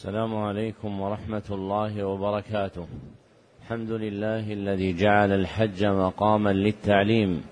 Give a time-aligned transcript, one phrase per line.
[0.00, 2.86] السلام عليكم ورحمة الله وبركاته.
[3.62, 7.42] الحمد لله الذي جعل الحج مقاما للتعليم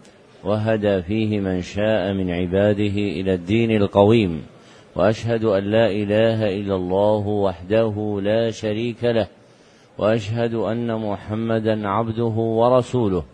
[0.44, 4.42] وهدى فيه من شاء من عباده إلى الدين القويم.
[4.96, 9.28] وأشهد أن لا إله إلا الله وحده لا شريك له.
[9.98, 13.24] وأشهد أن محمدا عبده ورسوله.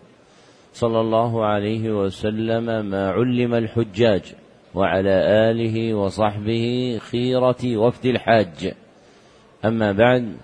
[0.73, 4.33] صلى الله عليه وسلم ما علم الحجاج
[4.75, 5.15] وعلى
[5.49, 8.75] آله وصحبه خيرة وفد الحاج.
[9.65, 10.35] أما بعد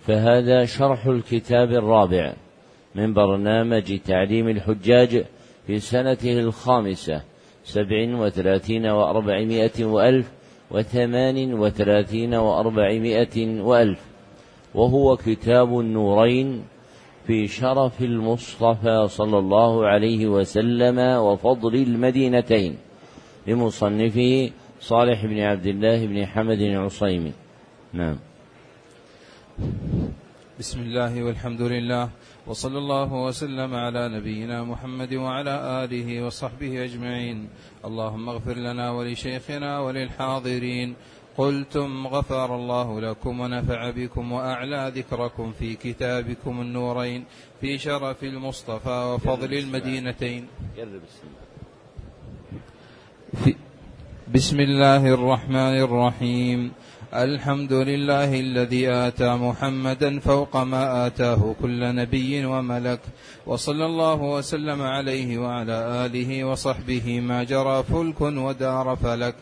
[0.00, 2.32] فهذا شرح الكتاب الرابع
[2.94, 5.24] من برنامج تعليم الحجاج
[5.66, 7.22] في سنته الخامسة
[7.64, 10.32] سبع وثلاثين وأربعمائة وألف
[10.70, 14.00] وثمان وثلاثين وأربعمائة وألف.
[14.74, 16.64] وهو كتاب النورين
[17.26, 22.76] في شرف المصطفى صلى الله عليه وسلم وفضل المدينتين
[23.46, 24.50] لمصنفه
[24.80, 27.32] صالح بن عبد الله بن حمد العصيمي.
[27.92, 28.25] نعم.
[29.56, 32.10] بسم الله والحمد لله
[32.46, 37.48] وصلى الله وسلم على نبينا محمد وعلى آله وصحبه أجمعين.
[37.84, 40.94] اللهم اغفر لنا ولشيخنا وللحاضرين.
[41.36, 47.24] قلتم غفر الله لكم ونفع بكم وأعلى ذكركم في كتابكم النورين
[47.60, 50.46] في شرف المصطفى وفضل المدينتين.
[54.34, 56.72] بسم الله الرحمن الرحيم.
[57.14, 63.00] الحمد لله الذي آتى محمدا فوق ما آتاه كل نبي وملك
[63.46, 69.34] وصلى الله وسلم عليه وعلى آله وصحبه ما جرى فلك ودار فلك.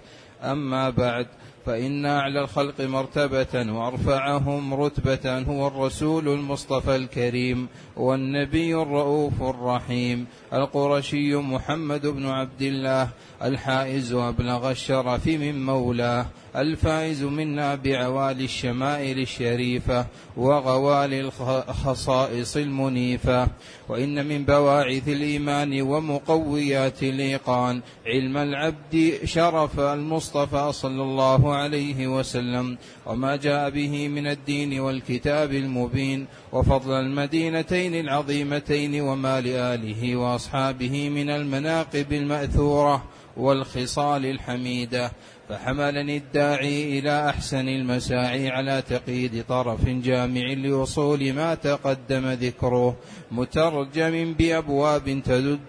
[0.43, 1.27] أما بعد
[1.67, 12.06] فإن أعلى الخلق مرتبة وأرفعهم رتبة هو الرسول المصطفى الكريم والنبي الرؤوف الرحيم القرشي محمد
[12.06, 13.09] بن عبد الله
[13.43, 23.49] الحائز أبلغ الشرف من مولاه الفائز منا بعوالي الشمائل الشريفة وغوالي الخصائص المنيفة.
[23.89, 32.78] وإن من بواعث الإيمان ومقويات الإيقان علم العبد شرف المصطفى صلى الله عليه وسلم.
[33.06, 36.27] وما جاء به من الدين والكتاب المبين.
[36.53, 43.05] وفضل المدينتين العظيمتين وما لآله وأصحابه من المناقب المأثورة.
[43.37, 45.12] والخصال الحميدة
[45.49, 52.97] فحملني الداعي إلى أحسن المساعي على تقييد طرف جامع لوصول ما تقدم ذكره.
[53.31, 55.61] مترجم بأبواب تدد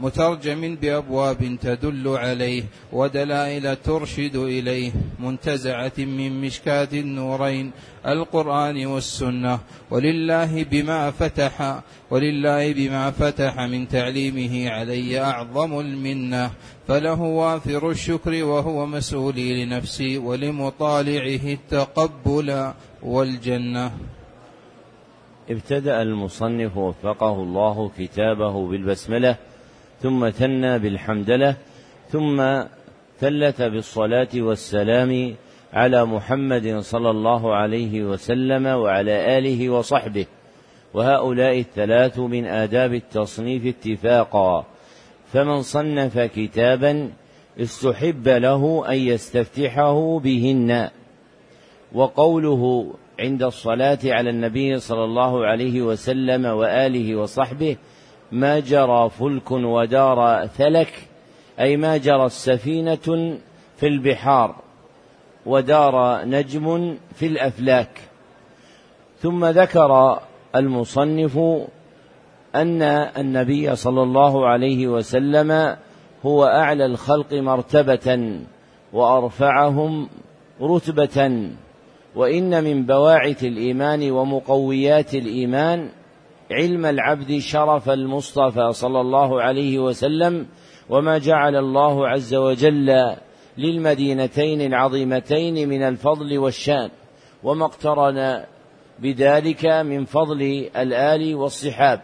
[0.00, 2.62] مترجم بأبواب تدل عليه
[2.92, 7.70] ودلائل ترشد إليه منتزعة من مشكاة النورين
[8.06, 9.58] القرآن والسنة
[9.90, 11.80] ولله بما فتح
[12.10, 16.50] ولله بما فتح من تعليمه علي أعظم المنة
[16.88, 23.90] فله وافر الشكر وهو مسؤولي لنفسي ولمطالعه التقبل والجنة.
[25.50, 29.36] ابتدأ المصنف وفقه الله كتابه بالبسملة
[30.02, 31.56] ثم ثنى بالحمدلة
[32.08, 32.62] ثم
[33.20, 35.34] ثلث بالصلاة والسلام
[35.72, 40.26] على محمد صلى الله عليه وسلم وعلى آله وصحبه.
[40.94, 44.66] وهؤلاء الثلاث من آداب التصنيف اتفاقا.
[45.32, 47.10] فمن صنف كتابا
[47.60, 50.88] استحب له أن يستفتحه بهن.
[51.92, 57.76] وقوله عند الصلاة على النبي صلى الله عليه وسلم وآله وصحبه
[58.32, 60.92] ما جرى فلك ودار ثلك
[61.60, 63.36] أي ما جرت سفينة
[63.76, 64.56] في البحار
[65.46, 68.00] ودار نجم في الأفلاك.
[69.20, 70.20] ثم ذكر
[70.56, 71.38] المصنف
[72.54, 72.82] أن
[73.16, 75.76] النبي صلى الله عليه وسلم
[76.26, 78.38] هو أعلى الخلق مرتبة
[78.92, 80.08] وأرفعهم
[80.62, 81.48] رتبة
[82.14, 85.88] وإن من بواعث الإيمان ومقويات الإيمان
[86.50, 90.46] علم العبد شرف المصطفى صلى الله عليه وسلم
[90.88, 93.16] وما جعل الله عز وجل
[93.58, 96.90] للمدينتين العظيمتين من الفضل والشان.
[97.42, 98.44] وما اقترن
[98.98, 102.00] بذلك من فضل الآل والصحاب.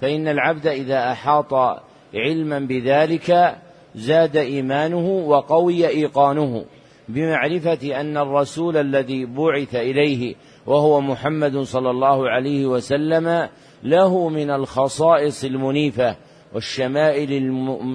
[0.00, 1.54] فإن العبد إذا أحاط
[2.14, 3.56] علما بذلك
[3.94, 6.64] زاد إيمانه وقوي إيقانه
[7.08, 10.34] بمعرفة أن الرسول الذي بعث إليه
[10.66, 13.48] وهو محمد صلى الله عليه وسلم
[13.82, 16.16] له من الخصائص المنيفة
[16.54, 17.52] والشمائل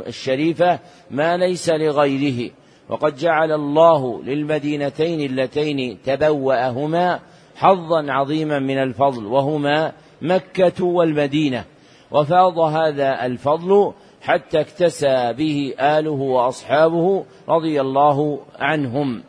[0.08, 0.80] الشريفة
[1.12, 2.52] ما ليس لغيره.
[2.90, 7.20] وقد جعل الله للمدينتين اللتين تبوأهما
[7.56, 9.92] حظا عظيما من الفضل وهما
[10.22, 11.64] مكة والمدينة.
[12.12, 19.24] وفاض هذا الفضل حتى اكتسى به آله وأصحابه رضي الله عنهم.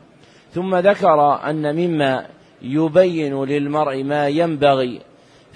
[0.52, 2.26] ثم ذكر أن مما
[2.62, 5.00] يبين للمرء ما ينبغي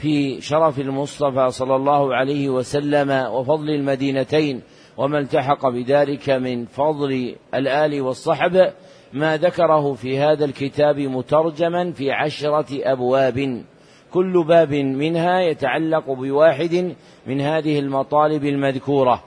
[0.01, 4.63] في شرف المصطفى صلى الله عليه وسلم وفضل المدينتين
[4.97, 8.73] وما التحق بذلك من فضل الآل والصحب.
[9.13, 13.65] ما ذكره في هذا الكتاب مترجما في عشرة أبواب.
[14.11, 16.95] كل باب منها يتعلق بواحد
[17.27, 19.25] من هذه المطالب المذكورة.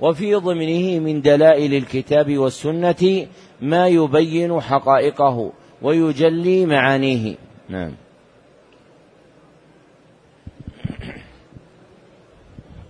[0.00, 3.26] وفي ضمنه من دلائل الكتاب والسنة
[3.60, 5.52] ما يبين حقائقه
[5.82, 7.34] ويجلي معانيه.
[7.68, 8.05] نعم.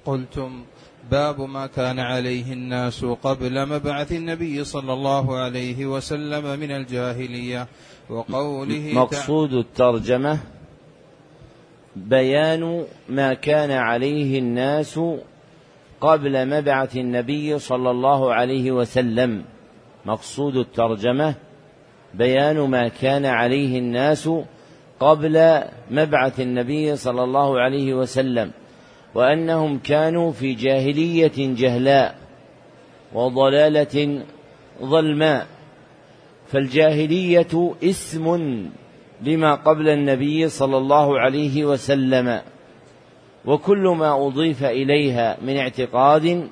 [0.05, 0.65] قلتم
[1.11, 7.67] باب ما كان عليه الناس قبل مبعث النبي صلى الله عليه وسلم من الجاهلية
[8.11, 10.39] وقوله مقصود الترجمة
[11.97, 15.01] بيان ما كان عليه الناس
[16.01, 19.45] قبل مبعث النبي صلى الله عليه وسلم.
[20.07, 21.35] مقصود الترجمة
[22.15, 24.31] بيان ما كان عليه الناس
[25.01, 28.51] قبل مبعث النبي صلى الله عليه وسلم
[29.15, 32.19] وأنهم كانوا في جاهلية جهلاء
[33.15, 34.23] وضلالة
[34.83, 35.47] ظلماء.
[36.47, 38.27] فالجاهلية اسم
[39.23, 42.41] لما قبل النبي صلى الله عليه وسلم
[43.45, 46.49] وكل ما أضيف إليها من اعتقاد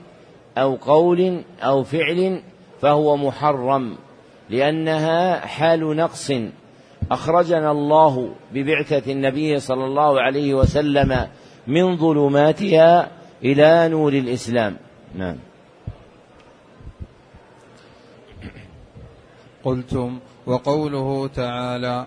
[0.59, 2.43] أو قول أو فعل
[2.81, 3.97] فهو محرم
[4.51, 6.33] لأنها حال نقص.
[7.11, 11.29] أخرجنا الله ببعثة النبي صلى الله عليه وسلم
[11.67, 13.11] من ظلماتها
[13.45, 14.77] إلى نور الإسلام.
[15.15, 15.37] نعم.
[19.65, 22.07] قلتم وقوله تعالى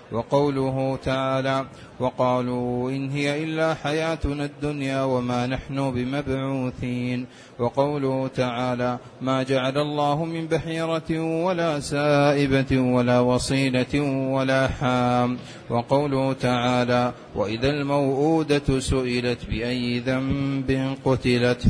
[0.11, 1.65] وقوله تعالى
[1.99, 7.25] وقالوا إن هي إلا حياتنا الدنيا وما نحن بمبعوثين.
[7.59, 15.37] وقوله تعالى ما جعل الله من بحيرة ولا سائبة ولا وصيلة ولا حام.
[15.69, 21.67] وقوله تعالى وإذا الموءودة سئلت بأي ذنب قتلت.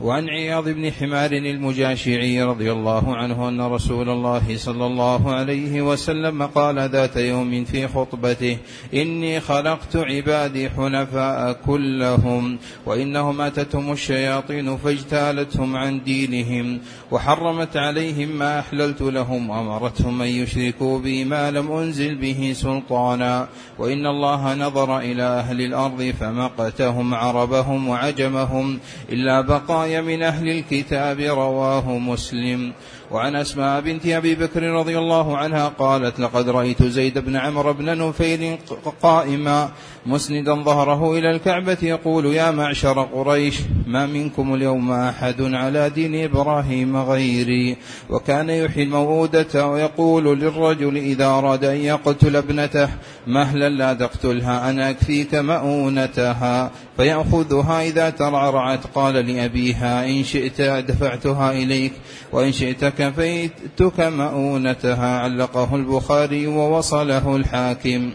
[0.00, 6.42] وعن عياض بن حمار المجاشعي رضي الله عنه أن رسول الله صلى الله عليه وسلم
[6.42, 8.58] قال ذات يوم في خطبته
[8.94, 16.80] إني خلقت عبادي حنفاء كلهم وإنهم أتتهم الشياطين فاجتالتهم عن دينهم
[17.10, 23.48] وحرمت عليهم ما أحللت لهم وأمرتهم أن يشركوا بي ما لم أنزل به سلطانا
[23.78, 28.78] وإن الله نظر إلى أهل الأرض فمقتهم عربهم وعجمهم
[29.12, 32.72] إلا بقايا من أهل الكتاب رواه مسلم.
[33.10, 37.98] وعن أسماء بنت أبي بكر رضي الله عنها قالت لقد رأيت زيد بن عمرو بن
[37.98, 38.58] نفيل
[39.02, 39.70] قائما
[40.06, 46.96] مسندا ظهره إلى الكعبة يقول يا معشر قريش ما منكم اليوم أحد على دين إبراهيم
[46.96, 47.76] غيري؟
[48.10, 52.88] وكان يحيي الموءودة ويقول للرجل إذا أراد أن يقتل ابنته
[53.26, 56.70] مهلا لا تقتلها أنا أكفيك مؤونتها.
[56.96, 61.92] فيأخذها إذا ترعرعت قال لأبيها إن شئت دفعتها إليك
[62.32, 68.10] وإن شئت كفيتك مؤونتها علقه البخاري ووصله الحاكم.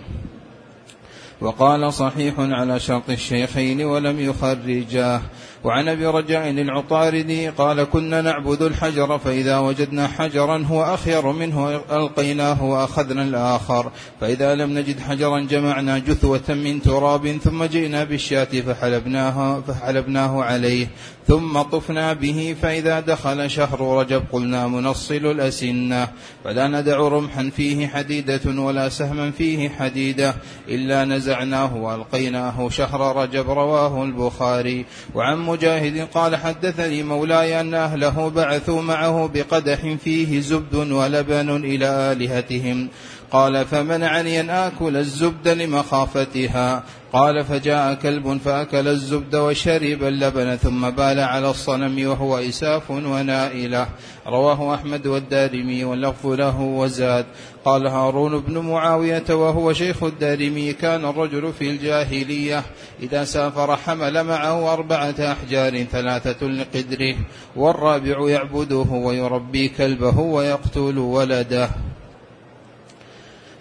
[1.42, 5.22] وقال صحيح على شرط الشيخين ولم يخرجاه.
[5.64, 12.64] وعن أبي رجاء العطاردي قال كنا نعبد الحجر فإذا وجدنا حجرا هو أخير منه ألقيناه
[12.64, 13.92] وأخذنا الآخر.
[14.22, 20.88] فإذا لم نجد حجرا جمعنا جثوة من تراب ثم جئنا بالشاة فحلبناها فحلبناه عليه.
[21.30, 26.08] ثم طفنا به فإذا دخل شهر رجب قلنا منصل الأسنة
[26.44, 30.36] فلا ندع رمحا فيه حديدة ولا سهما فيه حديدة
[30.68, 34.86] إلا نزعناه وألقيناه شهر رجب رواه البخاري.
[35.16, 42.90] وعن مجاهد قال حدثني مولاي أن أهله بعثوا معه بقدح فيه زبد ولبن إلى آلهتهم.
[43.32, 46.84] قال فمنعني أن آكل الزبد لمخافتها.
[47.14, 53.88] قال فجاء كلب فأكل الزبد وشرب اللبن ثم بال على الصنم وهو إساف ونائلة.
[54.28, 57.26] رواه أحمد والدارمي واللفظ له وزاد.
[57.66, 60.74] قال هارون بن معاوية وهو شيخ الدارمي.
[60.74, 62.64] كان الرجل في الجاهلية.
[63.04, 67.16] إذا سافر حمل معه أربعة أحجار ثلاثة لقدره.
[67.56, 71.70] والرابع يعبده ويربي كلبه ويقتل ولده.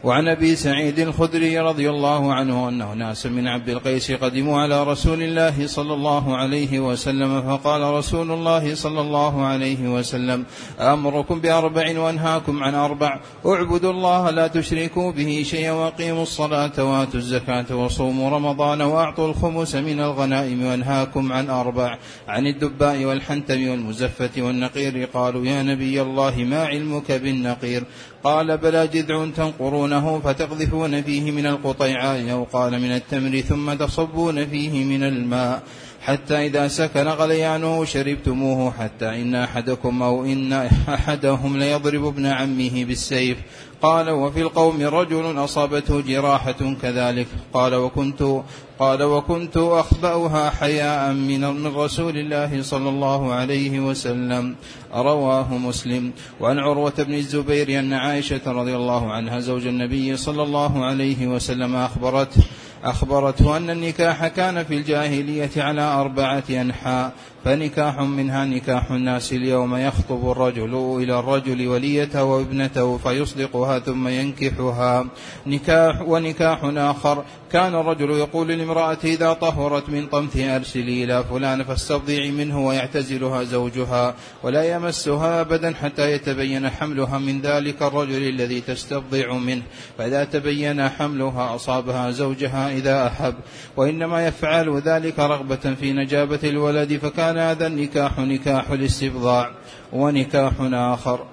[0.04, 5.22] وعن أبي سعيد الخدري رضي الله عنه أنه ناس من عبد القيس قدموا على رسول
[5.22, 10.44] الله صلى الله عليه وسلم فقال رسول الله صلى الله عليه وسلم
[10.80, 17.76] أمركم بأربع وأنهاكم عن أربع اعبدوا الله لا تشركوا به شيئا وأقيموا الصلاة وآتوا الزكاة
[17.76, 25.46] وصوموا رمضان وأعطوا الخمس من الغنائم وأنهاكم عن أربع عن الدباء والحنتم والمزفة والنقير قالوا
[25.46, 27.84] يا نبي الله ما علمك بالنقير
[28.24, 34.84] قال بلى جذع تنقرونه فتقذفون فيه من القطيعاء أو قال من التمر ثم تصبون فيه
[34.84, 35.62] من الماء
[36.00, 40.52] حتى إذا سكن غليانه شربتموه حتى إن أحدكم أو إن
[40.88, 43.38] أحدهم ليضرب ابن عمه بالسيف
[43.82, 47.26] قال وفي القوم رجل أصابته جراحة كذلك.
[47.52, 48.42] قال وكنت
[48.78, 54.54] قال وكنت أخبأها حياء من من رسول الله صلى الله عليه وسلم.
[54.94, 56.12] رواه مسلم.
[56.40, 61.76] وعن عروة بن الزبير أن عائشة رضي الله عنها زوج النبي صلى الله عليه وسلم
[61.76, 62.42] أخبرته
[62.84, 67.12] أخبرته أن النكاح كان في الجاهلية على أربعة أنحاء
[67.44, 75.06] فنكاح منها نكاح الناس اليوم يخطب الرجل إلى الرجل وليته وابنته فيصدقها ثم ينكحها.
[75.46, 82.30] نكاح ونكاح آخر كان الرجل يقول لامرأته إذا طهرت من طمث أرسلي إلى فلان فاسترضعي
[82.30, 89.62] منه ويعتزلها زوجها ولا يمسها أبدا حتى يتبين حملها من ذلك الرجل الذي تسترضع منه.
[89.98, 93.34] فإذا تبين حملها أصابها زوجها إذا أحب
[93.76, 99.50] وإنما يفعل ذلك رغبة في نجابة الولد فكان هذا النكاح نكاح الاستبضاع
[99.92, 101.26] ونكاح آخر.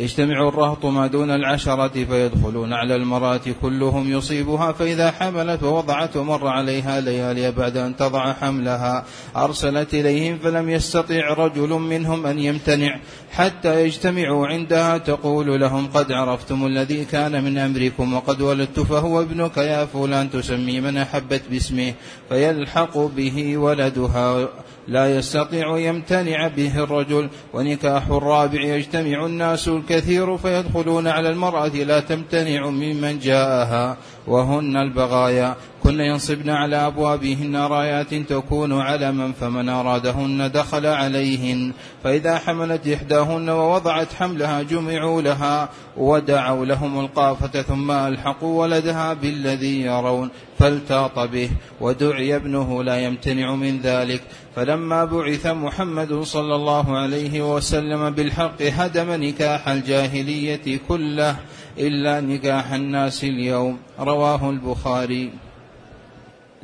[0.00, 7.00] يجتمع الرهط ما دون العشرة فيدخلون على المرأة كلهم يصيبها فإذا حملت ووضعت ومر عليها
[7.00, 9.04] ليالي بعد أن تضع حملها.
[9.36, 13.00] أرسلت إليهم فلم يستطع رجل منهم أن يمتنع.
[13.32, 19.56] حتى يجتمعوا عندها تقول لهم قد عرفتم الذي كان من أمركم وقد ولدت فهو ابنك
[19.56, 21.94] يا فلان تسمي من أحبت باسمه.
[22.28, 24.48] فيلحق به ولدها
[24.90, 27.28] لا يستطيع يمتنع به الرجل.
[27.54, 35.56] ونكاح الرابع يجتمع الناس الكثير فيدخلون على المرأة لا تمتنع ممن جاءها وهن البغايا.
[35.82, 41.72] كن ينصبن على أبوابهن رايات تكون علما فمن أرادهن دخل عليهن.
[42.04, 50.30] فإذا حملت إحداهن ووضعت حملها جمعوا لها ودعوا لهم القافة ثم ألحقوا ولدها بالذي يرون.
[50.58, 54.22] فالتاط به ودعي ابنه لا يمتنع من ذلك.
[54.56, 61.36] فلما بعث محمد صلى الله عليه وسلم بالحق هدم نكاح الجاهلية كله
[61.78, 63.78] إلا نكاح الناس اليوم.
[64.00, 65.30] رواه البخاري.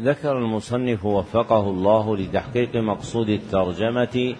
[0.00, 4.34] ذكر المصنف وفقه الله لتحقيق مقصود الترجمة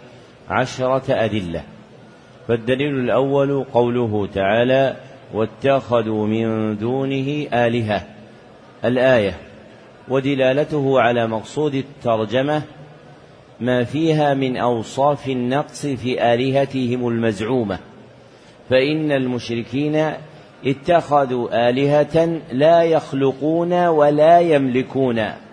[0.48, 1.62] عشرة أدلة.
[2.48, 4.96] فالدليل الأول قوله تعالى
[5.34, 8.06] واتخذوا من دونه آلهة.
[8.84, 9.34] الآية
[10.08, 12.62] ودلالته على مقصود الترجمة
[13.60, 17.78] ما فيها من أوصاف النقص في آلهتهم المزعومة.
[18.70, 20.12] فإن المشركين
[20.66, 25.45] اتخذوا آلهة لا يخلقون ولا يملكون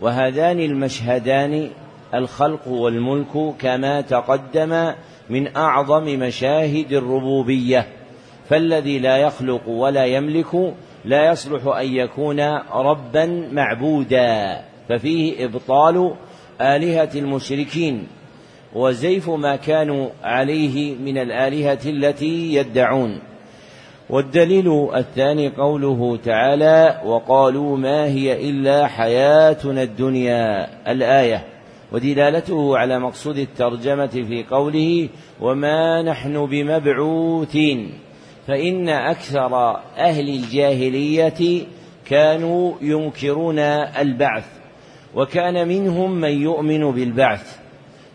[0.00, 1.70] وهذان المشهدان
[2.14, 4.92] الخلق والملك كما تقدم
[5.30, 7.86] من أعظم مشاهد الربوبية.
[8.48, 10.74] فالذي لا يخلق ولا يملك
[11.04, 12.40] لا يصلح أن يكون
[12.74, 14.60] ربا معبودا.
[14.88, 16.14] ففيه إبطال
[16.60, 18.06] آلهة المشركين.
[18.74, 23.18] وزيف ما كانوا عليه من الآلهة التي يدعون.
[24.10, 31.44] والدليل الثاني قوله تعالى وقالوا ما هي إلا حياتنا الدنيا الآية.
[31.92, 35.08] ودلالته على مقصود الترجمة في قوله
[35.40, 37.92] وما نحن بمبعوثين
[38.46, 41.66] فإن أكثر أهل الجاهلية
[42.06, 44.46] كانوا ينكرون البعث
[45.14, 47.58] وكان منهم من يؤمن بالبعث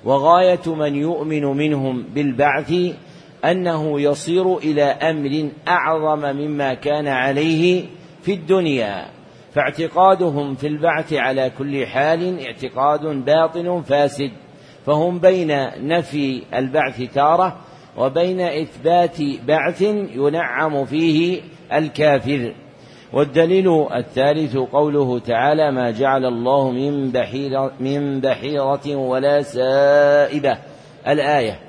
[0.05, 2.73] وغاية من يؤمن منهم بالبعث
[3.45, 7.85] أنه يصير إلى أمر أعظم مما كان عليه
[8.21, 9.05] في الدنيا.
[9.53, 14.31] فاعتقادهم في البعث على كل حال اعتقاد باطل فاسد.
[14.85, 15.47] فهم بين
[15.87, 17.57] نفي البعث تارة
[17.97, 19.81] وبين إثبات بعث
[20.15, 21.41] ينعم فيه
[21.73, 22.53] الكافر.
[23.13, 30.57] والدليل الثالث قوله تعالى ما جعل الله من بحيرة, من بحيرة ولا سائبة.
[31.07, 31.59] الآية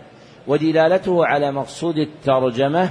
[0.47, 2.91] ودلالته على مقصود الترجمة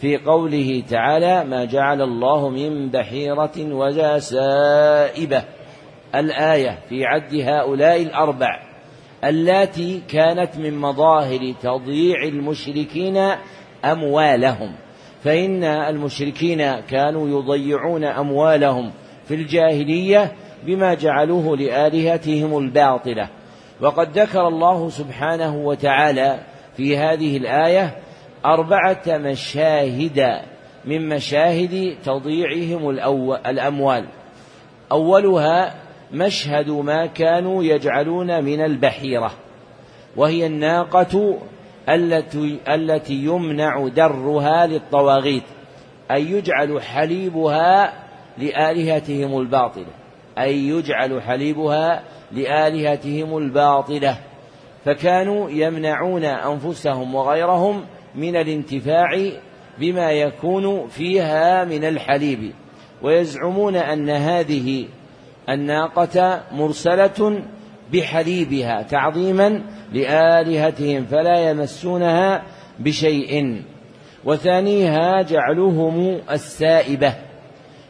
[0.00, 5.42] في قوله تعالى ما جعل الله من بحيرة ولا سائبة.
[6.14, 8.62] الآية في عد هؤلاء الأربع
[9.24, 13.30] اللاتي كانت من مظاهر تضييع المشركين
[13.84, 14.72] أموالهم.
[15.24, 18.92] فإن المشركين كانوا يضيعون أموالهم
[19.24, 20.32] في الجاهلية
[20.66, 23.28] بما جعلوه لآلهتهم الباطلة.
[23.80, 26.38] وقد ذكر الله سبحانه وتعالى
[26.80, 27.96] في هذه الآية
[28.44, 30.40] أربعة مشاهد
[30.84, 32.90] من مشاهد تضييعهم
[33.46, 34.04] الأموال.
[34.92, 35.74] أولها
[36.12, 39.32] مشهد ما كانوا يجعلون من البحيرة
[40.16, 41.38] وهي الناقة
[41.88, 45.44] التي التي يمنع درها للطواغيت
[46.10, 47.92] أي يجعل حليبها
[48.38, 49.92] لآلهتهم الباطلة
[50.38, 54.29] أي يجعل حليبها لآلهتهم الباطلة.
[54.84, 57.84] فكانوا يمنعون أنفسهم وغيرهم
[58.14, 59.30] من الانتفاع
[59.78, 62.52] بما يكون فيها من الحليب
[63.02, 64.86] ويزعمون أن هذه
[65.48, 67.42] الناقة مرسلة
[67.92, 72.42] بحليبها تعظيما لآلهتهم فلا يمسونها
[72.78, 73.62] بشيء
[74.24, 77.14] وثانيها جعلهم السائبة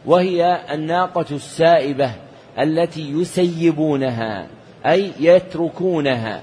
[0.05, 2.11] وهي الناقة السائبة
[2.59, 4.47] التي يسيبونها
[4.85, 6.41] أي يتركونها.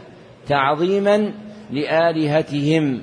[0.49, 1.33] تعظيما
[1.71, 3.03] لآلهتهم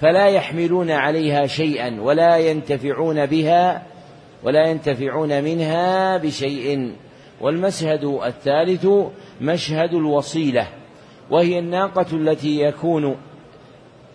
[0.00, 3.82] فلا يحملون عليها شيئا ولا ينتفعون بها
[4.42, 6.92] ولا ينتفعون منها بشيء.
[7.40, 8.86] والمشهد الثالث
[9.40, 10.68] مشهد الوصيلة
[11.30, 13.16] وهي الناقة التي يكون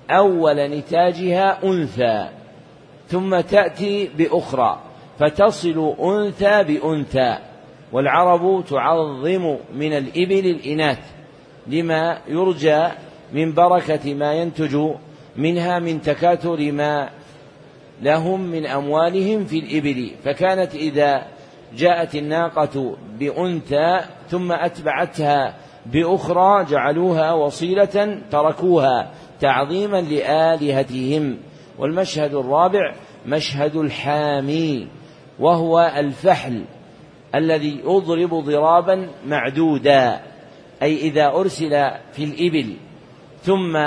[0.09, 2.29] أول نتاجها أنثى
[3.07, 4.79] ثم تأتي بأخرى
[5.19, 7.37] فتصل أنثى بأنثى
[7.91, 10.99] والعرب تعظم من الإبل الإناث.
[11.69, 12.87] لما يرجى
[13.33, 14.77] من بركة ما ينتج
[15.35, 17.09] منها من تكاثر ما
[18.01, 20.11] لهم من أموالهم في الإبل.
[20.23, 21.27] فكانت إذا
[21.77, 23.99] جاءت الناقة بأنثى
[24.29, 31.37] ثم أتبعتها بأخرى جعلوها وصيلة تركوها تعظيما لآلهتهم.
[31.77, 32.93] والمشهد الرابع
[33.25, 34.87] مشهد الحامي
[35.39, 36.63] وهو الفحل
[37.35, 40.28] الذي يضرب ضرابا معدودا.
[40.83, 41.69] أي إذا أرسل
[42.11, 42.73] في الإبل
[43.43, 43.77] ثم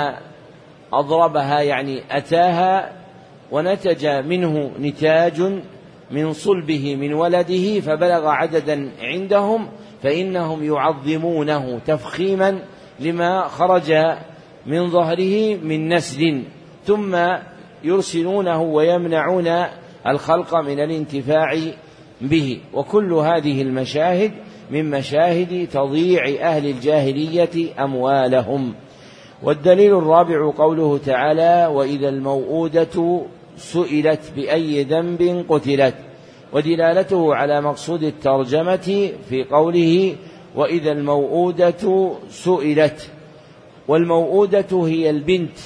[0.93, 2.91] أضربها يعني أتاها
[3.51, 5.61] ونتج منه نتاج
[6.11, 9.69] من صلبه من ولده فبلغ عددا عندهم
[10.03, 12.59] فإنهم يعظمونه تفخيما
[12.99, 13.93] لما خرج
[14.65, 16.43] من ظهره من نسل
[16.85, 17.17] ثم
[17.83, 19.65] يرسلونه ويمنعون
[20.07, 21.57] الخلق من الانتفاع
[22.21, 22.59] به.
[22.73, 24.31] وكل هذه المشاهد
[24.73, 28.73] من مشاهد تضييع أهل الجاهلية أموالهم.
[29.43, 33.21] والدليل الرابع قوله تعالى وإذا الموءودة
[33.57, 35.95] سئلت بأي ذنب قتلت.
[36.53, 40.15] ودلالته على مقصود الترجمة في قوله
[40.55, 43.09] وإذا الموءودة سئلت.
[43.87, 45.57] والموءودة هي البنت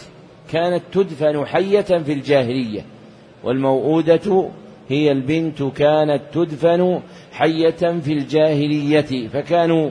[0.52, 2.86] كانت تدفن حية في الجاهلية.
[3.43, 4.50] والموءودة
[4.89, 9.89] هي البنت كانت تدفن حية في الجاهلية فكانوا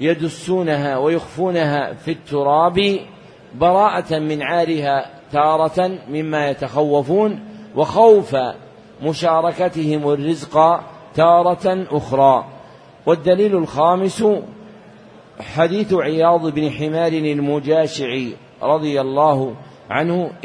[0.00, 2.98] يدسونها ويخفونها في التراب
[3.54, 7.40] براءة من عارها تارة مما يتخوفون
[7.76, 8.36] وخوف
[9.02, 10.80] مشاركتهم الرزق
[11.14, 12.44] تارة أخرى.
[13.06, 14.24] والدليل الخامس
[15.40, 19.56] حديث عياض بن حمار المجاشعي رضي الله عنه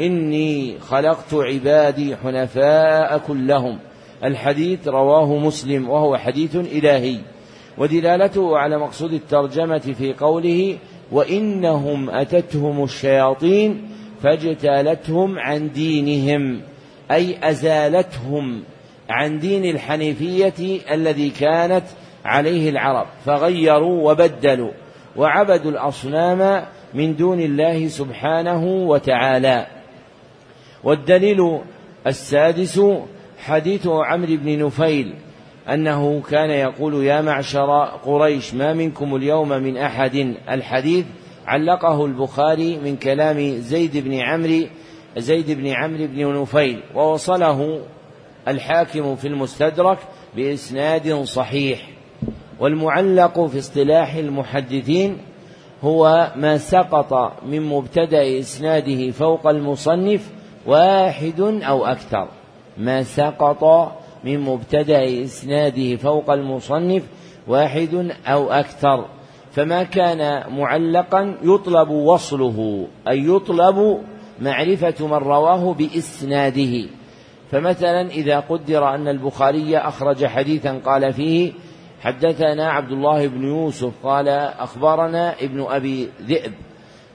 [0.00, 3.78] إني خلقت عبادي حنفاء كلهم.
[4.24, 7.16] الحديث رواه مسلم وهو حديث إلهي.
[7.78, 10.76] ودلالته على مقصود الترجمة في قوله
[11.12, 13.88] وإنهم أتتهم الشياطين
[14.22, 16.60] فاجتالتهم عن دينهم
[17.10, 18.62] أي أزالتهم
[19.08, 21.84] عن دين الحنيفية الذي كانت
[22.24, 24.70] عليه العرب فغيروا وبدلوا
[25.16, 29.66] وعبدوا الأصنام من دون الله سبحانه وتعالى.
[30.84, 31.60] والدليل
[32.06, 32.80] السادس
[33.38, 35.14] حديث عمرو بن نفيل
[35.68, 41.06] أنه كان يقول يا معشر قريش ما منكم اليوم من أحد؟ الحديث
[41.46, 44.66] علقه البخاري من كلام زيد بن عمرو
[45.16, 47.80] زيد بن عمرو بن نفيل ووصله
[48.48, 49.98] الحاكم في المستدرك
[50.36, 51.88] بإسناد صحيح.
[52.60, 55.18] والمعلق في اصطلاح المحدثين
[55.84, 60.30] هو ما سقط من مبتدأ إسناده فوق المصنف
[60.66, 62.28] واحد أو أكثر.
[62.78, 63.92] ما سقط
[64.24, 67.02] من مبتدأ إسناده فوق المصنف
[67.48, 69.04] واحد أو أكثر.
[69.52, 73.98] فما كان معلقا يطلب وصله أي يطلب
[74.40, 76.88] معرفة من رواه بإسناده.
[77.50, 81.52] فمثلا إذا قدر أن البخاري أخرج حديثا قال فيه
[82.00, 86.52] حدثنا عبد الله بن يوسف قال أخبرنا ابن أبي ذئب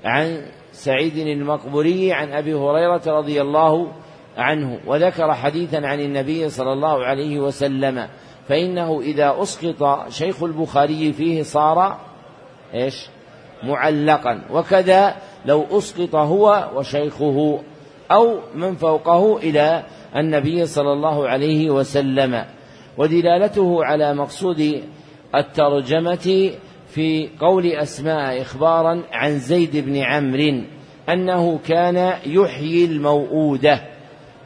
[0.06, 3.92] عن سعيد المقبوري عن أبي هريرة رضي الله
[4.38, 8.08] عنه وذكر حديثا عن النبي صلى الله عليه وسلم
[8.48, 11.98] فإنه إذا أسقط شيخ البخاري فيه صار
[12.74, 13.08] إيش؟
[13.64, 17.60] معلقا وكذا لو أسقط هو وشيخه
[18.12, 19.84] أو من فوقه إلى
[20.16, 22.46] النبي صلى الله عليه وسلم.
[22.98, 24.84] ودلالته على مقصود
[25.36, 26.52] الترجمة
[26.88, 30.62] في قول أسماء إخبارا عن زيد بن عمرو
[31.10, 33.82] أنه كان يحيي الموؤودة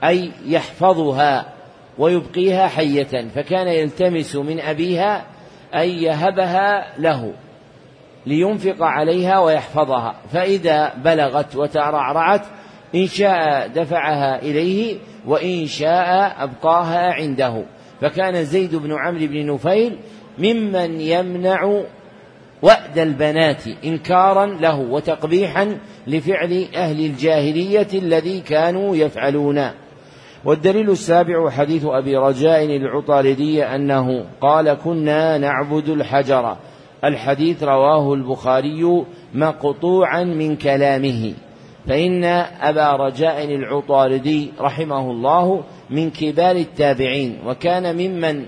[0.04, 1.54] أي يحفظها
[1.98, 5.26] ويبقيها حية فكان يلتمس من أبيها
[5.76, 7.34] أن يهبها له
[8.26, 10.16] لينفق عليها ويحفظها.
[10.32, 12.42] فإذا بلغت وترعرعت
[12.96, 17.64] إن شاء دفعها إليه وإن شاء أبقاها عنده.
[18.02, 19.98] فكان زيد بن عمرو بن نفيل
[20.38, 21.82] ممن يمنع
[22.62, 29.62] وأد البنات إنكارا له وتقبيحا لفعل أهل الجاهلية الذي كانوا يفعلون.
[30.46, 36.56] والدليل السابع حديث أبي رجاء العطاردي أنه قال كنا نعبد الحجر
[37.04, 41.34] الحديث رواه البخاري مقطوعا من كلامه.
[41.88, 42.24] فإن
[42.62, 48.46] أبا رجاء العطاردي رحمه الله من كبار التابعين وكان ممن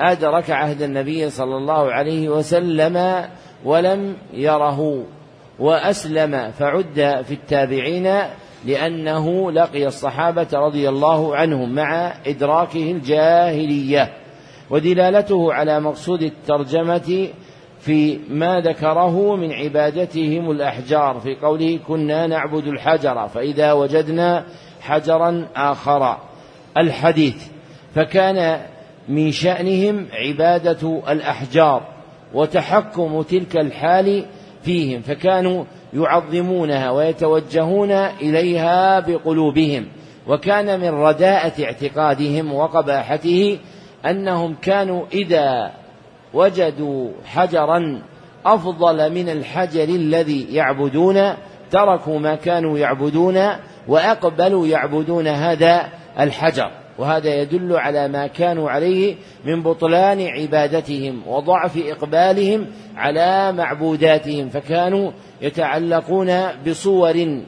[0.00, 3.24] أدرك عهد النبي صلى الله عليه وسلم
[3.64, 5.04] ولم يره
[5.58, 8.18] وأسلم فعد في التابعين
[8.66, 14.12] لأنه لقي الصحابة رضي الله عنهم مع إدراكه الجاهلية
[14.70, 17.28] ودلالته على مقصود الترجمة
[17.80, 24.44] في ما ذكره من عبادتهم الأحجار في قوله كنا نعبد الحجر فإذا وجدنا
[24.80, 26.18] حجرا آخر.
[26.78, 27.36] الحديث
[27.94, 28.60] فكان
[29.08, 31.82] من شأنهم عبادة الأحجار
[32.34, 34.24] وتحكم تلك الحال
[34.62, 35.64] فيهم فكانوا
[35.94, 39.86] يعظمونها ويتوجهون إليها بقلوبهم
[40.28, 43.58] وكان من رداءة اعتقادهم وقباحته
[44.06, 45.72] أنهم كانوا إذا
[46.34, 48.02] وجدوا حجرا
[48.46, 51.34] أفضل من الحجر الذي يعبدون
[51.70, 53.38] تركوا ما كانوا يعبدون
[53.88, 55.88] وأقبلوا يعبدون هذا
[56.20, 65.12] الحجر وهذا يدل على ما كانوا عليه من بطلان عبادتهم وضعف إقبالهم على معبوداتهم فكانوا
[65.42, 67.42] يتعلقون بصور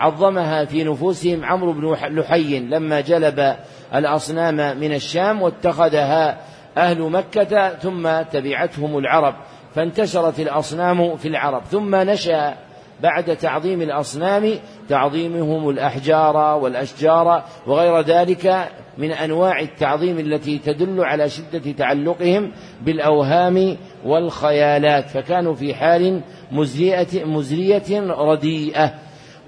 [0.00, 3.56] عظمها في نفوسهم عمرو بن لحي لما جلب
[3.94, 6.38] الأصنام من الشام واتخذها
[6.76, 9.34] أهل مكة ثم تبعتهم العرب
[9.74, 12.54] فانتشرت الأصنام في العرب ثم نشأ
[13.02, 14.54] بعد تعظيم الأصنام
[14.88, 25.08] تعظيمهم الأحجار والأشجار وغير ذلك من أنواع التعظيم التي تدل على شدة تعلقهم بالأوهام والخيالات
[25.08, 26.20] فكانوا في حال
[26.52, 28.94] مزرية, مزرية رديئة.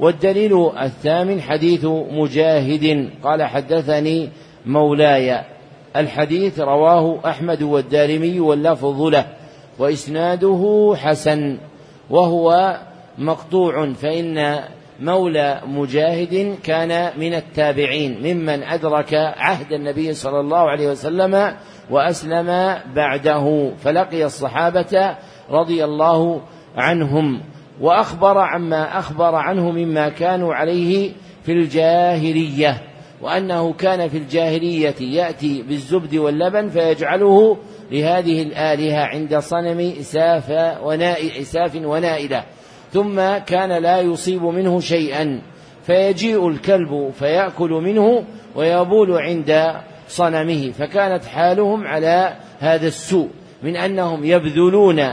[0.01, 3.11] والدليل الثامن حديث مجاهد.
[3.23, 4.29] قال حدثني
[4.67, 5.41] مولاي.
[5.97, 9.27] الحديث رواه أحمد والدارمي واللفظ له
[9.79, 11.59] وإسناده حسن
[12.11, 12.77] وهو
[13.21, 14.61] مقطوع فإن
[15.01, 21.57] مولى مجاهد كان من التابعين ممن أدرك عهد النبي صلى الله عليه وسلم
[21.91, 25.17] وأسلم بعده فلقي الصحابة
[25.51, 26.43] رضي الله
[26.77, 27.41] عنهم
[27.81, 32.83] وأخبر عما أخبر عنه مما كانوا عليه في الجاهلية
[33.23, 37.57] وأنه كان في الجاهلية يأتي بالزبد واللبن فيجعله
[37.91, 40.51] لهذه الآلهة عند صنم إساف
[41.41, 42.45] إساف ونائلة.
[42.93, 45.41] ثم كان لا يصيب منه شيئا
[45.87, 48.25] فيجيء الكلب فيأكل منه
[48.55, 49.75] ويبول عند
[50.09, 53.29] صنمه فكانت حالهم على هذا السوء
[53.63, 55.05] من أنهم يبذلون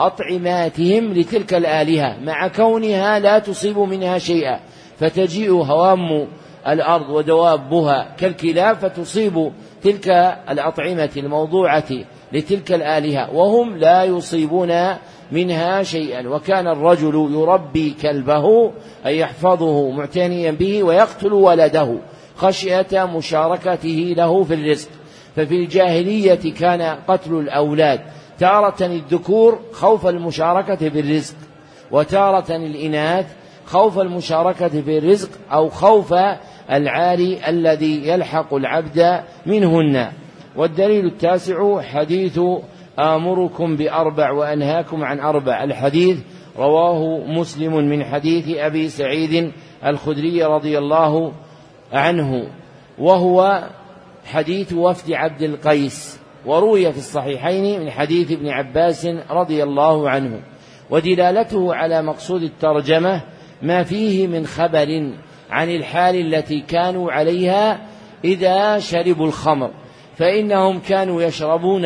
[0.00, 4.60] أطعماتهم لتلك الآلهة مع كونها لا تصيب منها شيئا
[4.98, 6.28] فتجيء هوام
[6.68, 10.08] الأرض ودوابها كالكلاب فتصيب تلك
[10.50, 11.88] الأطعمة الموضوعة
[12.32, 14.70] لتلك الآلهة وهم لا يصيبون
[15.32, 16.28] منها شيئا.
[16.28, 18.72] وكان الرجل يربي كلبه
[19.06, 21.98] أن يحفظه معتنيا به ويقتل ولده
[22.36, 24.88] خشية مشاركته له في الرزق.
[25.36, 28.00] ففي الجاهلية كان قتل الأولاد
[28.38, 31.34] تارة الذكور خوف المشاركة في الرزق
[31.90, 33.26] وتارة الإناث
[33.66, 36.14] خوف المشاركة في الرزق أو خوف
[36.70, 40.08] العاري الذي يلحق العبد منهن.
[40.56, 42.40] والدليل التاسع حديث
[42.98, 45.64] آمركم بأربع وأنهاكم عن أربع.
[45.64, 46.18] الحديث
[46.56, 49.52] رواه مسلم من حديث أبي سعيد
[49.86, 51.32] الخدري رضي الله
[51.92, 52.48] عنه
[52.98, 53.68] وهو
[54.26, 60.42] حديث وفد عبد القيس وروي في الصحيحين من حديث ابن عباس رضي الله عنه
[60.90, 63.22] ودلالته على مقصود الترجمة
[63.62, 65.12] ما فيه من خبر
[65.50, 67.80] عن الحال التي كانوا عليها
[68.24, 69.70] إذا شربوا الخمر
[70.16, 71.82] فإنهم كانوا يشربون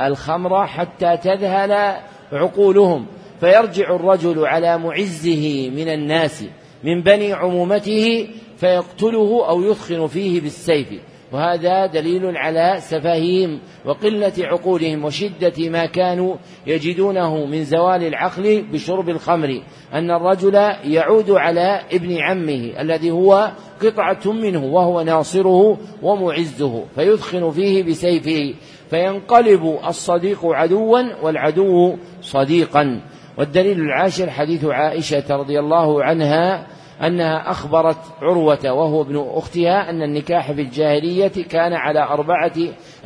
[0.00, 1.96] الخمر حتى تذهل
[2.32, 3.06] عقولهم
[3.40, 6.44] فيرجع الرجل على معزه من الناس
[6.84, 10.88] من بني عمومته فيقتله أو يثخن فيه بالسيف.
[11.32, 19.62] وهذا دليل على سفههم وقلة عقولهم وشدة ما كانوا يجدونه من زوال العقل بشرب الخمر.
[19.92, 23.50] أن الرجل يعود على ابن عمه الذي هو
[23.82, 28.54] قطعة منه وهو ناصره ومعزه فيثخن فيه بسيفه.
[28.90, 33.00] فينقلب الصديق عدوا والعدو صديقا.
[33.38, 36.66] والدليل العاشر حديث عائشة رضي الله عنها
[37.02, 42.52] أنها أخبرت عروة وهو ابن أختها أن النكاح في الجاهلية كان على أربعة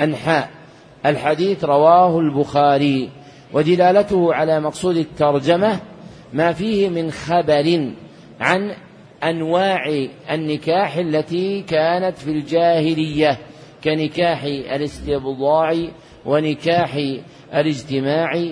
[0.00, 0.50] أنحاء.
[1.06, 3.10] الحديث رواه البخاري.
[3.52, 5.80] ودلالته على مقصود الترجمة
[6.32, 7.90] ما فيه من خبر
[8.40, 8.74] عن
[9.24, 13.38] أنواع النكاح التي كانت في الجاهلية.
[13.84, 15.74] كنكاح الاستبضاع
[16.26, 16.98] ونكاح
[17.54, 18.44] الاجتماع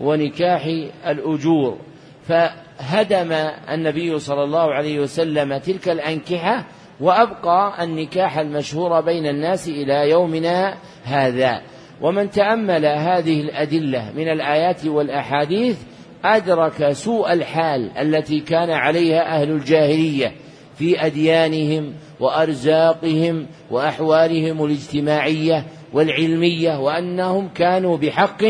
[0.00, 0.64] ونكاح
[1.06, 1.78] الأجور.
[2.22, 3.32] فهدم
[3.70, 6.66] النبي صلى الله عليه وسلم تلك الأنكحة
[7.00, 10.74] وأبقى النكاح المشهور بين الناس إلى يومنا
[11.04, 11.62] هذا.
[12.00, 15.78] ومن تأمل هذه الأدلة من الآيات والأحاديث
[16.24, 20.32] أدرك سوء الحال التي كان عليها أهل الجاهلية.
[20.78, 28.42] في أديانهم وأرزاقهم وأحوالهم الاجتماعية والعلمية وأنهم كانوا بحق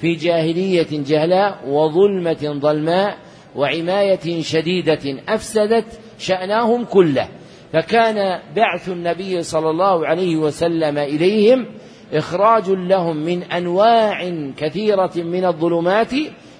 [0.00, 3.16] في جاهلية جهلاء وظلمة ظلماء
[3.56, 7.28] وعماية شديدة أفسدت شأنهم كله.
[7.72, 11.66] فكان بعث النبي صلى الله عليه وسلم إليهم
[12.12, 16.12] إخراج لهم من أنواع كثيرة من الظلمات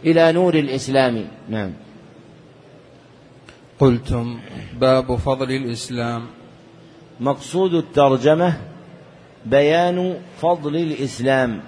[0.05, 1.25] إلى نور الإسلام.
[1.49, 1.73] نعم.
[3.83, 4.39] قلتم
[4.81, 6.27] باب فضل الإسلام.
[7.21, 8.57] مقصود الترجمة
[9.47, 11.61] بيان فضل الإسلام.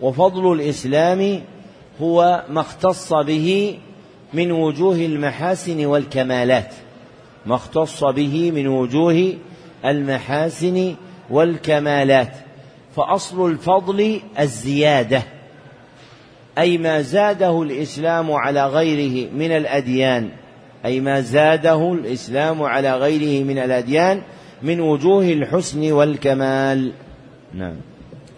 [0.00, 1.40] وفضل الإسلام
[2.02, 3.78] هو ما اختص به
[4.34, 6.72] من وجوه المحاسن والكمالات.
[7.46, 9.34] ما اختص به من وجوه
[9.84, 10.94] المحاسن
[11.30, 12.32] والكمالات.
[12.96, 15.22] فأصل الفضل الزيادة.
[16.58, 20.30] أي ما زاده الإسلام على غيره من الأديان.
[20.86, 24.22] أي ما زاده الإسلام على غيره من الأديان
[24.62, 26.92] من وجوه الحسن والكمال.
[27.54, 27.76] نعم.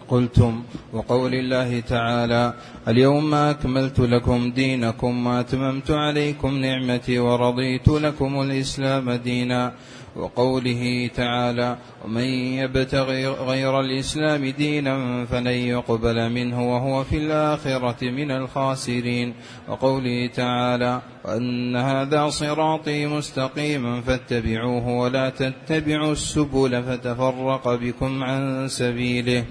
[0.09, 2.55] قلتم وقول الله تعالى
[2.89, 9.73] اليوم أكملت لكم دينكم وأتممت عليكم نعمتي ورضيت لكم الإسلام دينا.
[10.19, 12.25] وقوله تعالى ومن
[12.59, 19.35] يبتغي غير الإسلام دينا فلن يقبل منه وهو في الآخرة من الخاسرين.
[19.69, 29.45] وقوله تعالى وأن هذا صراطي مستقيما فاتبعوه ولا تتبعوا السبل فتفرق بكم عن سبيله.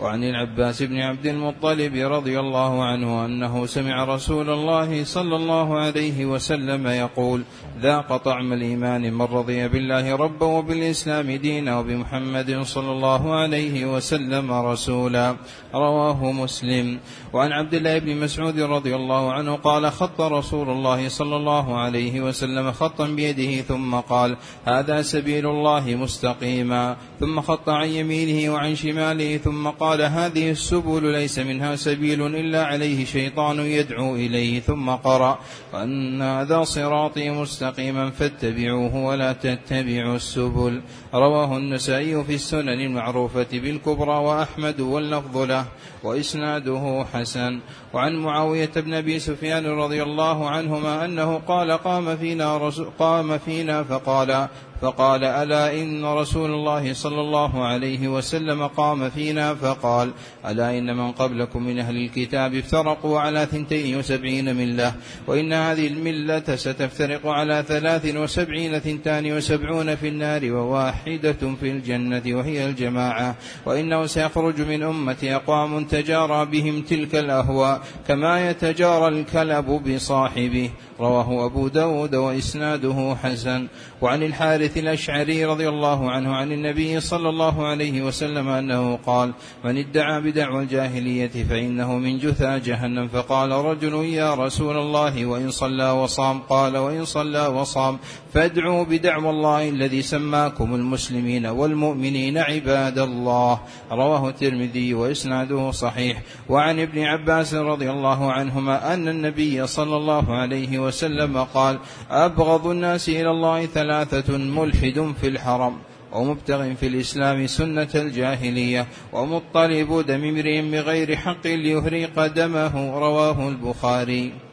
[0.00, 6.26] وعن العباس بن عبد المطلب رضي الله عنه أنه سمع رسول الله صلى الله عليه
[6.26, 7.42] وسلم يقول
[7.80, 15.36] ذاق طعم الإيمان من رضي بالله ربا وبالإسلام دينا وبمحمد صلى الله عليه وسلم رسولا.
[15.74, 16.98] رواه مسلم.
[17.32, 22.20] وعن عبد الله بن مسعود رضي الله عنه قال خط رسول الله صلى الله عليه
[22.20, 26.96] وسلم خطا بيده ثم قال هذا سبيل الله مستقيما.
[27.20, 32.64] ثم خط عن يمينه وعن شماله ثم قال قال هذه السبل ليس منها سبيل إلا
[32.64, 35.38] عليه شيطان يدعو إليه ثم قرأ
[35.72, 40.82] وأن هذا صراطي مستقيما فاتبعوه ولا تتبعوا السبل.
[41.14, 45.64] رواه النسائي في السنن المعروفة بالكبرى وأحمد واللفظ له
[46.04, 47.60] وإسناده حسن.
[47.94, 54.48] وعن معاوية بن أبي سفيان رضي الله عنهما أنه قال قام فينا قام فينا فقال
[54.80, 60.10] فقال ألا إن رسول الله صلى الله عليه وسلم قام فينا؟ فقال
[60.48, 64.94] ألا إن من قبلكم من أهل الكتاب افترقوا على ثنتين وسبعين ملة
[65.26, 72.66] وإن هذه الملة ستفترق على ثلاث وسبعين ثنتان وسبعون في النار وواحدة في الجنة وهي
[72.66, 73.36] الجماعة
[73.66, 81.68] وإنه سيخرج من أمتي أقوام تجارى بهم تلك الأهواء كما يتجارى الكلب بصاحبه رواه أبو
[81.68, 83.66] داود وإسناده حسن.
[84.00, 89.32] وعن الحارث الحارث الأشعري رضي الله عنه عن النبي صلى الله عليه وسلم أنه قال
[89.64, 93.08] من ادعى بدعوى الجاهلية فإنه من جثى جهنم.
[93.08, 96.40] فقال رجل يا رسول الله وإن صلى وصام.
[96.48, 97.98] قال وإن صلى وصام.
[98.34, 103.60] فادعوا بدعوى الله الذي سماكم المسلمين والمؤمنين عباد الله.
[103.92, 106.22] رواه الترمذي وإسناده صحيح.
[106.48, 111.78] وعن ابن عباس رضي الله عنهما أن النبي صلى الله عليه وسلم قال
[112.10, 115.76] أبغض الناس إلى الله ثلاثة ملحد في الحرم
[116.12, 124.47] ومبتغ في الإسلام سنة الجاهلية ومطلب دم امرئ بغير حق ليهريق دمه رواه البخاري.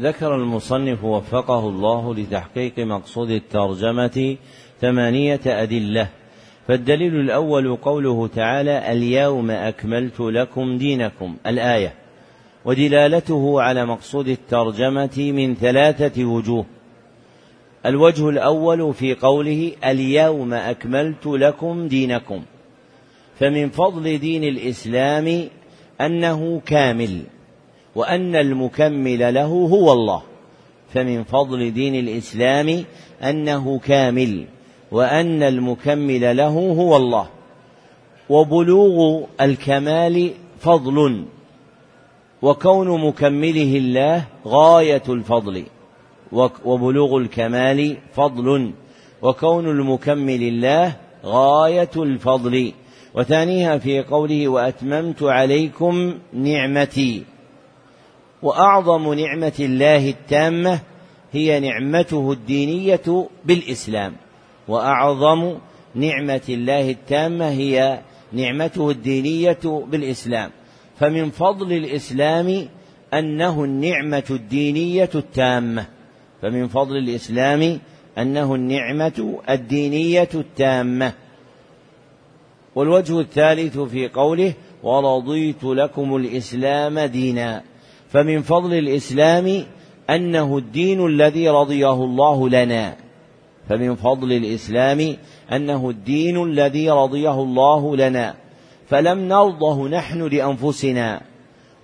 [0.00, 4.36] ذكر المصنف وفقه الله لتحقيق مقصود الترجمة
[4.80, 6.08] ثمانية أدلة
[6.68, 11.94] فالدليل الأول قوله تعالى اليوم أكملت لكم دينكم الآية
[12.64, 16.64] ودلالته على مقصود الترجمة من ثلاثة وجوه.
[17.86, 22.42] الوجه الأول في قوله اليوم أكملت لكم دينكم
[23.38, 25.48] فمن فضل دين الإسلام
[26.00, 27.22] أنه كامل.
[27.94, 30.22] وأن المكمل له هو الله.
[30.94, 32.84] فمن فضل دين الإسلام
[33.22, 34.46] أنه كامل
[34.92, 37.26] وأن المكمل له هو الله.
[38.30, 41.24] وبلوغ الكمال فضل
[42.42, 45.64] وكون مكمله الله غاية الفضل
[46.64, 48.72] وبلوغ الكمال فضل
[49.22, 52.72] وكون المكمل الله غاية الفضل.
[53.14, 57.22] وثانيها في قوله وأتممت عليكم نعمتي
[58.42, 60.80] وأعظم نعمة الله التامة
[61.32, 64.12] هي نعمته الدينية بالإسلام.
[64.68, 65.54] وأعظم
[65.94, 68.00] نعمة الله التامة هي
[68.32, 70.50] نعمته الدينية بالإسلام.
[71.00, 72.68] فمن فضل الإسلام
[73.14, 75.86] أنه النعمة الدينية التامة.
[76.42, 77.80] فمن فضل الإسلام
[78.18, 81.12] أنه النعمة الدينية التامة.
[82.74, 87.62] والوجه الثالث في قوله ورضيت لكم الإسلام دينا
[88.12, 89.64] فمن فضل الإسلام
[90.10, 92.96] أنه الدين الذي رضيه الله لنا.
[93.68, 95.16] فمن فضل الإسلام
[95.52, 98.34] أنه الدين الذي رضيه الله لنا.
[98.88, 101.20] فلم نرضه نحن لأنفسنا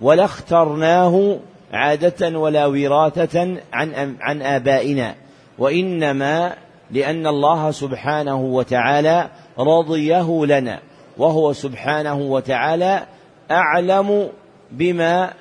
[0.01, 1.39] ولا اخترناه
[1.73, 5.15] عادة ولا وراثة عن عن آبائنا
[5.57, 6.53] وإنما
[6.91, 10.79] لأن الله سبحانه وتعالى رضيه لنا
[11.17, 13.05] وهو سبحانه وتعالى
[13.51, 14.29] أعلم
[14.71, 15.33] بما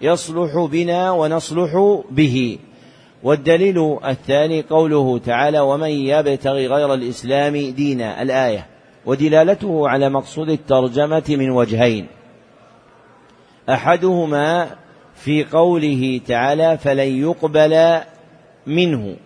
[0.00, 2.58] يصلح بنا ونصلح به.
[3.22, 8.22] والدليل الثاني قوله تعالى ومن يبتغي غير الإسلام دينا.
[8.22, 8.66] الآية.
[9.06, 12.06] ودلالته على مقصود الترجمة من وجهين.
[13.68, 14.70] أحدهما
[15.14, 18.00] في قوله تعالى فلن يقبل
[18.66, 19.16] منه.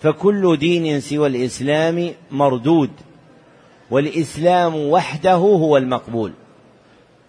[0.00, 2.90] فكل دين سوى الإسلام مردود
[3.90, 6.32] والإسلام وحده هو المقبول.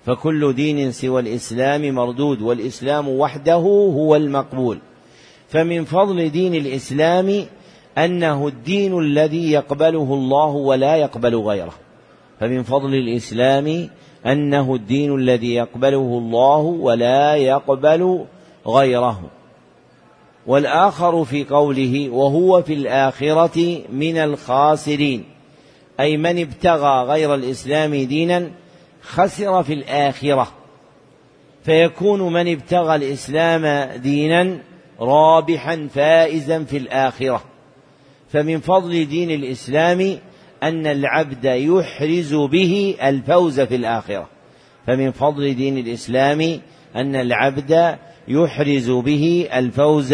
[0.05, 3.53] فكل دين سوى الإسلام مردود والإسلام وحده
[3.95, 4.79] هو المقبول.
[5.49, 7.45] فمن فضل دين الإسلام
[7.97, 11.73] أنه الدين الذي يقبله الله ولا يقبل غيره.
[12.39, 13.89] فمن فضل الإسلام
[14.25, 18.25] أنه الدين الذي يقبله الله ولا يقبل
[18.67, 19.21] غيره.
[20.47, 25.23] والآخر في قوله وهو في الآخرة من الخاسرين.
[25.99, 28.62] أي من ابتغى غير الإسلام دينا
[29.03, 30.47] خسر في الآخرة.
[31.63, 34.57] فيكون من ابتغى الإسلام دينا
[34.99, 37.43] رابحا فائزا في الآخرة.
[38.29, 40.17] فمن فضل دين الإسلام
[40.63, 44.29] أن العبد يحرز به الفوز في الآخرة.
[44.87, 46.59] فمن فضل دين الإسلام
[46.95, 50.13] أن العبد يحرز به الفوز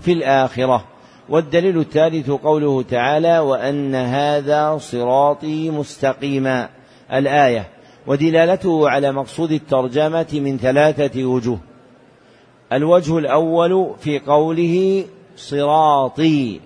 [0.00, 0.84] في الآخرة.
[1.28, 6.68] والدليل الثالث قوله تعالى وأن هذا صراطي مستقيما.
[7.12, 7.77] الآية
[8.08, 11.58] ودلالته على مقصود الترجمة من ثلاثة وجوه.
[12.72, 15.04] الوجه الأول في قوله
[15.36, 16.60] صراطي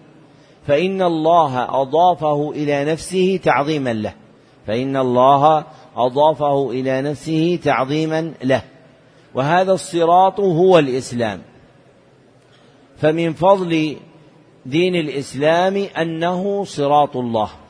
[0.66, 4.14] فإن الله أضافه إلى نفسه تعظيما له.
[4.66, 5.64] فإن الله
[5.96, 8.62] أضافه إلى نفسه تعظيما له.
[9.34, 11.42] وهذا الصراط هو الإسلام.
[12.96, 13.96] فمن فضل
[14.66, 17.61] دين الإسلام أنه صراط الله.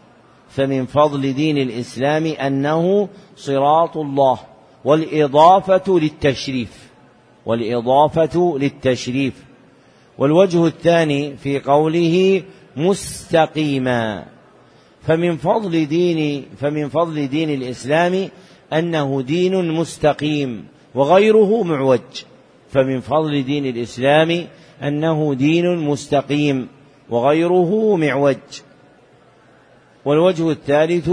[0.55, 4.39] فمن فضل دين الإسلام أنه صراط الله
[4.85, 6.91] والإضافة للتشريف
[7.47, 9.45] والإضافة للتشريف.
[10.19, 12.43] والوجه الثاني في قوله
[12.77, 14.25] مستقيما.
[15.03, 18.29] فمن فضل دين فمن فضل دين الإسلام
[18.73, 22.01] أنه دين مستقيم وغيره معوج.
[22.71, 24.47] فمن فضل دين الإسلام
[24.83, 26.69] أنه دين مستقيم
[27.11, 28.37] وغيره معوج.
[30.05, 31.11] والوجه الثالث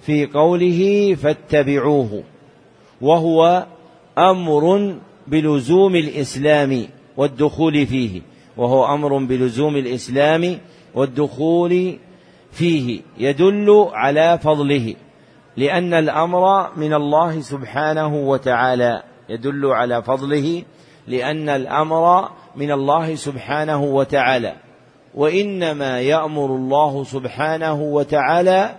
[0.00, 2.22] في قوله فاتبعوه
[3.00, 3.66] وهو
[4.18, 4.94] أمر
[5.26, 6.86] بلزوم الإسلام
[7.16, 8.22] والدخول فيه
[8.56, 10.58] وهو أمر بلزوم الإسلام
[10.94, 11.98] والدخول
[12.52, 14.94] فيه يدل على فضله
[15.56, 20.62] لأن الأمر من الله سبحانه وتعالى يدل على فضله
[21.06, 24.56] لأن الأمر من الله سبحانه وتعالى.
[25.18, 28.74] وإنما يأمر الله سبحانه وتعالى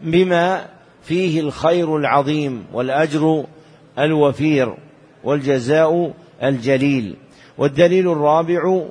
[0.00, 0.66] بما
[1.02, 3.44] فيه الخير العظيم والأجر
[3.98, 4.74] الوفير
[5.24, 6.12] والجزاء
[6.42, 7.16] الجليل.
[7.58, 8.84] والدليل الرابع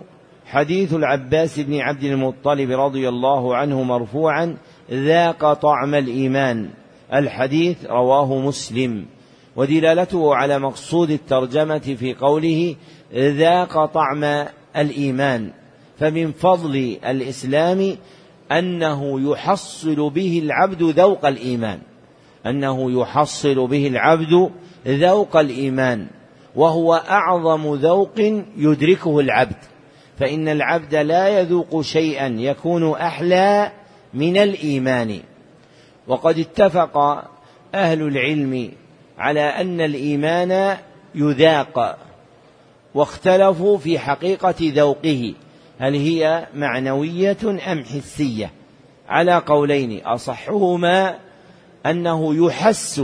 [0.45, 4.57] حديث العباس بن عبد المطلب رضي الله عنه مرفوعا
[4.91, 6.69] ذاق طعم الإيمان.
[7.13, 9.05] الحديث رواه مسلم.
[9.55, 12.75] ودلالته على مقصود الترجمة في قوله
[13.15, 15.51] ذاق طعم الإيمان.
[15.99, 17.97] فمن فضل الإسلام
[18.51, 21.79] أنه يحصل به العبد ذوق الإيمان.
[22.45, 24.51] أنه يحصل به العبد
[24.87, 26.07] ذوق الإيمان
[26.55, 28.19] وهو أعظم ذوق
[28.57, 29.55] يدركه العبد.
[30.19, 33.71] فإن العبد لا يذوق شيئا يكون أحلى
[34.13, 35.19] من الإيمان.
[36.07, 36.97] وقد اتفق
[37.75, 38.71] أهل العلم
[39.17, 40.77] على أن الإيمان
[41.15, 41.97] يذاق
[42.95, 45.33] واختلفوا في حقيقة ذوقه.
[45.79, 47.37] هل هي معنوية
[47.71, 48.51] أم حسية؟
[49.09, 51.15] على قولين أصحهما
[51.85, 53.03] أنه يحس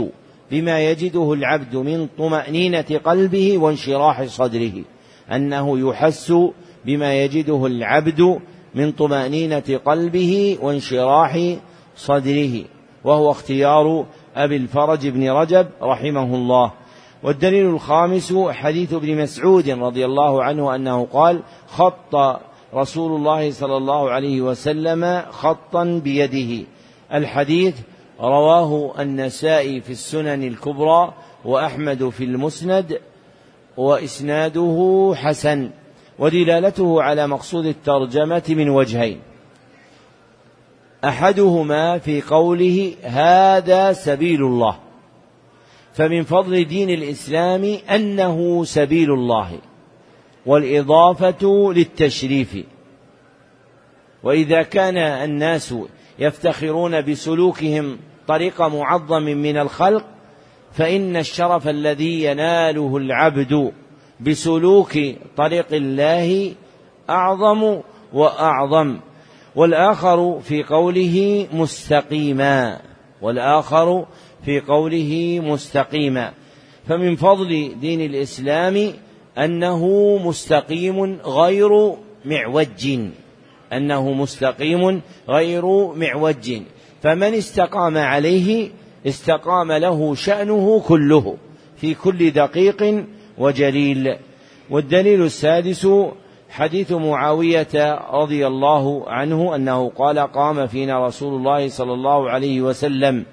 [0.50, 4.72] بما يجده العبد من طمأنينة قلبه وانشراح صدره.
[5.32, 6.32] أنه يحس
[6.84, 8.40] بما يجده العبد
[8.74, 11.56] من طمأنينة قلبه وانشراح
[11.96, 12.64] صدره.
[13.04, 14.06] وهو اختيار
[14.36, 16.72] أبي الفرج بن رجب رحمه الله.
[17.22, 22.40] والدليل الخامس حديث ابن مسعود رضي الله عنه أنه قال خط
[22.74, 26.66] رسول الله صلى الله عليه وسلم خطا بيده.
[27.14, 27.74] الحديث
[28.20, 31.14] رواه النسائي في السنن الكبرى
[31.44, 33.00] وأحمد في المسند
[33.76, 35.70] وإسناده حسن
[36.18, 39.20] ودلالته على مقصود الترجمة من وجهين.
[41.04, 44.76] أحدهما في قوله هذا سبيل الله
[45.92, 49.58] فمن فضل دين الإسلام أنه سبيل الله.
[50.46, 52.56] والإضافة للتشريف.
[54.22, 55.74] وإذا كان الناس
[56.18, 60.04] يفتخرون بسلوكهم طريق معظم من الخلق
[60.72, 63.72] فإن الشرف الذي يناله العبد
[64.20, 64.98] بسلوك
[65.36, 66.54] طريق الله
[67.10, 67.80] أعظم
[68.12, 68.96] وأعظم.
[69.56, 72.80] والآخر في قوله مستقيما.
[73.22, 74.06] والآخر
[74.44, 76.32] في قوله مستقيما.
[76.88, 78.92] فمن فضل دين الإسلام
[79.38, 79.86] أنه
[80.24, 81.92] مستقيم غير
[82.24, 82.98] معوج.
[83.72, 86.52] أنه مستقيم غير معوج.
[87.02, 88.70] فمن استقام عليه
[89.06, 91.36] استقام له شأنه كله
[91.76, 93.04] في كل دقيق
[93.38, 94.16] وجليل.
[94.70, 95.88] والدليل السادس
[96.50, 103.24] حديث معاوية رضي الله عنه أنه قال قام فينا رسول الله صلى الله عليه وسلم.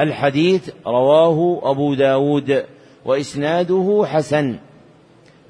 [0.00, 2.64] الحديث رواه أبو داود
[3.04, 4.56] وإسناده حسن.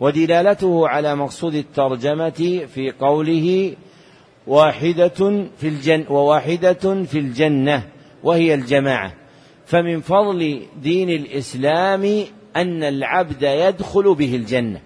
[0.03, 3.75] ودلالته على مقصود الترجمة في قوله
[4.47, 7.83] واحدة في الجنة وواحدة في الجنة
[8.25, 9.13] وهي الجماعة.
[9.67, 12.25] فمن فضل دين الإسلام
[12.57, 14.81] أن العبد يدخل به الجنة.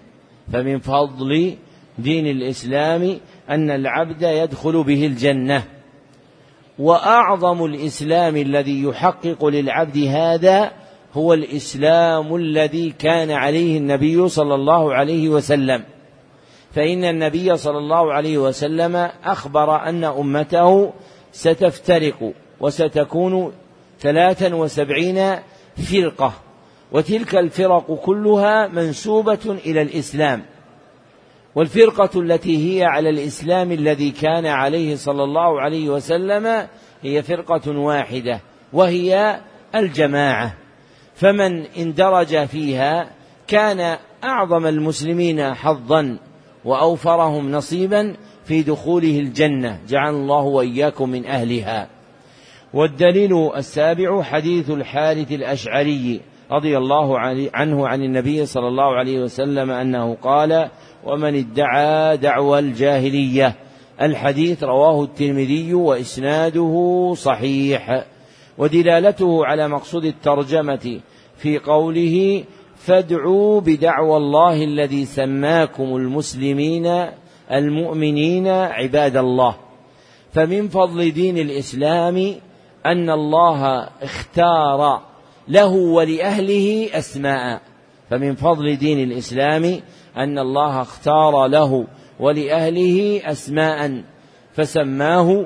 [0.53, 1.55] فمن فضل
[1.97, 3.17] دين الإسلام
[3.49, 5.63] أن العبد يدخل به الجنة.
[6.79, 10.71] وأعظم الإسلام الذي يحقق للعبد هذا
[11.13, 15.83] هو الإسلام الذي كان عليه النبي صلى الله عليه وسلم.
[16.75, 20.93] فإن النبي صلى الله عليه وسلم أخبر أن أمته
[21.31, 23.53] ستفترق وستكون
[23.99, 25.35] ثلاثا وسبعين
[25.91, 26.33] فرقة
[26.91, 30.45] وتلك الفرق كلها منسوبة إلى الإسلام.
[31.55, 36.67] والفرقة التي هي على الإسلام الذي كان عليه صلى الله عليه وسلم
[37.01, 38.39] هي فرقة واحدة
[38.73, 39.39] وهي
[39.75, 40.66] الجماعة.
[41.17, 43.09] فمن اندرج فيها
[43.47, 46.17] كان أعظم المسلمين حظا
[46.65, 48.15] وأوفرهم نصيبا
[48.45, 49.79] في دخوله الجنة.
[49.87, 51.87] جعل الله وإياكم من أهلها.
[52.73, 57.19] والدليل السابع حديث الحارث الأشعري رضي الله
[57.53, 60.69] عنه عن النبي صلى الله عليه وسلم أنه قال
[61.05, 63.55] ومن ادعى دعوى الجاهلية.
[64.01, 68.05] الحديث رواه الترمذي وإسناده صحيح.
[68.57, 70.99] ودلالته على مقصود الترجمة
[71.37, 72.43] في قوله
[72.75, 77.05] فادعوا بدعوى الله الذي سماكم المسلمين
[77.51, 79.55] المؤمنين عباد الله.
[80.33, 82.35] فمن فضل دين الإسلام
[82.85, 85.01] أن الله اختار
[85.47, 87.61] له ولأهله أسماء.
[88.09, 89.79] فمن فضل دين الإسلام
[90.17, 91.87] أن الله اختار له
[92.19, 94.03] ولأهله أسماء.
[94.53, 95.45] فسماه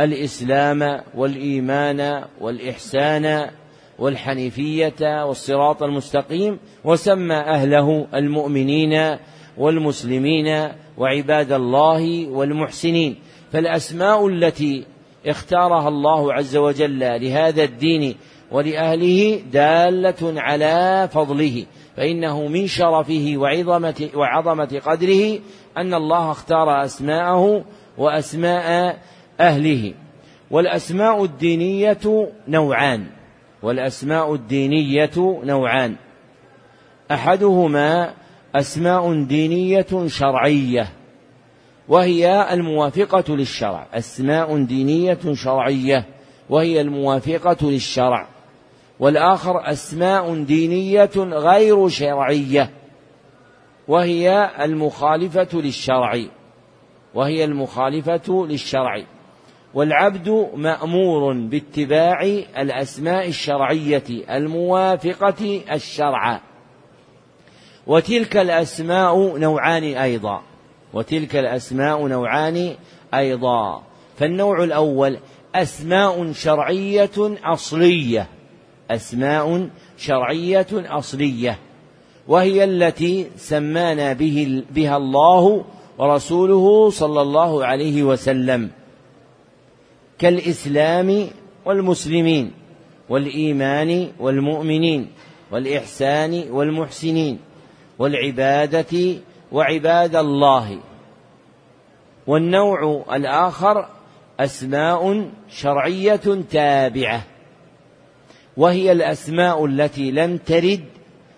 [0.00, 3.50] الإسلام والإيمان والإحسان
[3.98, 9.16] والحنيفية والصراط المستقيم وسمى أهله المؤمنين
[9.58, 10.68] والمسلمين
[10.98, 13.16] وعباد الله والمحسنين.
[13.52, 14.84] فالأسماء التي
[15.26, 18.14] اختارها الله عز وجل لهذا الدين
[18.50, 21.66] ولأهله دالة على فضله
[21.96, 25.38] فإنه من شرفه وعظمة, وعظمة قدره
[25.76, 27.64] أن الله اختار أسماءه
[27.98, 28.98] وأسماء
[29.40, 29.94] أهله.
[30.50, 33.06] والأسماء الدينية نوعان.
[33.62, 35.10] والأسماء الدينية
[35.44, 35.96] نوعان.
[37.10, 38.14] أحدهما
[38.54, 40.88] أسماء دينية شرعية
[41.88, 43.86] وهي الموافقة للشرع.
[43.94, 46.06] أسماء دينية شرعية
[46.50, 48.26] وهي الموافقة للشرع.
[49.00, 52.70] والآخر أسماء دينية غير شرعية
[53.88, 56.24] وهي المخالفة للشرع.
[57.14, 59.04] وهي المخالفة للشرع.
[59.74, 62.22] والعبد مأمور باتباع
[62.58, 66.40] الأسماء الشرعية الموافقة الشرع.
[67.86, 70.42] وتلك الأسماء نوعان أيضا.
[70.94, 72.74] وتلك الأسماء نوعان
[73.14, 73.82] أيضا.
[74.18, 75.18] فالنوع الأول
[75.54, 78.26] أسماء شرعية أصلية.
[78.90, 79.68] أسماء
[79.98, 81.58] شرعية أصلية.
[82.28, 85.64] وهي التي سمانا به بها الله
[85.98, 88.70] ورسوله صلى الله عليه وسلم.
[90.22, 91.28] كالإسلام
[91.64, 92.52] والمسلمين
[93.08, 95.10] والإيمان والمؤمنين
[95.50, 97.38] والإحسان والمحسنين
[97.98, 99.16] والعبادة
[99.52, 100.78] وعباد الله.
[102.26, 103.88] والنوع الآخر
[104.40, 107.22] أسماء شرعية تابعة
[108.56, 110.84] وهي الأسماء التي لم ترد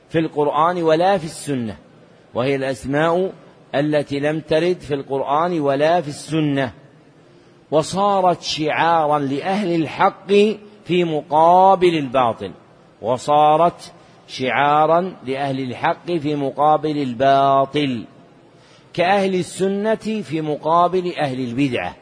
[0.08, 1.76] في القرآن ولا في السنة
[2.34, 3.32] وهي الأسماء
[3.74, 6.83] التي لم ترد في القرآن ولا في السنة.
[7.70, 10.32] وصارت شعارا لأهل الحق
[10.84, 12.50] في مقابل الباطل.
[13.02, 13.92] وصارت
[14.28, 18.04] شعارا لأهل الحق في مقابل الباطل.
[18.92, 21.96] كأهل السنة في مقابل أهل البدعة.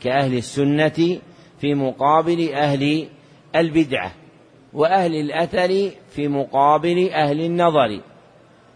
[0.00, 1.18] كأهل السنة
[1.60, 3.08] في مقابل أهل
[3.56, 4.12] البدعة.
[4.72, 8.00] وأهل الأثر في مقابل أهل النظر.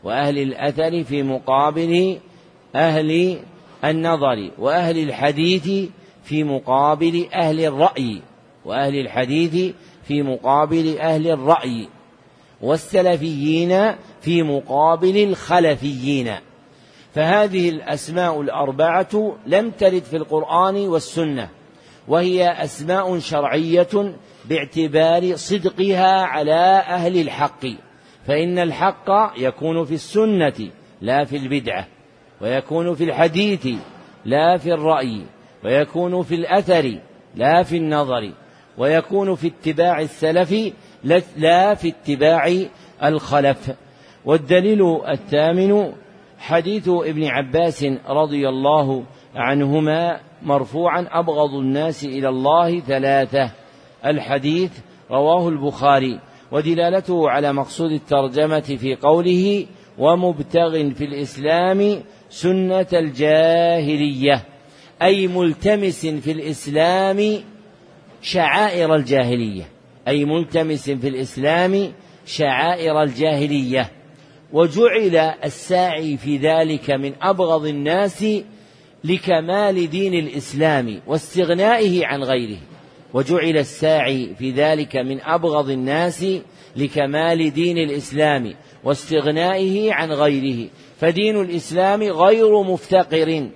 [0.05, 2.18] وأهل الأثر في مقابل
[2.74, 3.39] أهل
[3.85, 4.51] النظر.
[4.59, 5.91] وأهل الحديث
[6.31, 8.22] في مقابل أهل الرأي
[8.64, 9.74] وأهل الحديث
[10.05, 11.89] في مقابل أهل الرأي
[12.62, 16.35] والسلفيين في مقابل الخلفيين.
[17.14, 21.49] فهذه الأسماء الأربعة لم ترد في القرآن والسنة
[22.09, 24.14] وهي أسماء شرعية
[24.45, 27.66] باعتبار صدقها على أهل الحق.
[28.26, 30.70] فإن الحق يكون في السنة
[31.01, 31.87] لا في البدعة
[32.41, 33.68] ويكون في الحديث
[34.24, 35.22] لا في الرأي.
[35.65, 36.99] ويكون في الأثر
[37.35, 38.33] لا في النظر
[38.79, 40.55] ويكون في اتباع السلف
[41.37, 42.53] لا في اتباع
[43.05, 43.71] الخلف.
[44.25, 45.93] والدليل الثامن
[46.39, 49.05] حديث ابن عباس رضي الله
[49.35, 53.51] عنهما مرفوعا أبغض الناس إلى الله ثلاثة.
[54.07, 54.71] الحديث
[55.11, 56.21] رواه البخاري
[56.53, 59.67] ودلالته على مقصود الترجمة في قوله
[59.99, 64.45] ومبتغ في الإسلام سنة الجاهلية
[65.03, 67.40] أي ملتمس في الإسلام
[68.22, 69.68] شعائر الجاهلية.
[70.09, 71.92] أي ملتمس في الإسلام
[72.26, 73.90] شعائر الجاهلية.
[74.53, 78.24] وجعل الساعي في ذلك من أبغض الناس
[79.05, 82.59] لكمال دين الإسلام واستغنائه عن غيره.
[83.14, 86.26] وجعل الساعي في ذلك من أبغض الناس
[86.76, 90.68] لكمال دين الإسلام واستغنائه عن غيره.
[91.01, 93.51] فدين الإسلام غير مفتقر.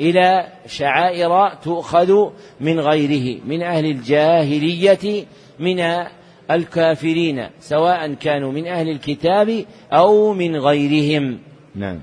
[0.00, 2.30] إلى شعائر تؤخذ
[2.60, 5.26] من غيره من أهل الجاهلية
[5.58, 5.80] من
[6.50, 11.38] الكافرين سواء كانوا من أهل الكتاب أو من غيرهم.
[11.74, 12.00] نعم.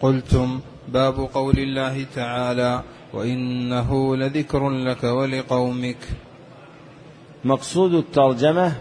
[0.00, 2.82] قلتم باب قول الله تعالى
[3.12, 5.96] وإنه لذكر لك ولقومك.
[7.44, 8.72] مقصود الترجمة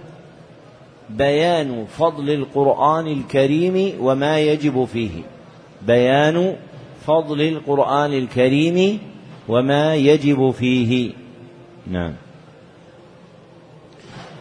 [1.18, 5.22] بيان فضل القرآن الكريم وما يجب فيه.
[5.88, 6.56] بيان
[7.06, 9.00] فضل القرآن الكريم
[9.48, 11.12] وما يجب فيه.
[11.88, 12.14] نعم.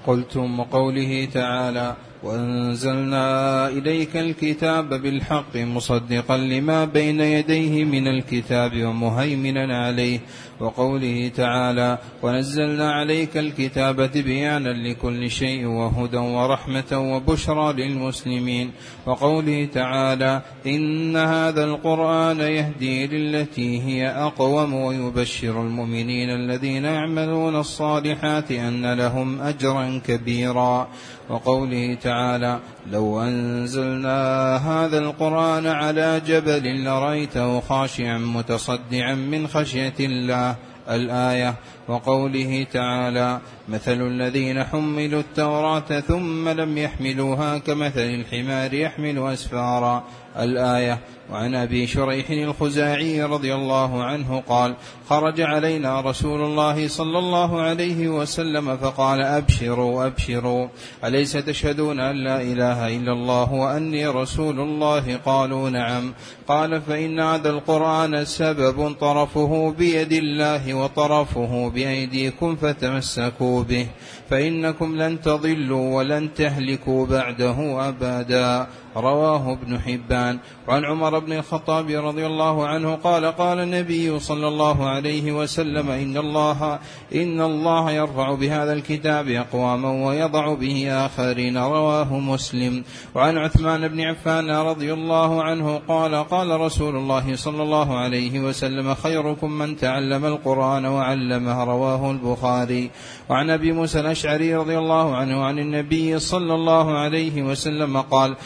[0.07, 10.21] قلتم وقوله تعالى وأنزلنا إليك الكتاب بالحق مصدقا لما بين يديه من الكتاب ومهيمنا عليه
[10.61, 18.71] وقوله تعالى ونزلنا عليك الكتاب تبيانا لكل شيء وهدى ورحمة وبشرى للمسلمين.
[19.07, 28.93] وقوله تعالى إن هذا القرآن يهدي للتي هي أقوم ويبشر المؤمنين الذين يعملون الصالحات أن
[28.95, 30.89] لهم أجرا كبيرا.
[31.31, 40.57] وقوله تعالى لو أنزلنا هذا القرآن على جبل لرأيته خاشعا متصدعا من خشية الله.
[40.91, 41.55] الآية
[41.89, 50.05] وقوله تعالى مثل الذين حملوا التوراة ثم لم يحملوها كمثل الحمار يحمل أسفارا.
[50.39, 50.99] الآية.
[51.33, 54.75] وعن أبي شريح الخزاعي رضي الله عنه قال
[55.09, 60.69] خرج علينا رسول الله صلى الله عليه وسلم فقال أبشروا أبشروا.
[61.05, 66.13] أليس تشهدون أن لا إله إلا الله وأني رسول الله؟ قالوا نعم.
[66.49, 73.87] قال فإن هذا القرآن سبب طرفه بيد الله وطرفه بأيديكم فتمسكوا به
[74.31, 78.67] فإنكم لن تضلوا ولن تهلكوا بعده أبدا.
[78.97, 80.39] رواه ابن حبان.
[80.69, 86.17] وعن عمر بن الخطاب رضي الله عنه قال قال النبي صلى الله عليه وسلم إن
[86.17, 86.79] الله
[87.15, 91.59] إن الله يرفع بهذا الكتاب أقواما ويضع به آخرين.
[91.59, 92.85] رواه مسلم.
[93.15, 98.95] وعن عثمان بن عفان رضي الله عنه قال قال رسول الله صلى الله عليه وسلم
[98.95, 101.65] خيركم من تعلم القرآن وعلمه.
[101.65, 102.91] رواه البخاري.
[103.31, 108.37] وعن أبي موسى الأشعري رضي الله عنه عن النبي صلى الله عليه وسلم قال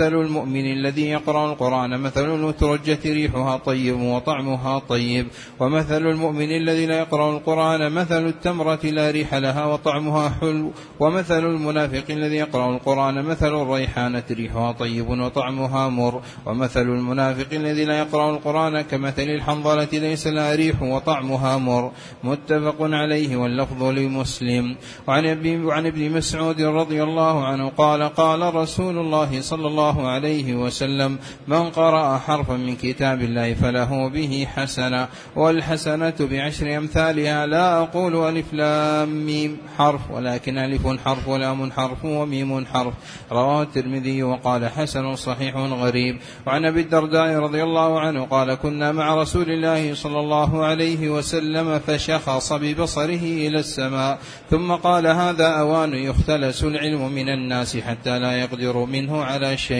[0.00, 5.26] المؤمن الذي يقرأ القرآن مثل المترجة ريحها طيب وطعمها طيب.
[5.60, 10.70] ومثل المؤمن الذي لا يقرأ القرآن مثل التمرة لا ريح لها وطعمها حلو.
[11.00, 16.20] ومثل المنافق الذي يقرأ القرآن مثل الريحانة ريحها طيب وطعمها مر.
[16.46, 21.90] ومثل المنافق الذي لا يقرأ القرآن كمثل الحنظلة ليس لها ريح وطعمها مر.
[22.24, 24.76] متفق عليه واللفظ لمسلم.
[25.08, 31.18] وعن ابن مسعود رضي الله عنه قال قال رسول الله صلى الله عليه وسلم
[31.48, 38.52] من قرأ حرفا من كتاب الله فله به حسنة والحسنة بعشر أمثالها لا أقول ألف
[38.52, 42.94] لام ميم حرف ولكن ألف حرف ولام حرف وميم حرف.
[43.32, 46.18] رواه الترمذي وقال حسن صحيح غريب.
[46.46, 51.78] وعن أبي الدرداء رضي الله عنه قال كنا مع رسول الله صلى الله عليه وسلم
[51.78, 54.18] فشخص ببصره إلى السماء
[54.50, 59.73] ثم قال هذا أوان يختلس العلم من الناس حتى لا يقدر منه على شيء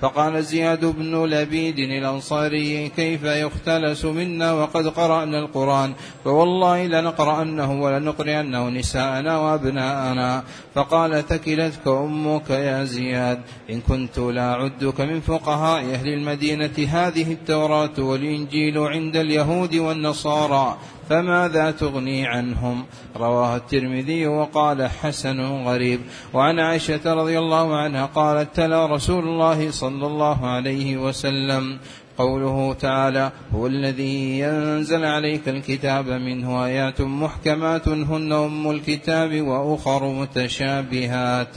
[0.00, 5.92] فقال زياد بن لبيد الأنصاري كيف يختلس منا وقد قرأنا القرآن؟
[6.24, 10.44] فوالله لنقرأنه ولنقرأنه نساءنا وأبناءنا.
[10.74, 13.40] فقال ثكلتك أمك يا زياد.
[13.70, 20.76] إن كنت لا أعدك من فقهاء أهل المدينة هذه التوراة والإنجيل عند اليهود والنصارى.
[21.08, 22.84] فماذا تغني عنهم
[23.16, 26.00] رواه الترمذي وقال حسن غريب
[26.34, 31.78] وعن عائشة رضي الله عنها قالت تلا رسول الله صلى الله عليه وسلم
[32.18, 41.48] قوله تعالى هو الذي ينزل عليك الكتاب منه آيات محكمات هن أم الكتاب وأخر متشابهات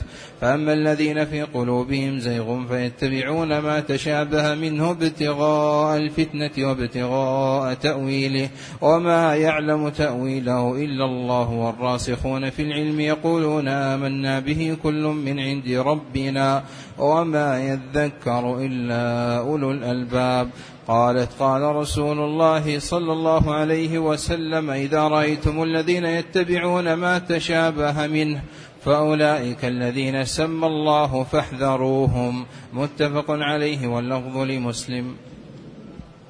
[0.42, 8.48] فأما الذين في قلوبهم زيغ فيتبعون ما تشابه منه ابتغاء الفتنة وابتغاء تأويله
[8.80, 16.64] وما يعلم تأويله إلا الله والراسخون في العلم يقولون آمنا به كل من عند ربنا
[16.98, 20.48] وما يذكر إلا أولو الألباب.
[20.88, 28.42] قالت قال رسول الله صلى الله عليه وسلم إذا رأيتم الذين يتبعون ما تشابه منه
[28.84, 32.46] فأولئك الذين سمى الله فاحذروهم.
[32.72, 35.14] متفق عليه واللفظ لمسلم.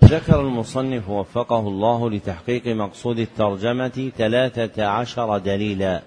[0.04, 6.02] ذكر المصنف وفقه الله لتحقيق مقصود الترجمة ثلاثة عشر دليلا.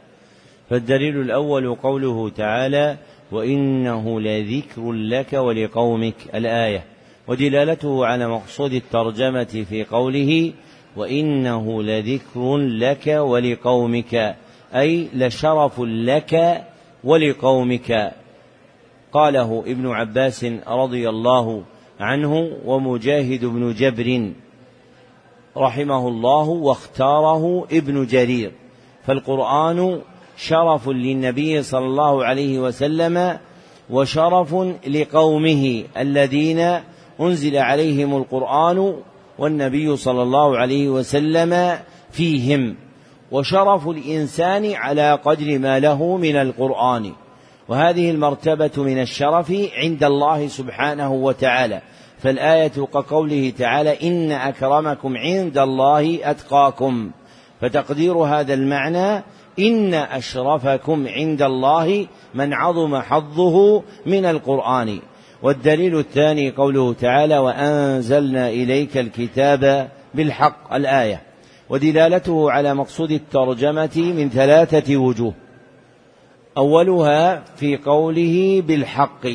[0.70, 2.98] فالدليل الأول قوله تعالى
[3.32, 6.84] وإنه لذكر لك ولقومك الآية.
[7.28, 10.54] ودلالته على مقصود الترجمة في قوله
[10.96, 14.36] وإنه لذكر لك ولقومك
[14.76, 16.64] أي لشرف لك
[17.04, 18.14] ولقومك.
[19.14, 21.64] قاله ابن عباس رضي الله
[22.00, 24.32] عنه ومجاهد بن جبر
[25.58, 28.52] رحمه الله واختاره ابن جرير.
[29.06, 30.02] فالقرآن
[30.38, 33.38] شرف للنبي صلى الله عليه وسلم
[33.90, 34.56] وشرف
[34.88, 36.80] لقومه الذين
[37.22, 38.96] أنزل عليهم القرآن
[39.40, 41.78] والنبي صلى الله عليه وسلم
[42.12, 42.76] فيهم.
[43.36, 47.12] وشرف الإنسان على قدر ما له من القرآن.
[47.68, 51.82] وهذه المرتبة من الشرف عند الله سبحانه وتعالى.
[52.20, 57.12] فالآية كقوله تعالى إن أكرمكم عند الله أتقاكم.
[57.62, 59.24] فتقدير هذا المعنى
[59.60, 65.00] إن أشرفكم عند الله من عظم حظه من القرآن.
[65.44, 71.35] والدليل الثاني قوله تعالى وأنزلنا إليك الكتاب بالحق الآية.
[71.70, 75.34] ودلالته على مقصود الترجمة من ثلاثة وجوه.
[76.58, 79.28] أولها في قوله بالحق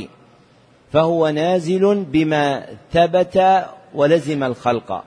[0.92, 3.64] فهو نازل بما ثبت
[3.94, 5.04] ولزم الخلق.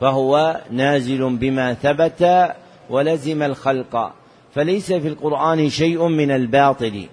[0.00, 2.52] فهو نازل بما ثبت
[2.90, 4.12] ولزم الخلق.
[4.54, 7.06] فليس في القرآن شيء من الباطل.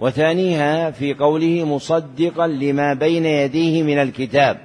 [0.00, 4.58] وثانيها في قوله مصدقا لما بين يديه من الكتاب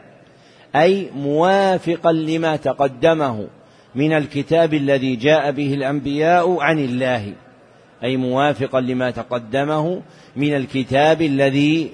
[0.76, 3.48] أي موافقا لما تقدمه.
[3.96, 7.34] من الكتاب الذي جاء به الأنبياء عن الله
[8.04, 10.02] أي موافقا لما تقدمه
[10.36, 11.90] من الكتاب الذي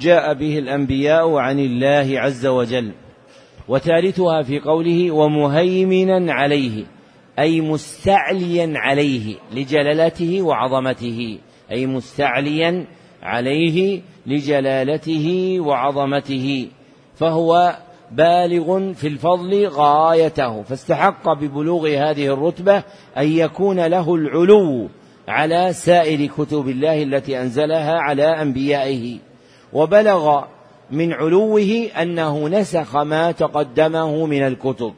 [0.00, 2.92] جاء به الأنبياء عن الله عز وجل.
[3.68, 6.84] وثالثها في قوله ومهيمنا عليه
[7.38, 11.38] أي مستعليا عليه لجلالته وعظمته
[11.70, 12.86] أي مستعليا
[13.22, 16.68] عليه لجلالته وعظمته
[17.16, 17.76] فهو
[18.10, 20.62] بالغ في الفضل غايته.
[20.62, 22.82] فاستحق ببلوغ هذه الرتبة
[23.18, 24.88] أن يكون له العلو
[25.28, 29.18] على سائر كتب الله التي أنزلها على أنبيائه.
[29.72, 30.44] وبلغ
[30.90, 34.94] من علوه أنه نسخ ما تقدمه من الكتب.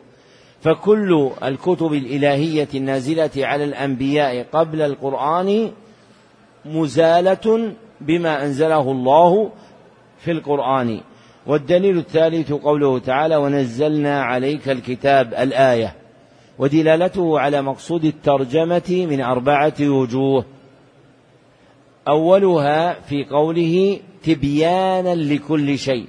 [0.61, 5.71] فكل الكتب الإلهية النازلة على الأنبياء قبل القرآن
[6.65, 9.51] مزالة بما أنزله الله
[10.19, 11.01] في القرآن.
[11.47, 15.95] والدليل الثالث قوله تعالى ونزلنا عليك الكتاب الآية.
[16.59, 20.45] ودلالته على مقصود الترجمة من أربعة وجوه.
[22.09, 26.07] أولها في قوله تبيانا لكل شيء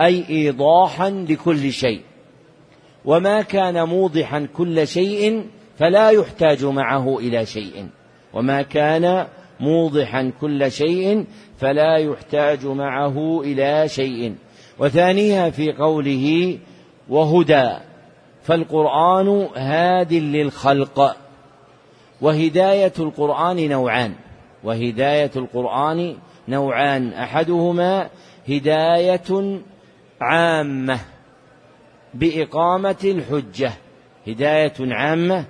[0.00, 2.00] أي إيضاحا لكل شيء.
[3.04, 5.44] وما كان موضحا كل شيء
[5.78, 7.86] فلا يحتاج معه إلى شيء.
[8.34, 9.26] وما كان
[9.60, 11.24] موضحا كل شيء
[11.58, 14.34] فلا يحتاج معه إلى شيء.
[14.80, 16.58] وثانيها في قوله
[17.08, 17.70] وهدى
[18.42, 21.16] فالقرآن هاد للخلق
[22.20, 24.14] وهداية القرآن نوعان
[24.64, 26.16] وهداية القرآن
[26.48, 28.08] نوعان أحدهما
[28.48, 29.60] هداية
[30.20, 31.00] عامة
[32.14, 33.72] بإقامة الحجة
[34.28, 35.44] هداية عامة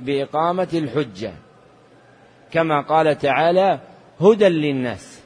[0.00, 1.32] بإقامة الحجة
[2.52, 3.80] كما قال تعالى
[4.20, 5.22] هدى للناس.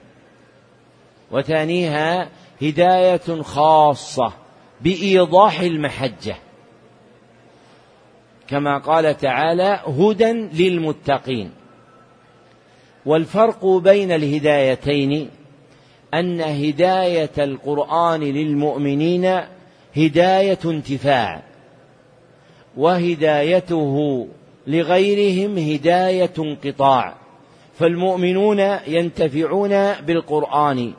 [1.30, 2.28] وثانيها
[2.62, 4.32] هداية خاصة
[4.80, 6.36] بإيضاح المحجة.
[8.48, 11.50] كما قال تعالى هدى للمتقين.
[13.07, 15.30] والفرق بين الهدايتين
[16.14, 19.40] أن هداية القرآن للمؤمنين
[19.96, 21.42] هداية انتفاع
[22.76, 24.26] وهدايته
[24.66, 27.14] لغيرهم هداية انقطاع.
[27.78, 30.94] فالمؤمنون ينتفعون بالقرآن.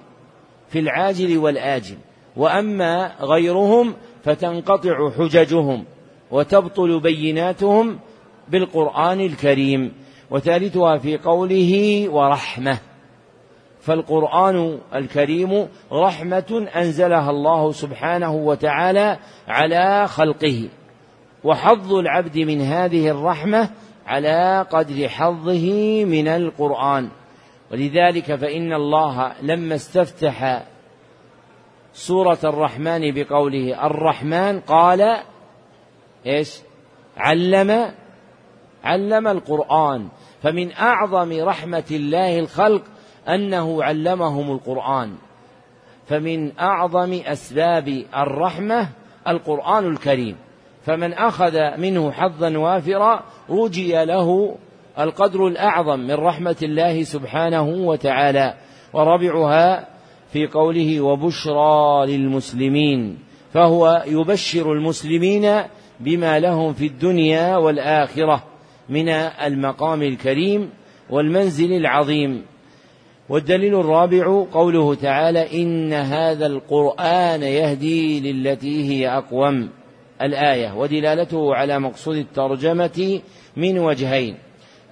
[0.70, 1.98] في العاجل والآجل.
[2.38, 3.94] وأما غيرهم
[4.24, 5.86] فتنقطع حججهم
[6.32, 8.00] وتبطل بيناتهم
[8.50, 9.94] بالقرآن الكريم.
[10.30, 12.78] وثالثها في قوله ورحمة.
[13.82, 20.70] فالقرآن الكريم رحمة أنزلها الله سبحانه وتعالى على خلقه.
[21.44, 23.70] وحظ العبد من هذه الرحمة
[24.08, 27.10] على قدر حظه من القرآن.
[27.72, 30.64] ولذلك فإن الله لما استفتح
[31.94, 35.18] سورة الرحمن بقوله الرحمن قال
[36.26, 36.60] إيش؟
[37.18, 37.92] علم
[38.84, 40.08] علم القرآن.
[40.44, 42.82] فمن أعظم رحمة الله الخلق
[43.28, 45.16] أنه علمهم القرآن.
[46.08, 48.90] فمن أعظم أسباب الرحمة
[49.28, 50.38] القرآن الكريم.
[50.86, 54.56] فمن أخذ منه حظا وافرا رجي له
[55.00, 58.54] القدر الأعظم من رحمة الله سبحانه وتعالى
[58.94, 59.88] وربعها
[60.34, 63.18] في قوله وبشرى للمسلمين
[63.54, 65.62] فهو يبشر المسلمين
[66.00, 68.44] بما لهم في الدنيا والآخرة
[68.90, 70.70] من المقام الكريم
[71.10, 72.46] والمنزل العظيم.
[73.30, 79.70] والدليل الرابع قوله تعالى إن هذا القرآن يهدي للتي هي أقوم.
[80.22, 83.22] الآية ودلالته على مقصود الترجمة
[83.58, 84.38] من وجهين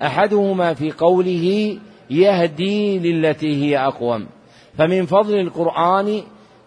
[0.01, 1.77] أحدهما في قوله
[2.09, 4.27] يهدي للتي هي أقوم.
[4.77, 6.21] فمن فضل القرآن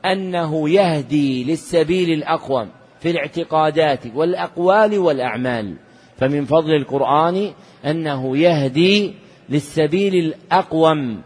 [0.05, 2.69] أنه يهدي للسبيل الأقوم
[3.01, 5.77] في الاعتقادات والأقوال والأعمال.
[6.17, 7.51] فمن فضل القرآن
[7.87, 9.15] أنه يهدي
[9.49, 11.23] للسبيل الأقوم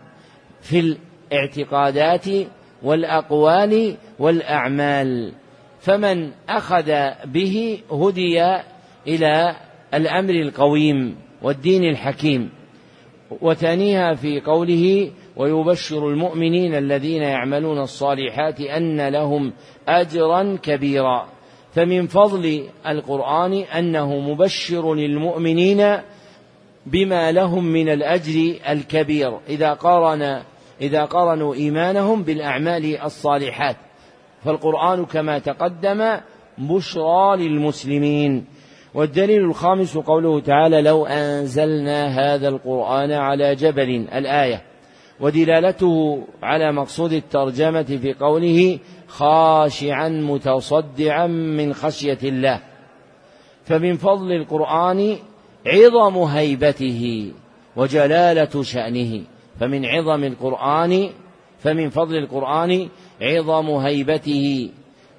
[0.61, 0.97] في
[1.33, 2.25] الاعتقادات
[2.83, 5.33] والأقوال والأعمال.
[5.81, 6.93] فمن أخذ
[7.25, 8.43] به هدي
[9.07, 9.57] إلى
[9.95, 11.17] الأمر القويم.
[11.43, 12.51] والدين الحكيم.
[13.41, 19.53] وثانيها في قوله ويبشر المؤمنين الذين يعملون الصالحات أن لهم
[19.89, 21.27] أجرا كبيرا.
[21.73, 25.97] فمن فضل القرآن أنه مبشر للمؤمنين
[26.87, 29.39] بما لهم من الأجر الكبير.
[29.49, 30.43] إذا قارن
[30.81, 33.77] إذا قارنوا إيمانهم بالأعمال الصالحات.
[34.45, 36.17] فالقرآن كما تقدم
[36.59, 38.45] بشرى للمسلمين.
[38.95, 44.63] والدليل الخامس قوله تعالى لو أنزلنا هذا القرآن على جبل الآية
[45.21, 48.79] ودلالته على مقصود الترجمة في قوله
[49.09, 52.61] خاشعا متصدعا من خشية الله.
[53.65, 55.17] فمن فضل القرآن
[55.67, 57.33] عظم هيبته
[57.77, 59.23] وجلالة شأنه.
[59.61, 61.09] فمن عظم القرآن
[61.59, 62.89] فمن فضل القرآن
[63.21, 64.71] عظم هيبته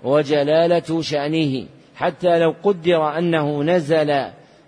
[0.03, 1.65] وجلالة شأنه.
[1.95, 4.11] حتى لو قدر أنه نزل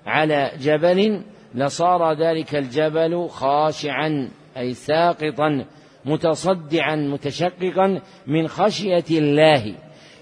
[0.06, 1.22] على جبل
[1.56, 5.66] لصار ذلك الجبل خاشعا أي ساقطا
[6.06, 9.76] متصدعا متشققا من خشية الله.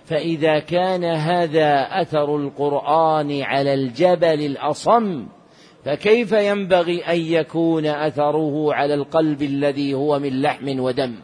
[0.06, 5.28] فإذا كان هذا أثر القرآن على الجبل الأصم
[5.86, 11.16] فكيف ينبغي أن يكون أثره على القلب الذي هو من لحم ودم؟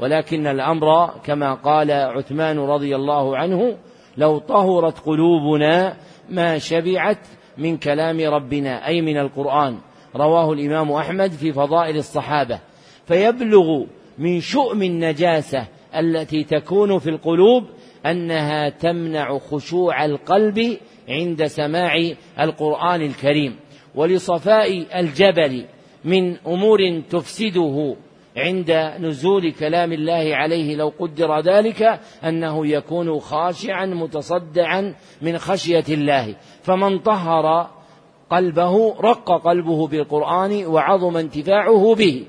[0.00, 3.76] ولكن الأمر كما قال عثمان رضي الله عنه
[4.18, 5.96] لو طهرت قلوبنا
[6.30, 7.18] ما شبعت
[7.58, 9.78] من كلام ربنا أي من القرآن.
[10.16, 12.60] رواه الإمام أحمد في فضائل الصحابة.
[13.06, 13.84] فيبلغ
[14.18, 17.64] من شؤم النجاسة التي تكون في القلوب
[18.06, 23.56] أنها تمنع خشوع القلب عند سماع القرآن الكريم.
[23.94, 25.64] ولصفاء الجبل
[26.04, 27.96] من أمور تفسده
[28.36, 28.70] عند
[29.00, 36.34] نزول كلام الله عليه لو قدر ذلك أنه يكون خاشعا متصدعا من خشية الله.
[36.62, 37.70] فمن طهر
[38.30, 42.24] قلبه رق قلبه بالقرآن وعظم انتفاعه به.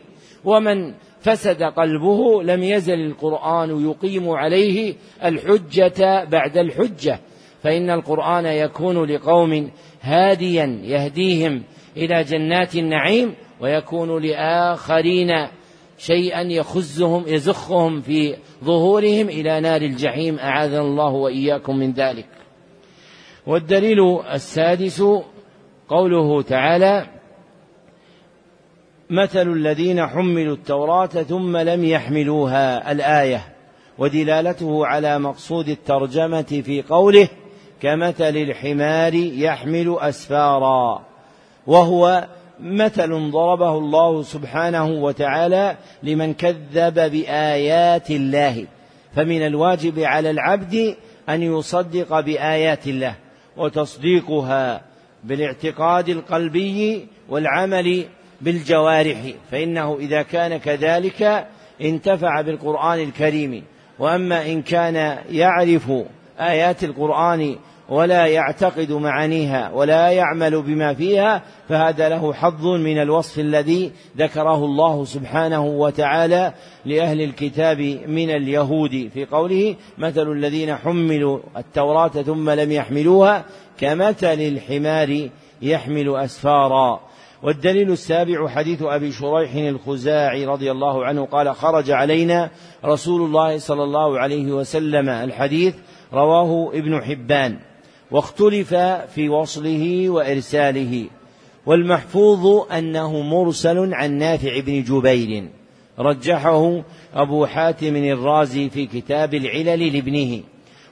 [0.46, 7.20] ومن فسد قلبه لم يزل القرآن يقيم عليه الحجة بعد الحجة.
[7.64, 11.64] فإن القرآن يكون لقوم هاديا يهديهم
[11.98, 15.48] إلى جنات النعيم ويكون لآخرين
[15.98, 20.40] شيئا يخزهم يزخهم في ظهورهم إلى نار الجحيم.
[20.40, 22.28] أعاذنا الله وإياكم من ذلك.
[23.48, 25.04] والدليل السادس
[25.90, 27.08] قوله تعالى
[29.10, 32.92] مثل الذين حملوا التوراة ثم لم يحملوها.
[32.92, 33.42] الآية.
[33.98, 37.30] ودلالته على مقصود الترجمة في قوله
[37.82, 41.06] كمثل الحمار يحمل أسفارا.
[41.68, 42.28] وهو
[42.60, 48.66] مثل ضربه الله سبحانه وتعالى لمن كذب بآيات الله.
[49.16, 50.96] فمن الواجب على العبد
[51.30, 53.16] أن يصدق بآيات الله
[53.58, 54.82] وتصديقها
[55.24, 58.06] بالاعتقاد القلبي والعمل
[58.42, 59.18] بالجوارح.
[59.52, 61.48] فإنه إذا كان كذلك
[61.82, 63.64] انتفع بالقرآن الكريم.
[64.00, 65.92] وأما إن كان يعرف
[66.40, 67.56] آيات القرآن
[67.90, 75.06] ولا يعتقد معانيها ولا يعمل بما فيها فهذا له حظ من الوصف الذي ذكره الله
[75.06, 76.54] سبحانه وتعالى
[76.86, 79.10] لأهل الكتاب من اليهود.
[79.14, 83.46] في قوله مثل الذين حملوا التوراة ثم لم يحملوها
[83.80, 85.30] كمثل الحمار
[85.62, 87.00] يحمل أسفارا.
[87.44, 92.50] والدليل السابع حديث أبي شريح الخزاعي رضي الله عنه قال خرج علينا
[92.86, 95.10] رسول الله صلى الله عليه وسلم.
[95.10, 95.76] الحديث
[96.14, 97.60] رواه ابن حبان.
[98.12, 98.74] واختلف
[99.16, 101.06] في وصله وإرساله
[101.66, 105.48] والمحفوظ أنه مرسل عن نافع بن جبير
[106.00, 106.84] رجحه
[107.14, 110.42] أبو حاتم الرازي في كتاب العلل لابنه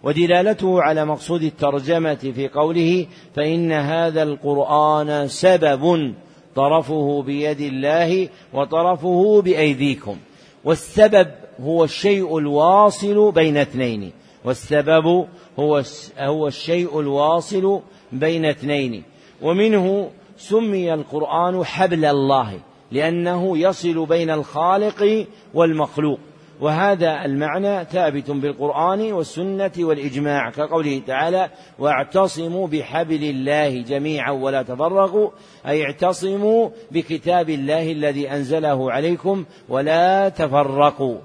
[0.03, 3.05] ودلالته على مقصود الترجمة في قوله
[3.35, 6.13] فإن هذا القرآن سبب
[6.55, 10.17] طرفه بيد الله وطرفه بأيديكم
[10.63, 11.27] والسبب
[11.61, 14.11] هو الشيء الواصل بين اثنين
[14.45, 15.27] والسبب
[15.59, 15.81] هو
[16.19, 17.81] هو الشيء الواصل
[18.11, 19.03] بين اثنين.
[19.41, 22.59] ومنه سمي القرآن حبل الله
[22.91, 26.19] لأنه يصل بين الخالق والمخلوق.
[26.61, 35.29] وهذا المعنى ثابت بالقرآن والسنة والإجماع كقوله تعالى واعتصموا بحبل الله جميعا ولا تفرقوا
[35.67, 41.17] أي اعتصموا بكتاب الله الذي أنزله عليكم ولا تفرقوا.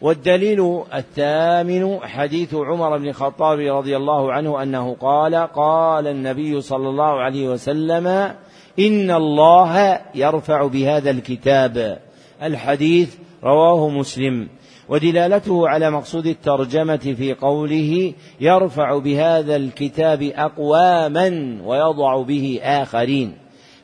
[0.00, 7.20] والدليل الثامن حديث عمر بن الخطاب رضي الله عنه أنه قال قال النبي صلى الله
[7.20, 8.06] عليه وسلم
[8.78, 11.98] إن الله يرفع بهذا الكتاب.
[12.42, 14.48] الحديث رواه مسلم.
[14.88, 23.32] ودلالته على مقصود الترجمة في قوله يرفع بهذا الكتاب أقواما ويضع به آخرين.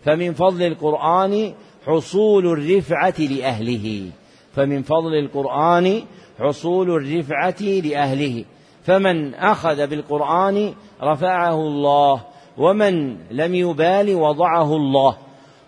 [0.05, 1.53] فمن فضل القرآن
[1.87, 4.11] حصول الرفعة لأهله.
[4.55, 6.03] فمن فضل القرآن
[6.41, 8.45] حصول الرفعة لأهله.
[8.85, 12.21] فمن أخذ بالقرآن رفعه الله
[12.59, 15.17] ومن لم يبال وضعه الله.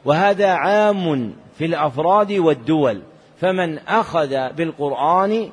[0.05, 3.03] وهذا عام في الأفراد والدول.
[3.37, 5.49] فمن أخذ بالقرآن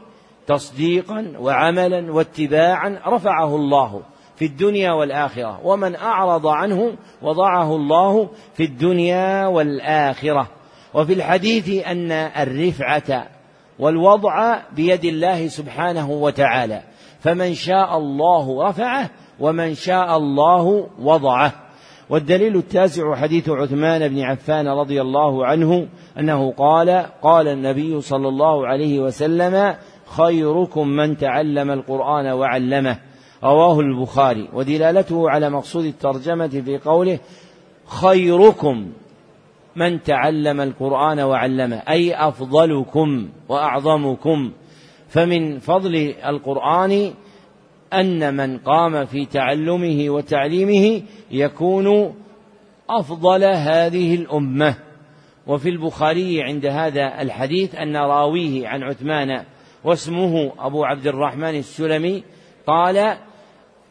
[0.47, 4.01] تصديقا وعملا واتباعا رفعه الله
[4.35, 5.59] في الدنيا والآخرة.
[5.63, 10.47] ومن أعرض عنه وضعه الله في الدنيا والآخرة.
[10.93, 13.27] وفي الحديث أن الرفعة
[13.79, 16.81] والوضع بيد الله سبحانه وتعالى.
[17.19, 21.53] فمن شاء الله رفعه ومن شاء الله وضعه.
[22.09, 25.87] والدليل التاسع حديث عثمان بن عفان رضي الله عنه
[26.19, 29.75] أنه قال قال النبي صلى الله عليه وسلم
[30.05, 32.97] خيركم من تعلم القرآن وعلمه.
[33.43, 34.49] رواه البخاري.
[34.53, 37.19] ودلالته على مقصود الترجمة في قوله
[37.85, 38.91] خيركم.
[39.75, 44.51] من تعلم القرآن وعلمه أي أفضلكم وأعظمكم.
[45.07, 47.13] فمن فضل القرآن
[47.93, 51.01] أن من قام في تعلمه وتعليمه
[51.31, 52.15] يكون
[52.89, 54.75] أفضل هذه الأمة.
[55.47, 59.43] وفي البخاري عند هذا الحديث أن راويه عن عثمان
[59.83, 62.23] واسمه أبو عبد الرحمن السلمي
[62.67, 63.17] قال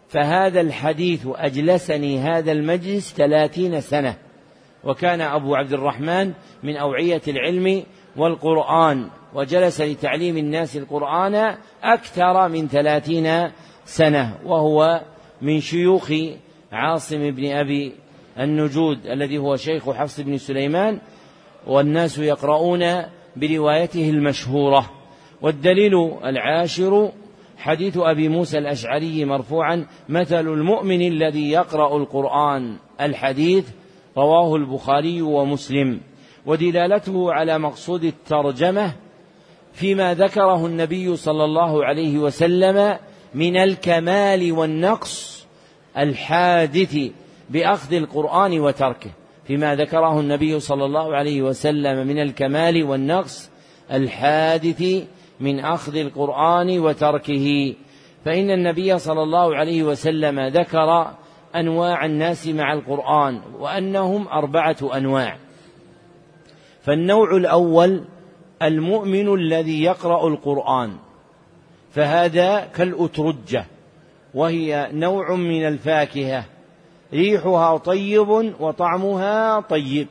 [0.09, 4.17] فهذا الحديث أجلسني هذا المجلس ثلاثين سنة
[4.85, 7.85] وكان أبو عبد الرحمن من أوعية العلم
[8.17, 13.51] والقرآن وجلس لتعليم الناس القرآن أكثر من ثلاثين
[13.85, 15.01] سنة وهو
[15.43, 16.13] من شيوخ
[16.73, 17.93] عاصم بن أبي
[18.39, 20.99] النجود الذي هو شيخ حفص بن سليمان
[21.67, 23.03] والناس يقرؤون
[23.37, 24.91] بروايته المشهورة.
[25.43, 27.13] والدليل العاشر
[27.59, 33.69] حديث أبي موسى الأشعري مرفوعا مثل المؤمن الذي يقرأ القرآن الحديث
[34.17, 36.01] رواه البخاري ومسلم
[36.47, 38.93] ودلالته على مقصود الترجمة
[39.73, 42.99] فيما ذكره النبي صلى الله عليه وسلم
[43.35, 45.47] من الكمال والنقص
[45.99, 46.99] الحادث
[47.51, 49.11] بأخذ القرآن وتركه
[49.45, 53.51] فيما ذكره النبي صلى الله عليه وسلم من الكمال والنقص
[53.93, 55.05] الحادث
[55.41, 57.75] من أخذ القرآن وتركه.
[58.25, 61.11] فإن النبي صلى الله عليه وسلم ذكر
[61.57, 65.37] أنواع الناس مع القرآن وأنهم أربعة أنواع.
[66.83, 68.05] فالنوع الأول
[68.63, 70.97] المؤمن الذي يقرأ القرآن
[71.91, 73.65] فهذا كالأترجة
[74.35, 76.45] وهي نوع من الفاكهة
[77.13, 78.29] ريحها طيب
[78.61, 80.09] وطعمها طيب.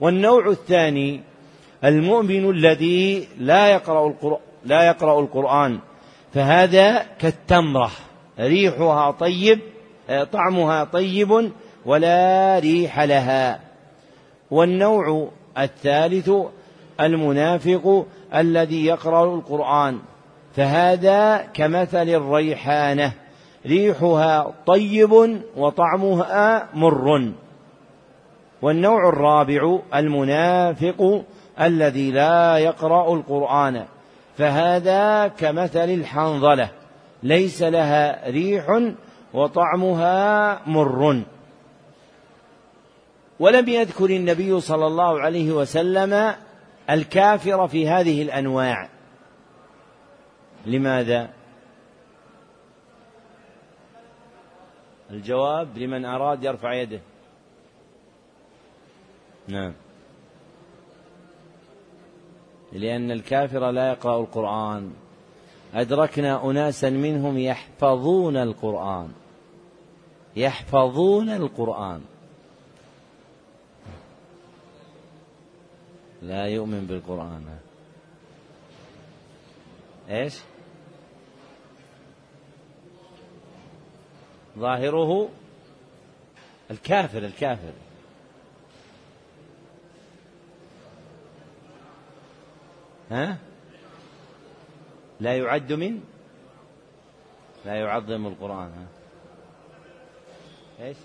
[0.00, 1.20] والنوع الثاني
[1.84, 5.78] المؤمن الذي لا يقرأ القرآن لا يقرأ القرآن
[6.34, 7.90] فهذا كالتمرة
[8.38, 9.60] ريحها طيب
[10.32, 11.52] طعمها طيب
[11.86, 13.60] ولا ريح لها.
[14.50, 16.30] والنوع الثالث
[17.00, 19.98] المنافق الذي يقرأ القرآن
[20.56, 23.12] فهذا كمثل الريحانة
[23.66, 27.32] ريحها طيب وطعمها مر.
[28.62, 31.24] والنوع الرابع المنافق
[31.60, 33.84] الذي لا يقرأ القرآن
[34.36, 36.70] فهذا كمثل الحنظلة
[37.22, 38.92] ليس لها ريح
[39.34, 41.22] وطعمها مر.
[43.40, 46.34] ولم يذكر النبي صلى الله عليه وسلم
[46.90, 48.88] الكافر في هذه الأنواع.
[50.66, 51.30] لماذا؟
[55.10, 57.00] الجواب لمن أراد يرفع يده.
[59.48, 59.72] نعم.
[62.72, 64.92] لأن الكافر لا يقرأ القرآن.
[65.74, 69.19] أدركنا أناسا منهم يحفظون القرآن.
[70.36, 72.04] يحفظون القرآن.
[76.22, 77.58] لا يؤمن بالقرآن.
[80.08, 80.38] إيش؟
[84.58, 85.28] ظاهره
[86.70, 87.72] الكافر الكافر.
[93.10, 93.38] ها؟
[95.20, 96.00] لا يعد من؟
[97.64, 98.72] لا يعظم القرآن.
[98.72, 98.99] ها
[100.82, 100.96] إيش؟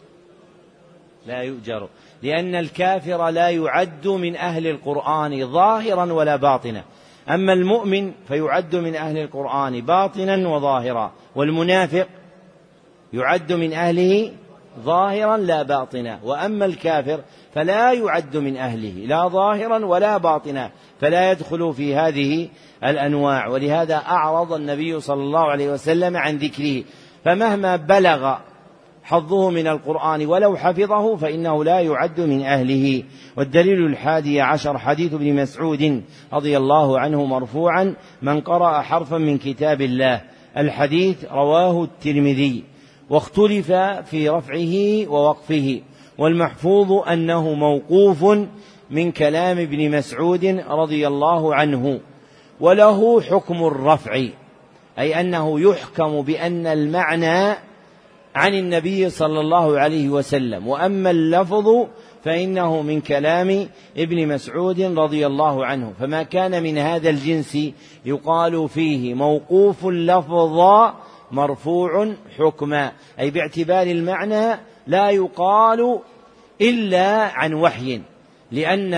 [1.28, 1.88] لا يؤجر.
[2.24, 6.84] لأن الكافر لا يعد من أهل القرآن ظاهرا ولا باطنا.
[7.30, 11.12] أما المؤمن فيعد من أهل القرآن باطنا وظاهرا.
[11.36, 12.08] والمنافق
[13.14, 14.32] يعد من أهله
[14.80, 16.20] ظاهرا لا باطنا.
[16.24, 17.20] وأما الكافر
[17.54, 20.72] فلا يعد من أهله لا ظاهرا ولا باطنا.
[21.02, 22.50] فلا يدخل في هذه
[22.84, 23.48] الأنواع.
[23.48, 26.84] ولهذا أعرض النبي صلى الله عليه وسلم عن ذكره.
[27.26, 28.36] فمهما بلغ
[29.06, 33.03] حظه من القرآن ولو حفظه فإنه لا يعد من أهله.
[33.38, 36.03] والدليل الحادي عشر حديث ابن مسعود
[36.34, 40.22] رضي الله عنه مرفوعا من قرأ حرفا من كتاب الله.
[40.58, 42.64] الحديث رواه الترمذي.
[43.10, 43.72] واختلف
[44.06, 45.82] في رفعه ووقفه.
[46.18, 48.26] والمحفوظ أنه موقوف
[48.91, 51.99] من كلام ابن مسعود رضي الله عنه.
[52.60, 54.24] وله حكم الرفع
[54.99, 57.56] أي أنه يحكم بأن المعنى
[58.36, 60.68] عن النبي صلى الله عليه وسلم.
[60.68, 61.88] وأما اللفظ
[62.24, 63.68] فإنه من كلام
[63.98, 65.94] ابن مسعود رضي الله عنه.
[66.00, 67.58] فما كان من هذا الجنس
[68.06, 70.96] يقال فيه موقوف لفظا
[71.32, 72.92] مرفوع حكما.
[73.20, 76.00] أي باعتبار المعنى لا يقال
[76.62, 78.02] إلا عن وحي.
[78.52, 78.94] لأن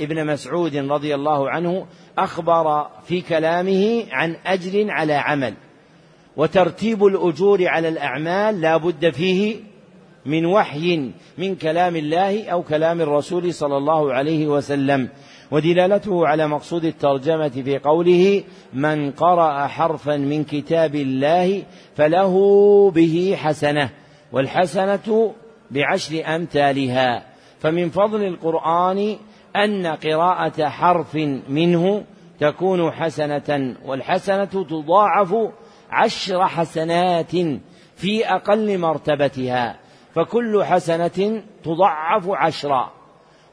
[0.00, 1.86] ابن مسعود رضي الله عنه
[2.18, 5.54] أخبر في كلامه عن أجر على عمل.
[6.36, 9.56] وترتيب الأجور على الأعمال لا بد فيه
[10.26, 15.08] من وحي من كلام الله أو كلام الرسول صلى الله عليه وسلم.
[15.50, 18.42] ودلالته على مقصود الترجمة في قوله
[18.74, 21.62] من قرأ حرفا من كتاب الله
[21.96, 22.34] فله
[22.90, 23.90] به حسنة
[24.32, 25.32] والحسنة
[25.70, 27.26] بعشر أمثالها
[27.60, 29.16] فمن فضل القرآن
[29.56, 31.14] أن قراءة حرف
[31.48, 32.04] منه
[32.40, 35.34] تكون حسنة والحسنة تضاعف
[35.90, 37.30] عشر حسنات
[37.96, 39.78] في أقل مرتبتها
[40.14, 42.92] فكل حسنة تضعف عشرا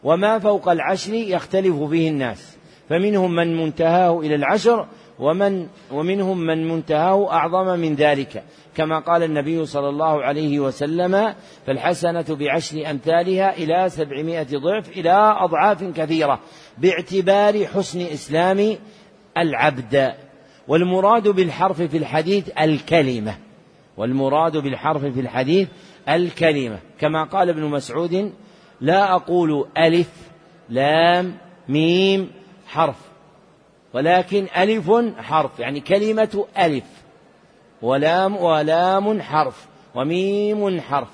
[0.04, 2.58] وما فوق العشر يختلف فيه الناس
[2.90, 4.88] فمنهم من منتهاه إلى العشر
[5.20, 8.44] ومن ومنهم من منتهاه أعظم من ذلك
[8.76, 11.34] كما قال النبي صلى الله عليه وسلم
[11.68, 16.40] فالحسنة بعشر أمثالها إلى سبعمائة ضعف إلى أضعاف كثيرة
[16.78, 18.76] باعتبار حسن إسلام
[19.38, 20.14] العبد.
[20.68, 23.38] والمراد بالحرف في الحديث الكلمة.
[23.97, 25.68] والمراد بالحرف في الحديث
[26.09, 26.80] الكلمة.
[26.99, 28.34] كما قال ابن مسعود
[28.82, 30.11] لا أقول ألف
[30.70, 31.38] لام
[31.70, 32.32] ميم
[32.68, 32.95] حرف.
[33.93, 36.84] ولكن ألف حرف يعني كلمة ألف.
[37.82, 41.09] ولام ولام حرف وميم حرف.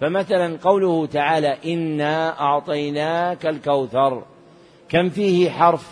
[0.00, 4.22] فمثلا قوله تعالى إنا أعطيناك الكوثر.
[4.88, 5.90] كم فيه حرف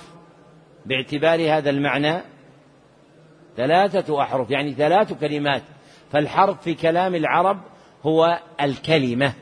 [0.86, 2.33] باعتبار هذا المعنى؟
[3.56, 5.62] ثلاثة أحرف يعني ثلاث كلمات.
[6.12, 7.60] فالحرف في كلام العرب
[8.02, 9.32] هو الكلمة.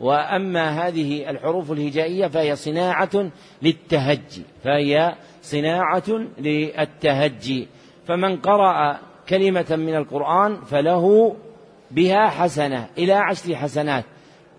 [0.00, 3.30] وأما هذه الحروف الهجائية فهي صناعة
[3.62, 7.68] للتهجي فهي صناعة للتهجي.
[8.06, 8.98] فمن قرأ
[9.28, 11.36] كلمة من القرآن فله
[11.90, 14.04] بها حسنة إلى عشر حسنات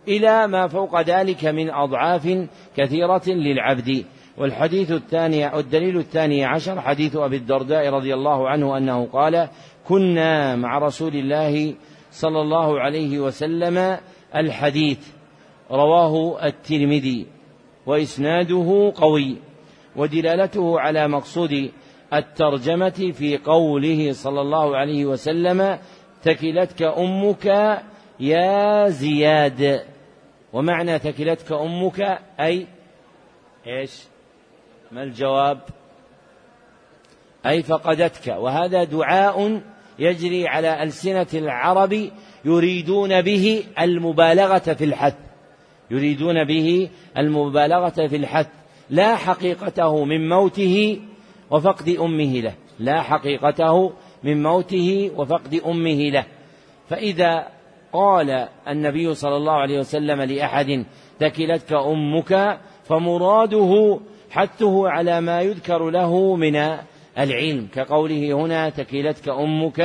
[0.08, 4.06] إلى ما فوق ذلك من أضعاف كثيرة للعبد.
[4.38, 9.50] والحديث الثاني الدليل الثاني عشر حديث أبي الدرداء رضي الله عنه أنه قال
[9.88, 11.76] كنا مع رسول الله
[12.12, 13.98] صلى الله عليه وسلم
[14.36, 15.00] الحديث
[15.72, 17.28] رواه الترمذي
[17.86, 19.38] وإسناده قوي
[19.96, 21.72] ودلالته على مقصود
[22.14, 25.78] الترجمة في قوله صلى الله عليه وسلم
[26.24, 27.46] ثكلتك أمك
[28.20, 29.82] يا زياد
[30.54, 32.68] ومعنى ثكلتك أمك أي
[33.68, 34.11] إيش؟
[34.92, 35.60] ما الجواب؟
[37.46, 38.36] أي فقدتك.
[38.38, 39.62] وهذا دعاء
[40.00, 42.10] يجري على ألسنة العرب
[42.46, 45.16] يريدون به المبالغة في الحث.
[45.92, 48.48] يريدون به المبالغة في الحث.
[48.90, 51.02] لا حقيقته من موته
[51.50, 52.54] وفقد أمه له.
[52.80, 56.26] لا حقيقته من موته وفقد أمه له.
[56.90, 57.48] فإذا
[57.94, 60.86] قال النبي صلى الله عليه وسلم لأحد
[61.20, 64.00] تكلتك أمك فمراده
[64.32, 66.56] حثه على ما يذكر له من
[67.18, 67.68] العلم.
[67.74, 69.80] كقوله هنا تكلتك أمك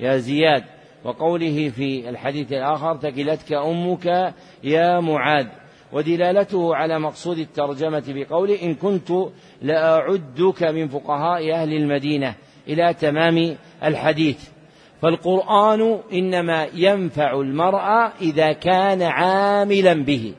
[0.00, 0.64] يا زياد
[1.04, 4.34] وقوله في الحديث الآخر تكلتك أمك
[4.64, 5.46] يا معاذ.
[5.92, 9.10] ودلالته على مقصود الترجمة بقوله إن كنت
[9.62, 12.34] لأعدك من فقهاء أهل المدينة
[12.68, 14.48] إلى تمام الحديث.
[15.02, 20.34] فالقرآن إنما ينفع المرء إذا كان عاملا به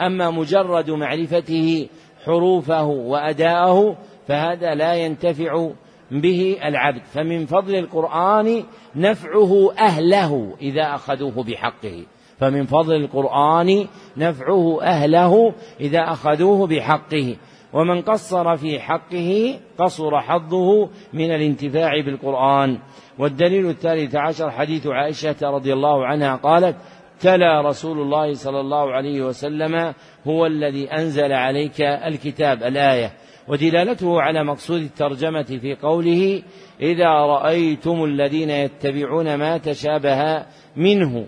[0.00, 1.88] أما مجرد معرفته
[2.26, 3.96] حروفه وأداءه
[4.28, 5.70] فهذا لا ينتفع
[6.10, 7.02] به العبد.
[7.02, 8.64] فمن فضل القرآن
[8.96, 12.04] نفعه أهله إذا أخذوه بحقه.
[12.38, 13.86] فمن فضل القرآن
[14.16, 17.36] نفعه أهله إذا أخذوه بحقه.
[17.72, 22.78] ومن قصر في حقه قصر حظه من الانتفاع بالقرآن.
[23.18, 26.76] والدليل الثالث عشر حديث عائشة رضي الله عنها قالت
[27.20, 29.94] تلا رسول الله صلى الله عليه وسلم
[30.26, 33.12] هو الذي أنزل عليك الكتاب الآية.
[33.48, 36.42] ودلالته على مقصود الترجمة في قوله
[36.80, 41.26] إذا رأيتم الذين يتبعون ما تشابه منه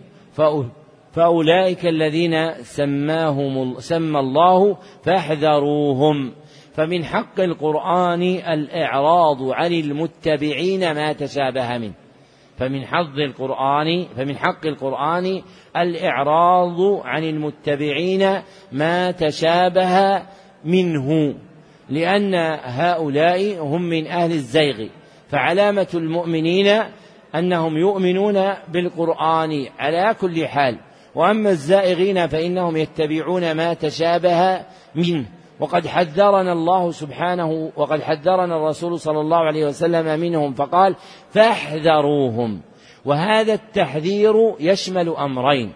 [1.12, 6.32] فأولئك الذين سماهم سمى الله فاحذروهم.
[6.72, 11.94] فمن حق القرآن الإعراض عن المتبعين ما تشابه منه.
[12.58, 15.42] فمن حظ القرآن فمن حق القرآن
[15.76, 20.22] الإعراض عن المتبعين ما تشابه
[20.64, 21.34] منه
[21.90, 24.88] لأن هؤلاء هم من أهل الزيغ.
[25.28, 26.82] فعلامة المؤمنين
[27.34, 30.78] أنهم يؤمنون بالقرآن على كل حال.
[31.14, 34.60] وأما الزائغين فإنهم يتبعون ما تشابه
[34.94, 35.26] منه.
[35.60, 40.96] وقد حذرنا الله سبحانه وقد حذرنا الرسول صلى الله عليه وسلم منهم فقال
[41.30, 42.60] فاحذروهم.
[43.04, 45.72] وهذا التحذير يشمل أمرين.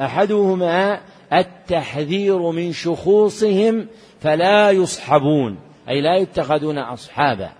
[0.00, 1.00] أحدهما
[1.32, 3.86] التحذير من شخوصهم
[4.20, 5.58] فلا يصحبون
[5.88, 7.50] أي لا يتخذون أصحابا.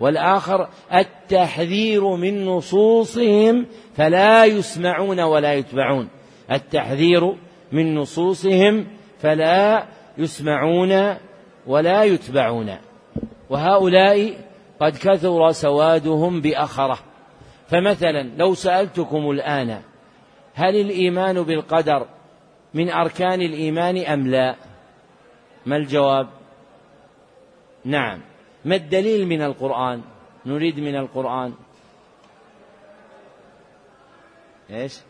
[0.00, 6.08] والآخر التحذير من نصوصهم فلا يسمعون ولا يتبعون.
[6.52, 7.34] التحذير
[7.72, 8.86] من نصوصهم
[9.24, 9.86] فلا
[10.18, 11.16] يسمعون
[11.66, 12.76] ولا يتبعون.
[13.50, 14.36] وهؤلاء
[14.80, 16.98] قد كثر سوادهم بأخرة.
[17.68, 19.82] فمثلا لو سألتكم الآن
[20.54, 22.06] هل الإيمان بالقدر
[22.74, 24.56] من أركان الإيمان أم لا؟
[25.66, 26.28] ما الجواب؟
[27.84, 28.20] نعم.
[28.64, 30.02] ما الدليل من القرآن؟
[30.46, 31.54] نريد من القرآن.
[34.70, 35.00] إيش؟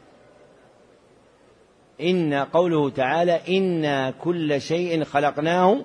[2.01, 5.85] إن قوله تعالى إنا كل شيء خلقناه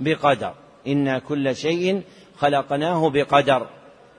[0.00, 0.54] بقدر.
[0.86, 2.02] إنا كل شيء
[2.36, 3.66] خلقناه بقدر.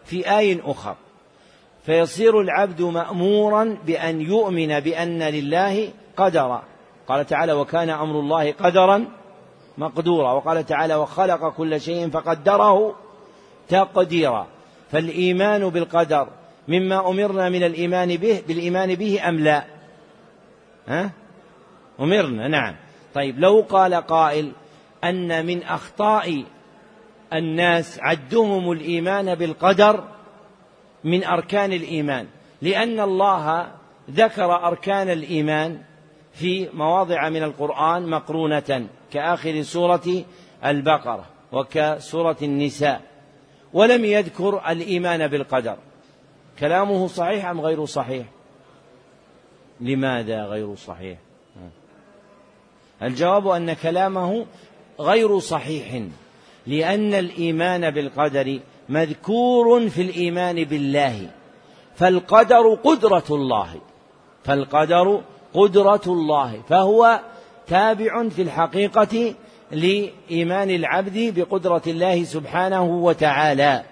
[0.05, 0.95] في آي أخر.
[1.85, 6.63] فيصير العبد مأمورا بأن يؤمن بأن لله قدرا.
[7.07, 9.05] قال تعالى وكان أمر الله قدرا
[9.77, 10.31] مقدورا.
[10.31, 12.95] وقال تعالى وخلق كل شيء فقدره
[13.69, 14.47] تقديرا.
[14.91, 16.27] فالإيمان بالقدر
[16.67, 19.63] مما أمرنا من الإيمان به بالإيمان به أم لا؟
[20.87, 21.11] ها؟
[21.99, 22.75] أمرنا نعم.
[23.13, 24.51] طيب لو قال قائل
[25.03, 26.43] أن من أخطاء
[27.33, 30.03] الناس عدهم الإيمان بالقدر
[31.03, 32.27] من أركان الإيمان
[32.61, 33.71] لأن الله
[34.11, 35.81] ذكر أركان الإيمان
[36.33, 40.23] في مواضع من القرآن مقرونة كآخر سورة
[40.65, 43.01] البقرة وكسورة النساء
[43.73, 45.77] ولم يذكر الإيمان بالقدر.
[46.59, 48.27] كلامه صحيح أم غير صحيح؟
[49.81, 51.17] لماذا غير صحيح؟
[53.01, 54.45] الجواب أن كلامه
[54.99, 56.03] غير صحيح
[56.67, 58.59] لأن الإيمان بالقدر
[58.89, 61.29] مذكور في الإيمان بالله
[61.95, 63.75] فالقدر قدرة الله
[64.43, 65.21] فالقدر
[65.53, 67.19] قدرة الله فهو
[67.67, 69.33] تابع في الحقيقة
[69.71, 73.83] لإيمان العبد بقدرة الله سبحانه وتعالى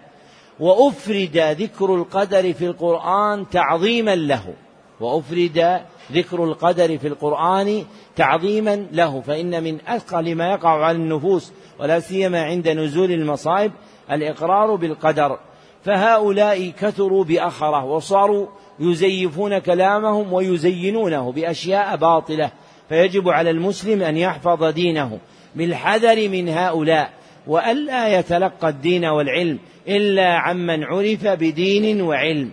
[0.60, 4.54] وأفرد ذكر القدر في القرآن تعظيما له.
[5.02, 7.84] وأفرد ذكر القدر في القرآن
[8.16, 13.72] تعظيما له فإن من أثقل ما يقع على النفوس ولا سيما عند نزول المصائب
[14.12, 15.40] الإقرار بالقدر.
[15.86, 18.48] فهؤلاء كثروا بأخرة وصاروا
[18.80, 22.52] يزيفون كلامهم ويزينونه بأشياء باطلة
[22.90, 25.20] فيجب على المسلم أن يحفظ دينه.
[25.56, 27.14] بالحذر من هؤلاء
[27.48, 32.52] وألا يتلقى الدين والعلم إلا عمن عرف بدين وعلم.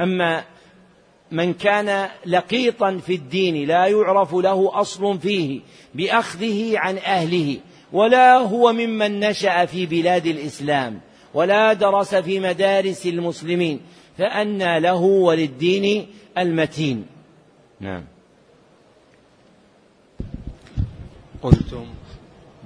[0.00, 0.44] أما
[1.32, 5.60] من كان لقيطا في الدين لا يعرف له أصل فيه
[5.94, 7.58] بأخذه عن أهله
[7.92, 11.00] ولا هو ممن نشأ في بلاد الإسلام
[11.34, 13.80] ولا درس في مدارس المسلمين
[14.18, 16.06] فأنى له وللدين
[16.38, 17.06] المتين.
[17.80, 18.04] نعم.
[21.42, 21.86] قلتم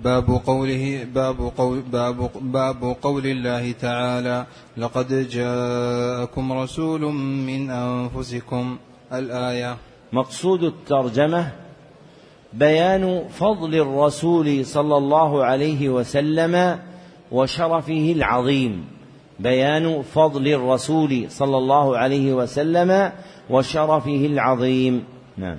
[0.05, 7.01] باب قوله باب قول باب باب قول الله تعالى لقد جاءكم رسول
[7.49, 8.77] من أنفسكم.
[9.13, 9.77] الآية.
[10.13, 11.53] مقصود الترجمة
[12.53, 16.79] بيان فضل الرسول صلى الله عليه وسلم
[17.33, 18.85] وشرفه العظيم.
[19.41, 23.13] بيان فضل الرسول صلى الله عليه وسلم
[23.51, 25.05] وشرفه العظيم.
[25.37, 25.59] نعم.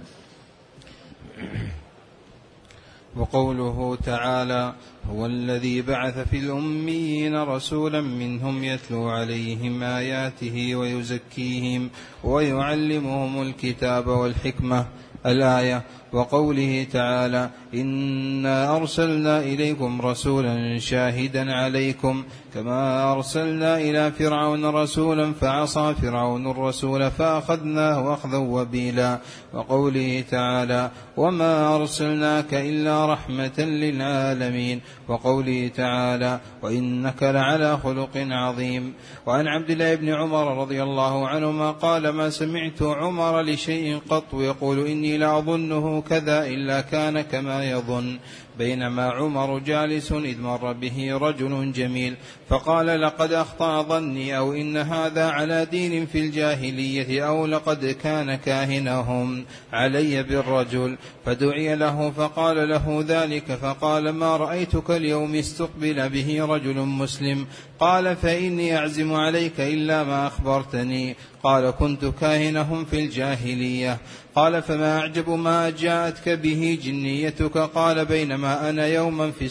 [3.16, 4.74] وقوله تعالى
[5.10, 11.90] هو الذي بعث في الأميين رسولا منهم يتلو عليهم آياته ويزكيهم
[12.24, 14.86] ويعلمهم الكتاب والحكمة.
[15.26, 15.84] الآية
[16.14, 22.23] وقوله تعالى إنا أرسلنا إليكم رسولا شاهدا عليكم
[22.53, 29.19] كما أرسلنا إلى فرعون رسولا فعصى فرعون الرسول فأخذناه أخذا وبيلا
[29.53, 38.94] وقوله تعالى وما أرسلناك إلا رحمة للعالمين وقوله تعالى وإنك لعلى خلق عظيم
[39.26, 44.88] وعن عبد الله بن عمر رضي الله عنهما قال ما سمعت عمر لشيء قط يقول
[44.88, 48.19] إني لأظنه كذا إلا كان كما يظن.
[48.57, 52.15] بينما عمر جالس إذ مر به رجل جميل
[52.49, 59.45] فقال لقد أخطأ ظني أو إن هذا على دين في الجاهلية أو لقد كان كاهنهم
[59.73, 60.98] علي بالرجل.
[61.26, 67.48] فدعي له فقال له ذلك فقال ما رأيتك اليوم استقبل به رجل مسلم؟
[67.80, 71.15] قال فإني أعزم عليك إلا ما أخبرتني.
[71.44, 73.98] قال كنت كاهنهم في الجاهلية.
[74.36, 77.57] قال فما أعجب ما جاءتك به جنيتك.
[77.57, 79.49] قال بينما أنا يوما في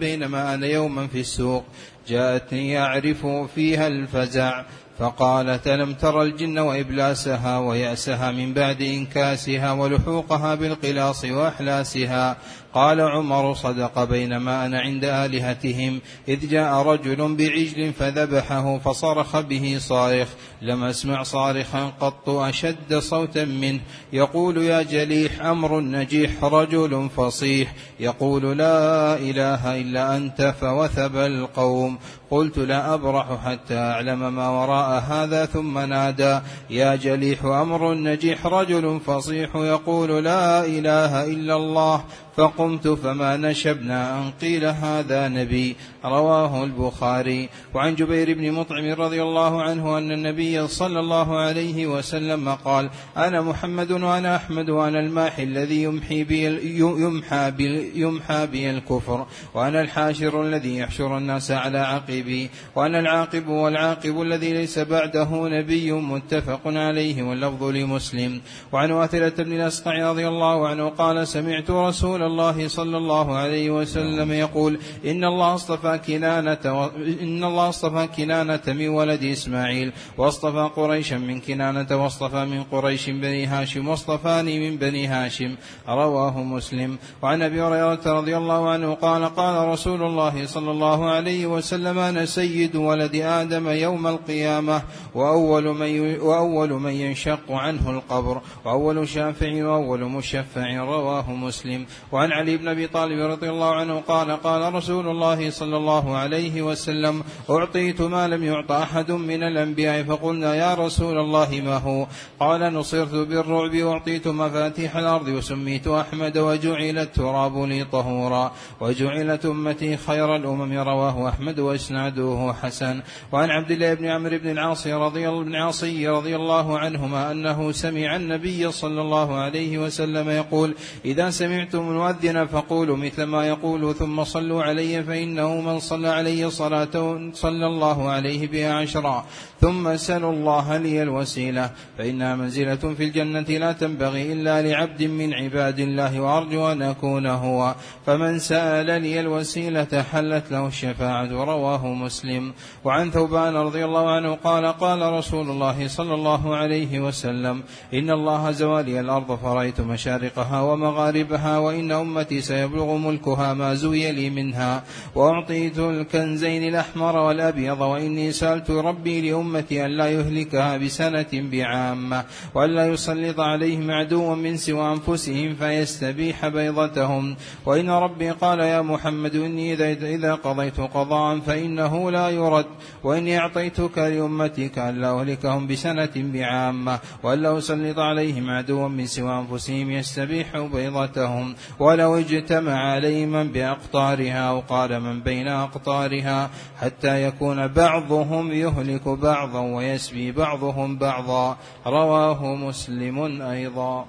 [0.00, 1.64] بينما أنا يوما في السوق.
[2.08, 4.64] جاءتني أعرف فيها الفزع.
[4.98, 12.36] فقالت ألم تر الجن وإبلاسها ويأسها من بعد إنكاسها ولحوقها بالقلاص وأحلاسها؟
[12.74, 16.00] قال عمر صدق بينما أنا عند آلهتهم.
[16.28, 20.28] إذ جاء رجل بعجل فذبحه فصرخ به صارخ.
[20.62, 23.80] لم أسمع صارخا قط أشد صوتا منه.
[24.12, 27.74] يقول يا جليح أمر نجيح رجل فصيح.
[28.00, 31.98] يقول لا إله إلا أنت فوثب القوم.
[32.30, 36.40] قلت لا أبرح حتى أعلم ما وراء هذا ثم نادى.
[36.70, 39.56] يا جليح أمر نجيح رجل فصيح.
[39.56, 42.04] يقول لا إله إلا الله.
[42.40, 45.76] فقمت فما نشبنا أن قيل هذا نبي.
[46.04, 47.48] رواه البخاري.
[47.74, 53.40] وعن جبير بن مطعم رضي الله عنه أن النبي صلى الله عليه وسلم قال أنا
[53.40, 56.44] محمد وأنا أحمد وأنا الماحي الذي يمحي بي
[56.80, 59.26] يمحى بي, يمحى بي الكفر.
[59.54, 62.50] وأنا الحاشر الذي يحشر الناس على عقبي.
[62.76, 68.40] وأنا العاقب والعاقب الذي ليس بعده نبي متفق عليه واللفظ لمسلم.
[68.72, 74.32] وعن واثلة بن الأسقع رضي الله عنه قال سمعت رسول الله صلى الله عليه وسلم
[74.32, 76.88] يقول إن الله اصطفى كنانة و...
[77.22, 83.46] إن الله اصطفى كنانة من ولد إسماعيل واصطفى قريشا من كنانة واصطفى من قريش بني
[83.46, 85.54] هاشم واصطفاني من بني هاشم
[85.88, 86.98] رواه مسلم.
[87.22, 92.24] وعن أبي هريرة رضي الله عنه قال قال رسول الله صلى الله عليه وسلم أنا
[92.24, 94.82] سيد ولد آدم يوم القيامة
[95.14, 101.86] وأول من وأول من ينشق عنه القبر وأول شافع وأول مشفع رواه مسلم.
[102.12, 106.62] وعن علي بن أبي طالب رضي الله عنه قال قال رسول الله صلى الله عليه
[106.62, 112.06] وسلم أعطيت ما لم يعط أحد من الأنبياء فقلنا يا رسول الله ما هو؟
[112.40, 120.36] قال نصرت بالرعب وأعطيت مفاتيح الأرض وسميت أحمد وجعل التراب لي طهورا وجعلت أمتي خير
[120.36, 123.00] الأمم رواه أحمد وإسناده حسن.
[123.32, 128.16] وعن عبد الله بن عمرو بن العاص رضي بن عاصي رضي الله عنهما أنه سمع
[128.16, 130.74] النبي صلى الله عليه وسلم يقول
[131.04, 137.30] إذا سمعتم المؤذن فقولوا مثل ما يقول ثم صلوا علي فإنه من صلى علي صلاة
[137.32, 139.24] صلى الله عليه بها عشرا
[139.60, 141.70] ثم سلوا الله لي الوسيلة.
[141.98, 147.74] فإنها منزلة في الجنة لا تنبغي إلا لعبد من عباد الله وأرجو أن أكون هو.
[148.06, 152.52] فمن سأل لي الوسيلة حلت له الشفاعة رواه مسلم.
[152.84, 157.62] وعن ثوبان رضي الله عنه قال قال رسول الله صلى الله عليه وسلم
[157.94, 164.84] إن الله زوالي الأرض فرأيت مشارقها ومغاربها وإن أمتي سيبلغ ملكها ما زوي لي منها.
[165.14, 173.90] وأعطيت الكنزين الأحمر والأبيض وإني سألت ربي لأمتي ألا يهلكها بسنة بعامة وألا يسلط عليهم
[173.90, 177.36] عدوا من سوى أنفسهم فيستبيح بيضتهم.
[177.66, 179.74] وإن ربي قال يا محمد إني
[180.14, 182.66] إذا قضيت قضاء فإنه لا يرد
[183.04, 190.58] وإني أعطيتك لأمتك ألا أهلكهم بسنة بعامة وألا أسلط عليهم عدوا من سوى أنفسهم يستبيح
[190.58, 191.54] بيضتهم.
[191.80, 196.50] ولو اجتمع عليه من بأقطارها أو قال من بين أقطارها
[196.80, 201.56] حتى يكون بعضهم يهلك بعضا ويسبي بعضهم بعضا.
[201.86, 204.06] رواه مسلم أيضا.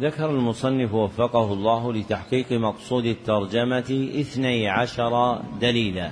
[0.00, 6.10] ذكر المصنف وفقه الله لتحقيق مقصود الترجمة اثني عشر دليلا.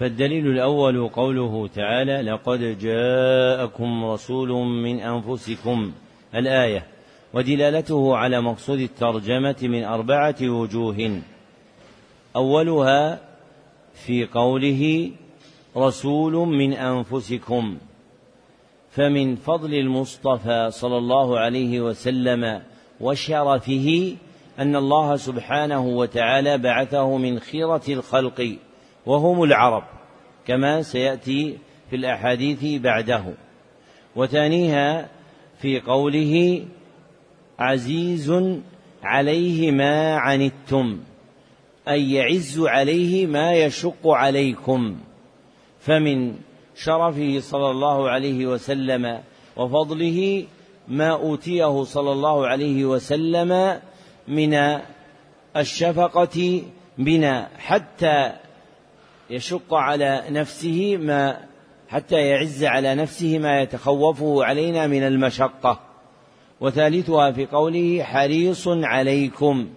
[0.00, 5.92] فالدليل الأول قوله تعالى لقد جاءكم رسول من أنفسكم.
[6.34, 6.91] الآية
[7.34, 11.20] ودلالته على مقصود الترجمة من أربعة وجوه.
[12.36, 13.20] أولها
[13.94, 15.10] في قوله
[15.76, 17.78] رسول من أنفسكم
[18.90, 22.62] فمن فضل المصطفى صلى الله عليه وسلم
[23.00, 24.16] وشرفه
[24.58, 28.56] أن الله سبحانه وتعالى بعثه من خيرة الخلق
[29.06, 29.84] وهم العرب
[30.46, 31.58] كما سيأتي
[31.90, 33.24] في الأحاديث بعده.
[34.16, 35.08] وثانيها
[35.58, 36.64] في قوله
[37.62, 38.32] عزيز
[39.02, 40.98] عليه ما عنتم
[41.88, 44.96] أي يعز عليه ما يشق عليكم.
[45.80, 46.34] فمن
[46.74, 49.20] شرفه صلى الله عليه وسلم
[49.56, 50.46] وفضله
[50.88, 53.80] ما أوتيه صلى الله عليه وسلم
[54.28, 54.80] من
[55.56, 56.62] الشفقة
[56.98, 58.32] بنا حتى
[59.30, 61.36] يشق على نفسه ما
[61.88, 65.80] حتى يعز على نفسه ما يتخوفه علينا من المشقة.
[66.62, 69.68] وثالثها في قوله حريص عليكم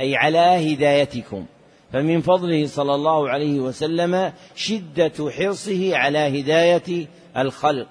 [0.00, 1.44] أي على هدايتكم.
[1.92, 7.06] فمن فضله صلى الله عليه وسلم شدة حرصه على هداية
[7.36, 7.86] الخلق.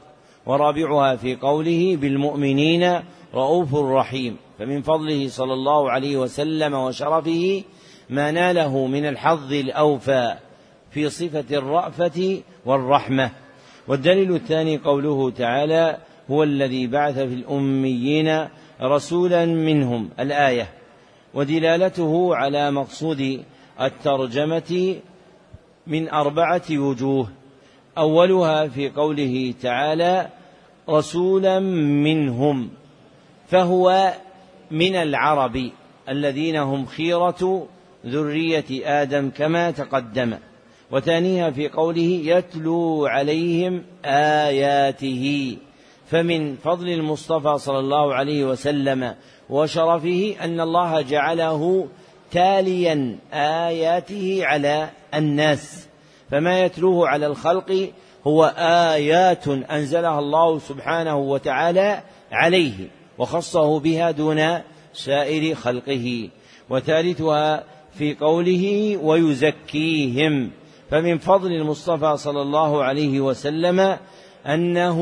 [0.46, 3.00] ورابعها في قوله بالمؤمنين
[3.34, 4.38] رؤوف رحيم.
[4.60, 7.64] فمن فضله صلى الله عليه وسلم وشرفه
[8.10, 10.36] ما ناله من الحظ الأوفى
[10.92, 13.32] في صفة الرأفة والرحمة.
[13.88, 15.98] والدليل الثاني قوله تعالى
[16.32, 18.48] هو الذي بعث في الأميين
[18.82, 20.68] رسولا منهم الآية.
[21.34, 23.44] ودلالته على مقصود
[23.82, 24.96] الترجمة
[25.88, 27.28] من أربعة وجوه.
[27.98, 30.28] أولها في قوله تعالى
[30.90, 32.70] رسولا منهم
[33.48, 34.14] فهو
[34.72, 35.72] من العرب
[36.10, 37.68] الذين هم خيرة
[38.06, 38.66] ذرية
[39.02, 40.34] آدم كما تقدم.
[40.92, 45.58] وثانيها في قوله يتلو عليهم آياته.
[46.08, 49.16] فمن فضل المصطفى صلى الله عليه وسلم
[49.50, 51.88] وشرفه أن الله جعله
[52.32, 55.88] تاليا آياته على الناس.
[56.32, 57.90] فما يتلوه على الخلق
[58.28, 62.02] هو آيات أنزلها الله سبحانه وتعالى
[62.32, 64.60] عليه وخصه بها دون
[64.94, 66.30] سائر خلقه
[66.70, 67.64] وثالثها
[67.94, 70.52] في قوله ويزكيهم.
[70.92, 73.98] فمن فضل المصطفى صلى الله عليه وسلم
[74.46, 75.00] أنه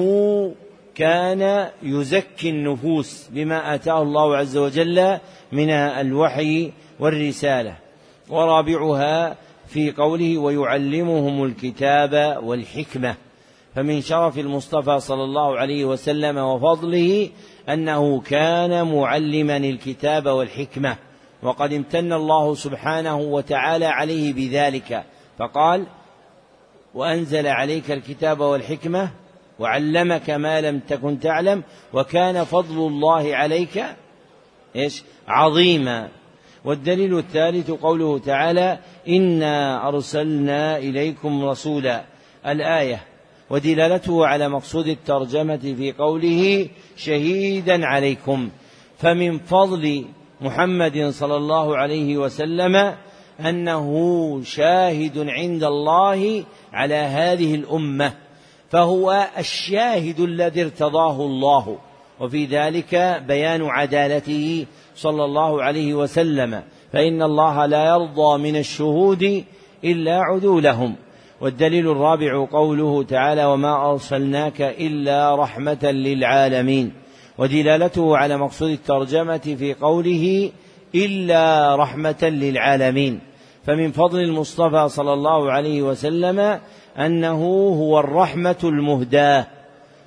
[0.95, 5.17] كان يزكي النفوس بما آتاه الله عز وجل
[5.51, 7.75] من الوحي والرسالة.
[8.29, 9.35] ورابعها
[9.67, 13.15] في قوله ويعلمهم الكتاب والحكمة.
[13.75, 17.29] فمن شرف المصطفى صلى الله عليه وسلم وفضله
[17.69, 20.95] أنه كان معلما الكتاب والحكمة.
[21.43, 25.03] وقد امتن الله سبحانه وتعالى عليه بذلك.
[25.39, 25.85] فقال
[26.93, 29.20] وأنزل عليك الكتاب والحكمة
[29.61, 31.63] وعلمك ما لم تكن تعلم
[31.93, 33.83] وكان فضل الله عليك
[34.75, 36.09] إيش؟ عظيما.
[36.65, 42.03] والدليل الثالث قوله تعالى إنا أرسلنا إليكم رسولا.
[42.47, 43.03] الآية.
[43.49, 46.67] ودلالته على مقصود الترجمة في قوله
[46.97, 48.49] شهيدا عليكم.
[48.97, 50.05] فمن فضل
[50.41, 52.95] محمد صلى الله عليه وسلم
[53.39, 53.91] أنه
[54.43, 56.43] شاهد عند الله
[56.73, 58.13] على هذه الأمة.
[58.71, 61.77] فهو الشاهد الذي ارتضاه الله.
[62.19, 64.65] وفي ذلك بيان عدالته
[64.95, 66.63] صلى الله عليه وسلم.
[66.93, 69.43] فإن الله لا يرضى من الشهود
[69.83, 70.95] إلا عدولهم.
[71.41, 76.93] والدليل الرابع قوله تعالى وما أرسلناك إلا رحمة للعالمين
[77.37, 80.51] ودلالته على مقصود الترجمة في قوله
[80.95, 83.19] إلا رحمة للعالمين
[83.65, 86.59] فمن فضل المصطفى صلى الله عليه وسلم
[86.97, 89.47] أنه هو الرحمة المهداة.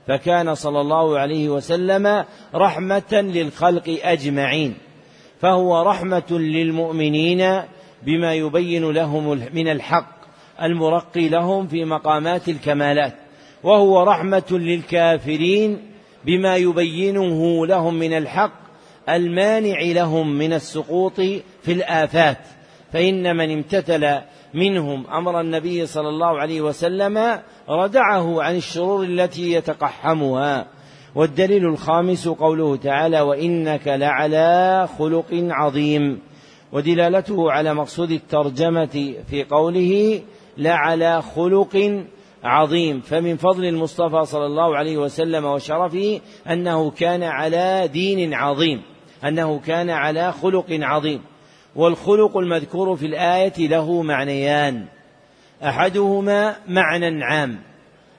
[0.06, 2.24] فكان صلى الله عليه وسلم
[2.55, 4.74] رحمة للخلق أجمعين.
[5.40, 7.62] فهو رحمة للمؤمنين
[8.02, 10.15] بما يبين لهم من الحق
[10.62, 13.15] المرقي لهم في مقامات الكمالات.
[13.62, 15.78] وهو رحمة للكافرين
[16.24, 18.65] بما يبينه لهم من الحق
[19.09, 21.20] المانع لهم من السقوط
[21.62, 22.39] في الآفات.
[22.93, 24.20] فإن من امتثل
[24.55, 30.66] منهم أمر النبي صلى الله عليه وسلم ردعه عن الشرور التي يتقحمها.
[31.14, 36.18] والدليل الخامس قوله تعالى وإنك لعلى خلق عظيم.
[36.72, 40.22] ودلالته على مقصود الترجمة في قوله
[40.59, 42.05] لعلى خلق
[42.44, 43.01] عظيم.
[43.01, 46.20] فمن فضل المصطفى صلى الله عليه وسلم وشرفه
[46.51, 48.82] أنه كان على دين عظيم
[49.24, 51.20] أنه كان على خلق عظيم.
[51.76, 54.86] والخلق المذكور في الآية له معنيان.
[55.62, 57.59] أحدهما معنى عام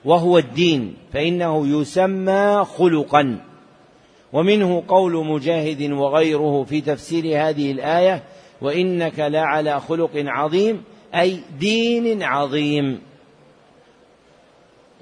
[0.04, 3.40] وهو الدين فإنه يسمى خلقا.
[4.32, 8.22] ومنه قول مجاهد وغيره في تفسير هذه الآية
[8.60, 10.82] وإنك لعلى خلق عظيم
[11.14, 13.00] أي دين عظيم.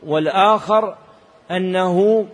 [0.06, 0.96] والآخر
[1.50, 2.26] أنه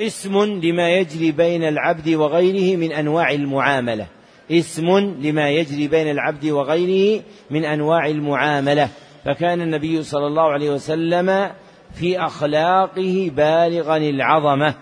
[0.00, 4.06] اسم لما يجري بين العبد وغيره من أنواع المعاملة.
[4.50, 8.88] اسم لما يجري بين العبد وغيره من أنواع المعاملة.
[9.24, 11.50] فكان النبي صلى الله عليه وسلم
[11.94, 14.74] في أخلاقه بالغا العظمة.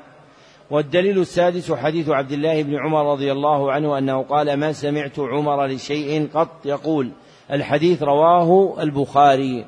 [0.70, 5.66] والدليل السادس حديث عبد الله بن عمر رضي الله عنه أنه قال ما سمعت عمر
[5.66, 7.10] لشيء قط يقول
[7.52, 9.64] الحديث رواه البخاري.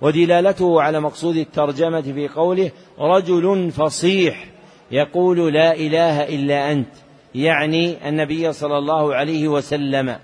[0.00, 4.44] ودلالته على مقصود الترجمة في قوله رجل فصيح
[4.90, 7.05] يقول لا إله إلا أنت
[7.36, 10.16] يعني النبي صلى الله عليه وسلم.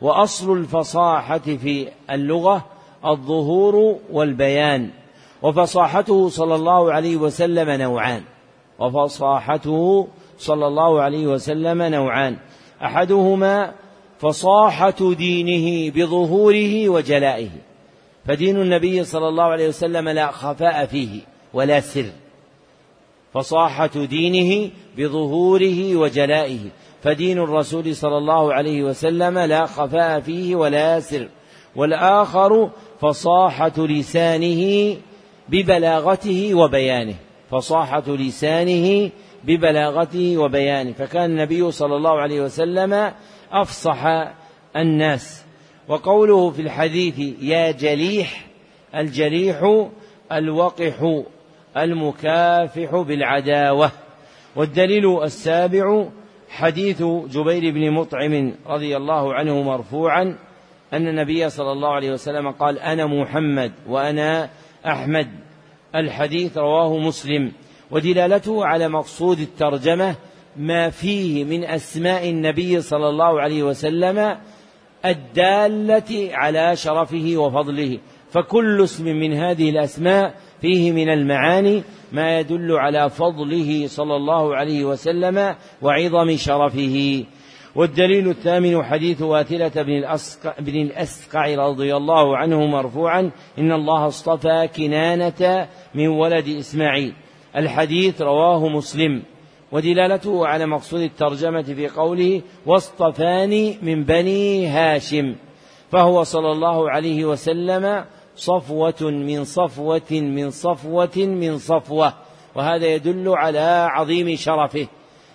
[0.00, 2.66] وأصل الفصاحة في اللغة
[3.06, 4.90] الظهور والبيان.
[5.42, 8.22] وفصاحته صلى الله عليه وسلم نوعان.
[8.78, 10.08] وفصاحته
[10.38, 12.36] صلى الله عليه وسلم نوعان.
[12.84, 13.72] أحدهما
[14.18, 17.50] فصاحة دينه بظهوره وجلائه.
[18.26, 21.20] فدين النبي صلى الله عليه وسلم لا خفاء فيه
[21.54, 22.10] ولا سر.
[23.34, 24.70] فصاحة دينه
[25.00, 26.58] بظهوره وجلائه.
[27.02, 31.28] فدين الرسول صلى الله عليه وسلم لا خفاء فيه ولا سر.
[31.76, 32.70] والآخر
[33.00, 34.96] فصاحة لسانه
[35.48, 37.14] ببلاغته وبيانه.
[37.50, 39.10] فصاحة لسانه
[39.44, 40.92] ببلاغته وبيانه.
[40.92, 43.12] فكان النبي صلى الله عليه وسلم
[43.52, 44.06] أفصح
[44.76, 45.44] الناس.
[45.88, 48.46] وقوله في الحديث يا جليح
[48.94, 49.88] الجليح
[50.32, 51.22] الوقح
[51.76, 53.90] المكافح بالعداوة.
[54.56, 56.06] والدليل السابع
[56.50, 60.38] حديث جبير بن مطعم رضي الله عنه مرفوعا
[60.92, 64.50] أن النبي صلى الله عليه وسلم قال أنا محمد وأنا
[64.86, 65.28] أحمد.
[65.94, 67.52] الحديث رواه مسلم.
[67.90, 70.14] ودلالته على مقصود الترجمة
[70.56, 74.36] ما فيه من أسماء النبي صلى الله عليه وسلم
[75.04, 77.98] الدالة على شرفه وفضله.
[78.30, 81.82] فكل اسم من هذه الأسماء فيه من المعاني
[82.12, 87.24] ما يدل على فضله صلى الله عليه وسلم وعظم شرفه.
[87.74, 94.68] والدليل الثامن حديث واثلة بن الأسقع, بن الأسقع رضي الله عنه مرفوعا إن الله اصطفى
[94.76, 97.14] كنانة من ولد إسماعيل.
[97.56, 99.22] الحديث رواه مسلم.
[99.72, 105.34] ودلالته على مقصود الترجمة في قوله واصطفاني من بني هاشم.
[105.90, 108.04] فهو صلى الله عليه وسلم
[108.36, 112.14] صفوة من صفوة من صفوة من صفوة
[112.54, 114.86] وهذا يدل على عظيم شرفه.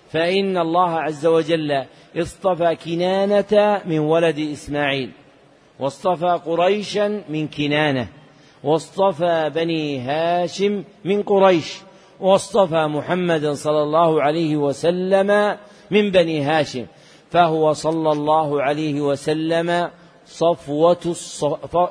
[0.10, 1.86] فإن الله عز وجل
[2.18, 5.12] اصطفى كنانة من ولد إسماعيل
[5.80, 8.08] واصطفى قريشا من كنانة
[8.64, 11.78] واصطفى بني هاشم من قريش
[12.20, 15.58] واصطفى محمدا صلى الله عليه وسلم
[15.92, 16.86] من بني هاشم
[17.30, 19.90] فهو صلى الله عليه وسلم
[20.26, 21.14] صفوة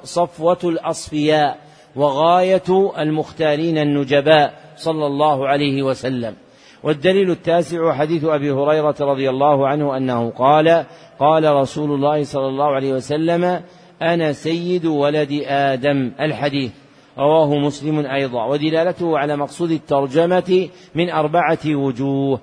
[0.05, 1.59] صفوة الأصفياء
[1.97, 6.35] وغاية المختارين النجباء صلى الله عليه وسلم.
[6.82, 10.85] والدليل التاسع حديث أبي هريرة رضي الله عنه أنه قال
[11.19, 13.61] قال رسول الله صلى الله عليه وسلم
[14.02, 16.12] أنا سيد ولد آدم.
[16.20, 16.73] الحديث.
[17.19, 18.44] رواه مسلم أيضا.
[18.44, 22.40] ودلالته على مقصود الترجمة من أربعة وجوه.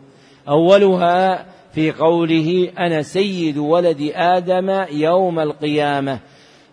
[0.50, 6.19] أولها في قوله أنا سيد ولد آدم يوم القيامة.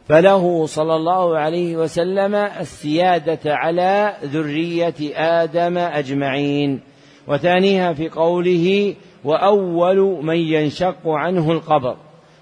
[0.08, 6.80] فله صلى الله عليه وسلم السيادة على ذرية آدم أجمعين.
[7.28, 8.94] وثانيها في قوله
[9.24, 11.96] وأول من ينشق عنه القبر.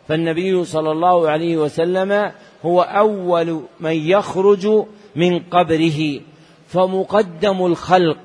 [0.09, 2.33] فالنبي صلى الله عليه وسلم
[2.65, 4.69] هو أول من يخرج
[5.17, 6.21] من قبره.
[6.67, 8.19] فمقدم الخلق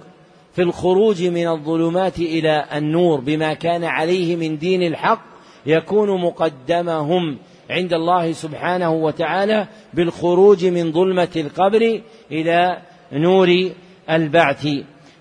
[0.53, 5.22] في الخروج من الظلمات إلى النور بما كان عليه من دين الحق
[5.65, 7.38] يكون مقدمهم
[7.69, 12.02] عند الله سبحانه وتعالى بالخروج من ظلمة القبر
[12.32, 12.82] إلى
[13.14, 13.69] نور
[14.10, 14.68] البعث.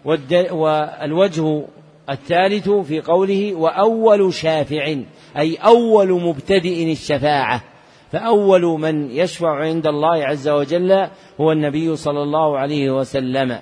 [0.04, 1.64] والوجه
[2.10, 4.94] الثالث في قوله وأول شافع
[5.36, 7.62] أي أول مبتدئ الشفاعة.
[8.12, 11.08] فأول من يشفع عند الله عز وجل
[11.40, 13.58] هو النبي صلى الله عليه وسلم.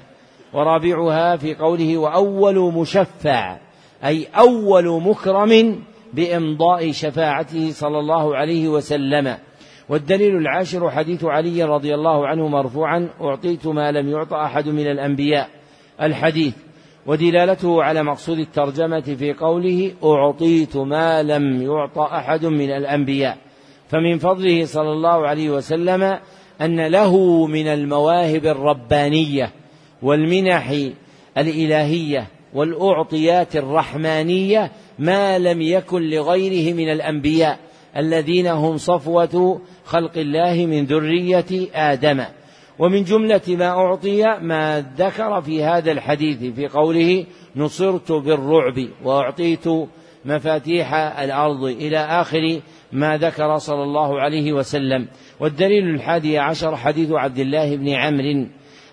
[0.53, 3.59] ورابعها في قوله وأول مشفع
[4.05, 5.79] أي أول مكرم
[6.13, 9.37] بإمضاء شفاعته صلى الله عليه وسلم.
[9.89, 15.49] والدليل العاشر حديث علي رضي الله عنه مرفوعا أعطيت ما لم يعط أحد من الأنبياء.
[16.03, 16.55] الحديث
[17.07, 23.39] ودلالته على مقصود الترجمة في قوله أعطيت ما لم يعط أحد من الأنبياء.
[23.89, 26.19] فمن فضله صلى الله عليه وسلم
[26.61, 29.53] أن له من المواهب الربانية.
[30.03, 30.75] والمنح
[31.39, 37.59] الإلهية والأعطيات الرحمانية ما لم يكن لغيره من الأنبياء
[37.97, 42.25] الذين هم صفوة خلق الله من ذرية آدم.
[42.79, 47.25] ومن جملة ما أعطي ما ذكر في هذا الحديث في قوله
[47.57, 49.65] نصرت بالرعب وأعطيت
[50.25, 52.61] مفاتيح الأرض إلى آخر
[52.93, 55.09] ما ذكر صلى الله عليه وسلم.
[55.41, 58.47] والدليل الحادي عشر حديث عبد الله بن عمرو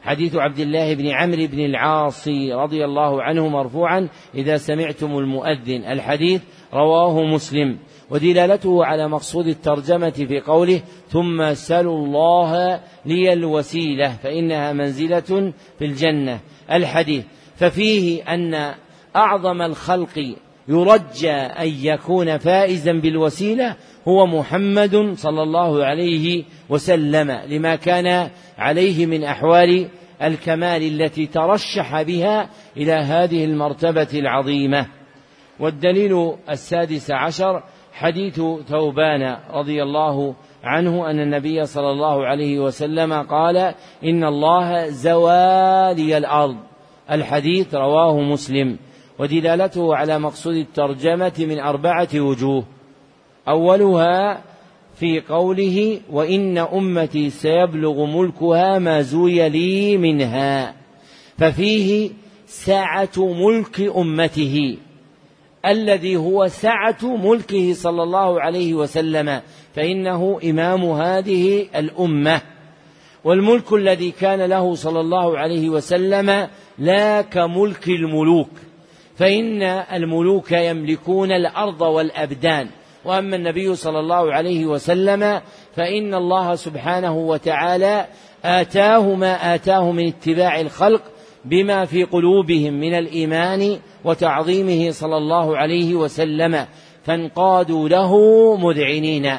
[0.06, 5.84] حديث عبد الله بن عمرو بن العاص رضي الله عنه مرفوعا إذا سمعتم المؤذن.
[5.86, 6.41] الحديث
[6.73, 7.77] رواه مسلم.
[8.10, 16.40] ودلالته على مقصود الترجمة في قوله ثم سلوا الله لي الوسيلة فإنها منزلة في الجنة.
[16.72, 17.26] الحديث
[17.56, 18.73] ففيه أن
[19.15, 20.36] أعظم الخلق
[20.68, 23.76] يرجى أن يكون فائزا بالوسيلة
[24.08, 29.90] هو محمد صلى الله عليه وسلم لما كان عليه من أحوال
[30.24, 34.86] الكمال التي ترشح بها إلى هذه المرتبة العظيمة.
[35.60, 37.64] والدليل السادس عشر
[37.94, 43.58] حديث ثوبان رضي الله عنه أن النبي صلى الله عليه وسلم قال
[44.04, 46.58] إن الله زوالي الأرض.
[47.12, 48.78] الحديث رواه مسلم.
[49.20, 52.64] ودلالته على مقصود الترجمة من أربعة وجوه.
[53.48, 54.42] أولها
[55.00, 60.74] في قوله وإن أمتي سيبلغ ملكها ما زوي لي منها
[61.38, 62.10] ففيه
[62.48, 64.78] سعة ملك أمته
[65.66, 69.42] الذي هو سعة ملكه صلى الله عليه وسلم
[69.76, 72.42] فإنه إمام هذه الأمة.
[73.24, 76.48] والملك الذي كان له صلى الله عليه وسلم
[76.80, 78.50] لا كملك الملوك.
[79.16, 79.62] فإن
[79.94, 82.70] الملوك يملكون الأرض والأبدان.
[83.06, 85.42] وأما النبي صلى الله عليه وسلم
[85.76, 88.08] فإن الله سبحانه وتعالى
[88.46, 91.02] آتاه ما آتاه من اتباع الخلق
[91.46, 96.66] بما في قلوبهم من الإيمان وتعظيمه صلى الله عليه وسلم
[97.04, 98.18] فانقادوا له
[98.58, 99.38] مذعنين.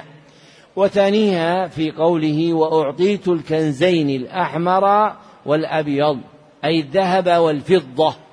[0.76, 5.12] وثانيها في قوله وأعطيت الكنزين الأحمر
[5.46, 6.18] والأبيض
[6.64, 8.25] أي الذهب والفضة.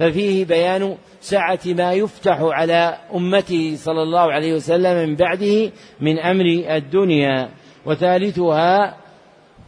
[0.00, 5.70] ففيه بيان سعة ما يفتح على أمته صلى الله عليه وسلم من بعده
[6.00, 6.44] من أمر
[6.76, 7.48] الدنيا.
[7.86, 8.96] وثالثها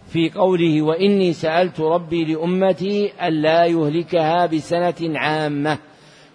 [0.09, 5.79] في قوله وإني سألت ربي لأمتي ألا يهلكها بسنة عامة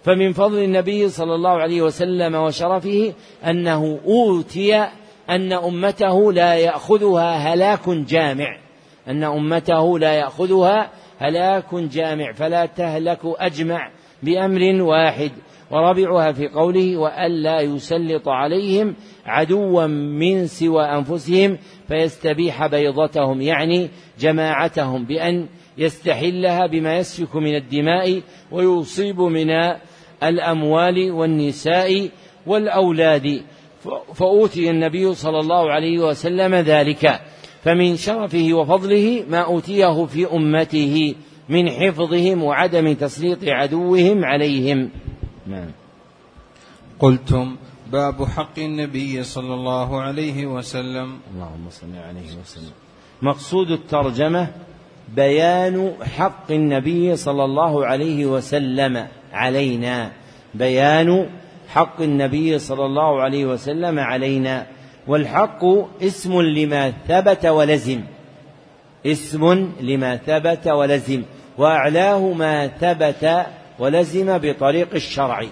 [0.02, 3.12] فمن فضل النبي صلى الله عليه وسلم وشرفه
[3.46, 4.76] أنه أوتي
[5.30, 8.58] أن أمته لا يأخذها هلاك جامع.
[9.08, 13.90] أن أمته لا يأخذها هلاك جامع فلا تهلك أجمع
[14.22, 15.30] بأمر واحد.
[15.70, 18.94] ورابعها في قوله وألا يسلط عليهم
[19.26, 21.58] عدوا من سوى أنفسهم
[21.88, 29.50] فيستبيح بيضتهم يعني جماعتهم بأن يستحلها بما يسفك من الدماء ويصيب من
[30.22, 32.08] الأموال والنساء
[32.46, 33.42] والأولاد.
[34.14, 37.20] فأوتي النبي صلى الله عليه وسلم ذلك.
[37.64, 41.14] فمن شرفه وفضله ما أوتيه في أمته
[41.48, 44.90] من حفظهم وعدم تسليط عدوهم عليهم.
[45.46, 45.70] نعم.
[47.00, 47.56] قلتم
[47.92, 51.18] باب حق النبي صلى الله عليه وسلم.
[51.34, 52.72] اللهم صل عليه وسلم.
[53.22, 54.48] مقصود الترجمة
[55.16, 60.12] بيان حق النبي صلى الله عليه وسلم علينا.
[60.54, 61.30] بيان
[61.68, 64.66] حق النبي صلى الله عليه وسلم علينا.
[65.08, 65.64] والحق
[66.02, 68.00] اسم لما ثبت ولزم.
[69.06, 71.22] اسم لما ثبت ولزم.
[71.58, 73.46] وأعلاه ما ثبت
[73.78, 75.44] ولزم بطريق الشرع.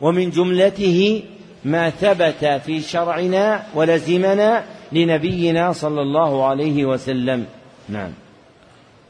[0.00, 1.22] ومن جملته
[1.64, 7.46] ما ثبت في شرعنا ولزمنا لنبينا صلى الله عليه وسلم.
[7.88, 8.12] نعم.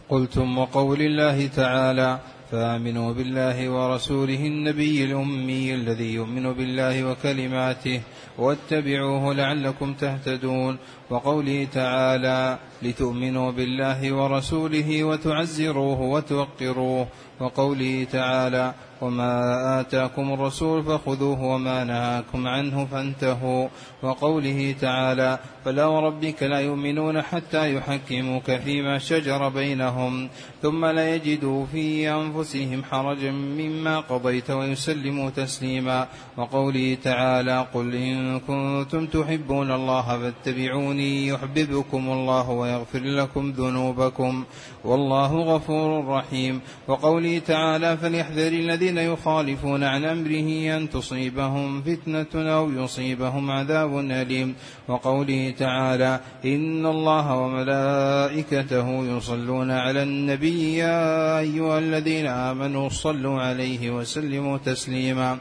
[0.09, 2.19] قلتم وقول الله تعالى
[2.51, 8.01] فآمنوا بالله ورسوله النبي الأمي الذي يؤمن بالله وكلماته
[8.41, 10.79] واتبعوه لعلكم تهتدون.
[11.11, 17.07] وقوله تعالى لتؤمنوا بالله ورسوله وتعزروه وتوقروه.
[17.41, 23.69] وقوله تعالى وما آتاكم الرسول فخذوه وما نهاكم عنه فانتهوا
[24.03, 30.29] وقوله تعالى فلا وربك لا يؤمنون حتى يحكموك فيما شجر بينهم
[30.63, 39.07] ثم لا يجدوا في أنفسهم حرجا مما قضيت ويسلموا تسليما وقوله تعالى قل إن كنتم
[39.07, 44.45] تحبون الله فاتبعوني يحببكم الله ويغفر لكم ذنوبكم
[44.85, 53.51] والله غفور رحيم وقوله تعالى فليحذر الذين يخالفون عن أمره أن تصيبهم فتنة أو يصيبهم
[53.51, 54.55] عذاب أليم.
[54.91, 64.59] وقوله تعالى إن الله وملائكته يصلون على النبي يا أيها الذين آمنوا صلوا عليه وسلموا
[64.59, 65.39] تسليما.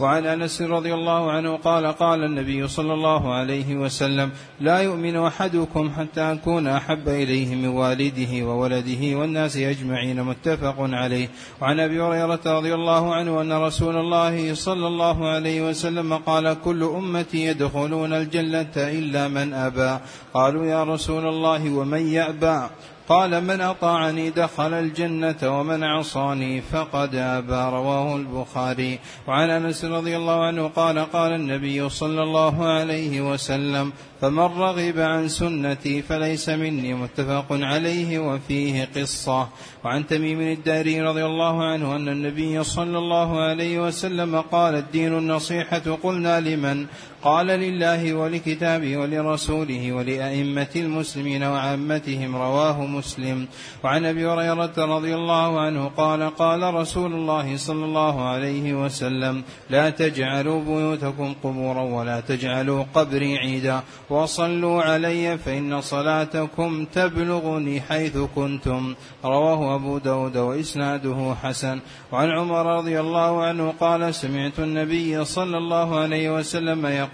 [0.00, 5.90] وعن أنس رضي الله عنه قال قال النبي صلى الله عليه وسلم لا يؤمن أحدكم
[5.90, 10.22] حتى أكون أحب إليه من والده وولده والناس أجمعين.
[10.22, 11.28] متفق عليه.
[11.60, 16.82] وعن أبي هريرة رضي الله عنه أن رسول الله صلى الله عليه وسلم قال كل
[16.82, 19.98] أمتي يدخلون الجنة إلا من أبى.
[20.34, 22.68] قالوا يا رسول الله ومن يأبى؟
[23.08, 27.76] قال من أطاعني دخل الجنة ومن عصاني فقد أبى.
[27.76, 28.98] رواه البخاري.
[29.28, 35.28] وعن أنس رضي الله عنه قال قال النبي صلى الله عليه وسلم فمن رغب عن
[35.28, 36.94] سنتي فليس مني.
[36.94, 39.48] متفق عليه وفيه قصة.
[39.84, 45.98] وعن تميم الداري رضي الله عنه أن النبي صلى الله عليه وسلم قال الدين النصيحة
[46.02, 46.86] قلنا لمن؟
[47.22, 53.46] قال لله ولكتابه ولرسوله ولأئمة المسلمين وعامتهم رواه مسلم.
[53.84, 59.90] وعن أبي هريرة رضي الله عنه قال قال رسول الله صلى الله عليه وسلم لا
[59.90, 63.80] تجعلوا بيوتكم قبورا ولا تجعلوا قبري عيدا.
[64.10, 68.94] وصلوا علي فإن صلاتكم تبلغني حيث كنتم.
[69.24, 71.80] رواه أبو داود وإسناده حسن.
[72.12, 77.09] وعن عمر رضي الله عنه قال سمعت النبي صلى الله عليه وسلم يقول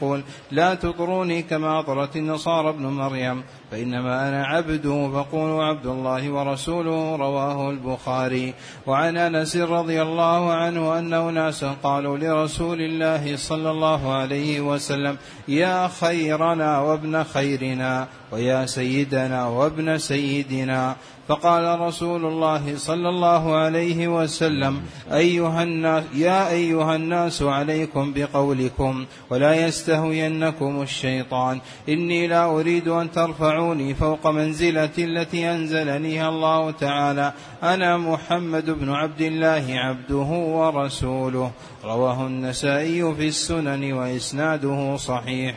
[0.50, 7.70] لا تطروني كما أطرت النصارى ابن مريم فإنما أنا عبد فقولوا عبد الله ورسوله رواه
[7.70, 8.54] البخاري.
[8.86, 15.16] وعن أنس رضي الله عنه أن أناسا قالوا لرسول الله صلى الله عليه وسلم
[15.48, 20.96] يا خيرنا وابن خيرنا ويا سيدنا وابن سيدنا.
[21.28, 24.82] فقال رسول الله صلى الله عليه وسلم
[25.12, 33.94] أيها الناس يا أيها الناس عليكم بقولكم ولا يستهوينكم الشيطان إني لا أريد أن ترفعوني
[33.94, 37.32] فوق منزلتي التي أنزلنيها الله تعالى
[37.62, 41.50] أنا محمد بن عبد الله عبده ورسوله.
[41.84, 45.54] رواه النسائي في السنن وإسناده صحيح.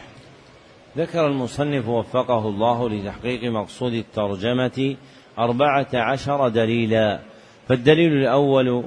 [0.98, 4.96] ذكر المصنف وفقه الله لتحقيق مقصود الترجمة
[5.40, 7.20] أربعة عشر دليلا.
[7.68, 8.84] فالدليل الأول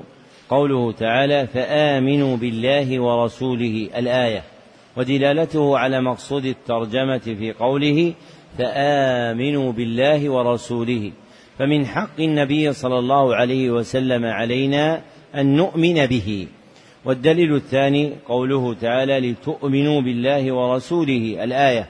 [0.48, 3.88] قوله تعالى فآمنوا بالله ورسوله.
[3.96, 4.42] الآية.
[4.96, 8.12] ودلالته على مقصود الترجمة في قوله
[8.58, 11.12] فآمنوا بالله ورسوله.
[11.58, 15.00] فمن حق النبي صلى الله عليه وسلم علينا
[15.34, 16.46] أن نؤمن به.
[17.04, 21.44] والدليل الثاني قوله تعالى لتؤمنوا بالله ورسوله.
[21.44, 21.88] الآية.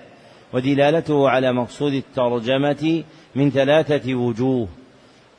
[0.54, 3.02] ودلالته على مقصود الترجمة
[3.34, 4.68] من ثلاثة وجوه.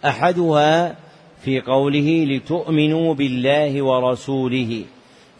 [0.06, 0.96] أحدها
[1.42, 4.82] في قوله لتؤمنوا بالله ورسوله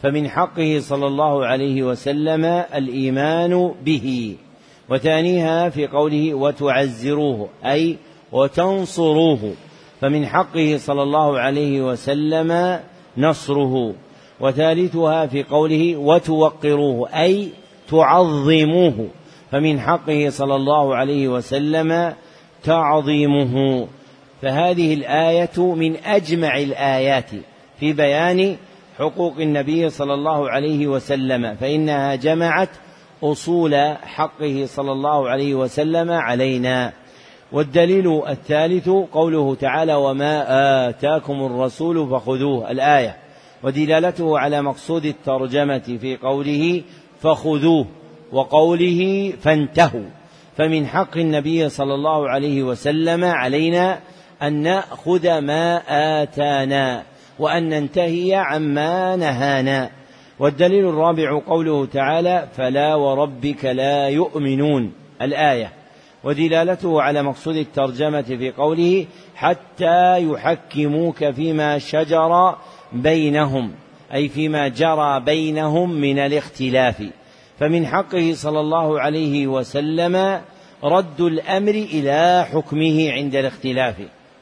[0.02, 2.44] فمن حقه صلى الله عليه وسلم
[2.74, 4.36] الإيمان به.
[4.88, 7.96] وثانيها في قوله وتعزروه أي
[8.32, 9.52] وتنصروه
[10.00, 12.80] فمن حقه صلى الله عليه وسلم
[13.18, 13.94] نصره.
[14.40, 17.48] وثالثها في قوله وتوقروه أي
[17.88, 19.08] تعظموه
[19.50, 22.14] فمن حقه صلى الله عليه وسلم
[22.64, 23.86] تعظيمه.
[24.42, 27.30] فهذه الآية من أجمع الآيات
[27.80, 28.56] في بيان
[28.98, 32.68] حقوق النبي صلى الله عليه وسلم فإنها جمعت
[33.22, 36.92] أصول حقه صلى الله عليه وسلم علينا.
[37.52, 40.44] والدليل الثالث قوله تعالى وما
[40.88, 43.16] آتاكم الرسول فخذوه الآية.
[43.62, 46.82] ودلالته على مقصود الترجمة في قوله
[47.20, 47.86] فخذوه
[48.32, 50.08] وقوله فانتهوا
[50.56, 54.00] فمن حق النبي صلى الله عليه وسلم علينا
[54.42, 55.82] أن نأخذ ما
[56.22, 57.02] آتانا
[57.38, 59.90] وأن ننتهي عما نهانا.
[60.38, 65.72] والدليل الرابع قوله تعالى فلا وربك لا يؤمنون الآية.
[66.24, 72.56] ودلالته على مقصود الترجمة في قوله حتى يحكموك فيما شجر
[72.92, 73.72] بينهم
[74.14, 77.02] أي فيما جرى بينهم من الاختلاف.
[77.60, 80.40] فمن حقه صلى الله عليه وسلم
[80.84, 83.94] رد الأمر إلى حكمه عند الاختلاف.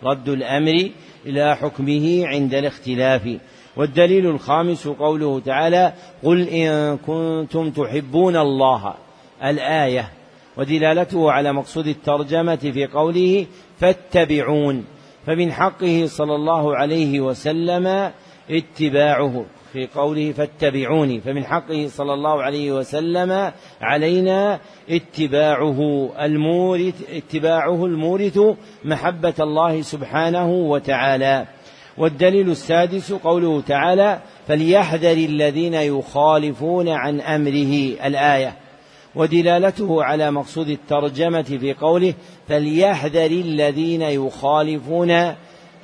[0.04, 0.90] رد الأمر
[1.26, 3.36] إلى حكمه عند الاختلاف.
[3.76, 8.94] والدليل الخامس قوله تعالى قل إن كنتم تحبون الله.
[9.44, 10.08] الآية.
[10.56, 13.46] ودلالته على مقصود الترجمة في قوله
[13.78, 14.84] فاتبعون.
[15.26, 18.10] فمن حقه صلى الله عليه وسلم
[18.50, 19.44] اتباعه.
[19.72, 28.38] في قوله فاتبعوني فمن حقه صلى الله عليه وسلم علينا اتباعه المورث اتباعه المورث
[28.84, 31.46] محبة الله سبحانه وتعالى.
[31.98, 38.06] والدليل السادس قوله تعالى فليحذر الذين يخالفون عن أمره.
[38.06, 38.56] الآية.
[39.14, 42.14] ودلالته على مقصود الترجمة في قوله
[42.48, 45.10] فليحذر الذين يخالفون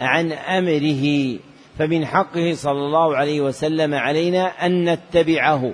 [0.01, 1.39] عن أمره.
[1.79, 5.73] فمن حقه صلى الله عليه وسلم علينا أن نتبعه.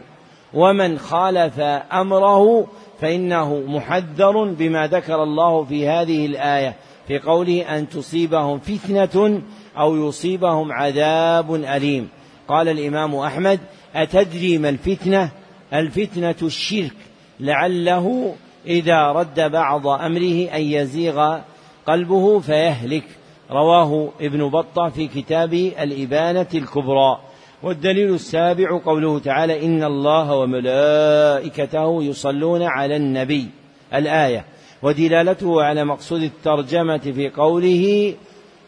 [0.54, 1.60] ومن خالف
[1.92, 2.66] أمره
[3.00, 6.74] فإنه محذر بما ذكر الله في هذه الآية
[7.08, 9.42] في قوله أن تصيبهم فتنة
[9.78, 12.08] أو يصيبهم عذاب أليم.
[12.48, 13.60] قال الإمام أحمد
[13.94, 15.30] أتدري ما الفتنة؟
[15.72, 16.96] الفتنة الشرك.
[17.40, 18.34] لعله
[18.66, 21.38] إذا رد بعض أمره أن يزيغ
[21.86, 23.04] قلبه فيهلك.
[23.50, 27.18] رواه ابن بطة في كتاب الإبانة الكبرى.
[27.62, 33.46] والدليل السابع قوله تعالى إن الله وملائكته يصلون على النبي.
[33.94, 34.44] الآية.
[34.82, 38.14] ودلالته على مقصود الترجمة في قوله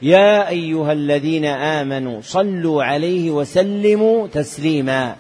[0.03, 5.17] يا أيها الذين آمنوا صلوا عليه وسلموا تسليما.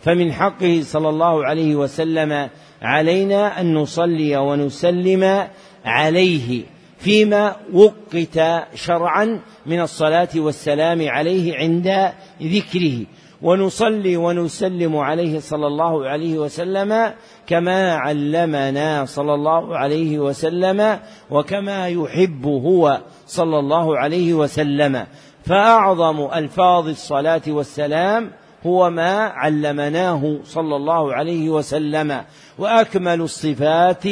[0.00, 2.48] فمن حقه صلى الله عليه وسلم
[2.82, 5.48] علينا أن نصلي ونسلم
[5.84, 6.75] عليه.
[7.06, 8.40] فيما وقت
[8.74, 12.12] شرعا من الصلاة والسلام عليه عند
[12.42, 13.06] ذكره.
[13.42, 17.12] ونصلي ونسلم عليه صلى الله عليه وسلم
[17.46, 20.98] كما علمنا صلى الله عليه وسلم
[21.30, 25.06] وكما يحب هو صلى الله عليه وسلم.
[25.44, 28.30] فأعظم ألفاظ الصلاة والسلام
[28.66, 32.20] هو ما علمناه صلى الله عليه وسلم.
[32.58, 34.04] وأكمل الصفات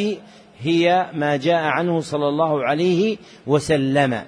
[0.65, 3.17] هي ما جاء عنه صلى الله عليه
[3.47, 4.23] وسلم.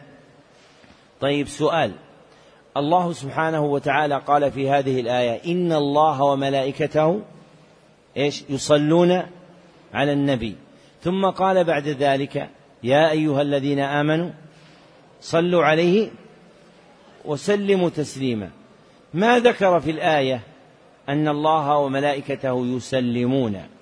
[1.20, 1.92] طيب سؤال.
[2.76, 7.20] الله سبحانه وتعالى قال في هذه الآية إن الله وملائكته
[8.16, 9.22] إيش؟ يصلون
[9.94, 10.56] على النبي.
[11.02, 12.48] ثم قال بعد ذلك
[12.82, 14.30] يا أيها الذين آمنوا
[15.20, 16.10] صلوا عليه
[17.24, 18.50] وسلموا تسليما.
[19.14, 20.40] ما ذكر في الآية
[21.08, 23.75] أن الله وملائكته يسلمون؟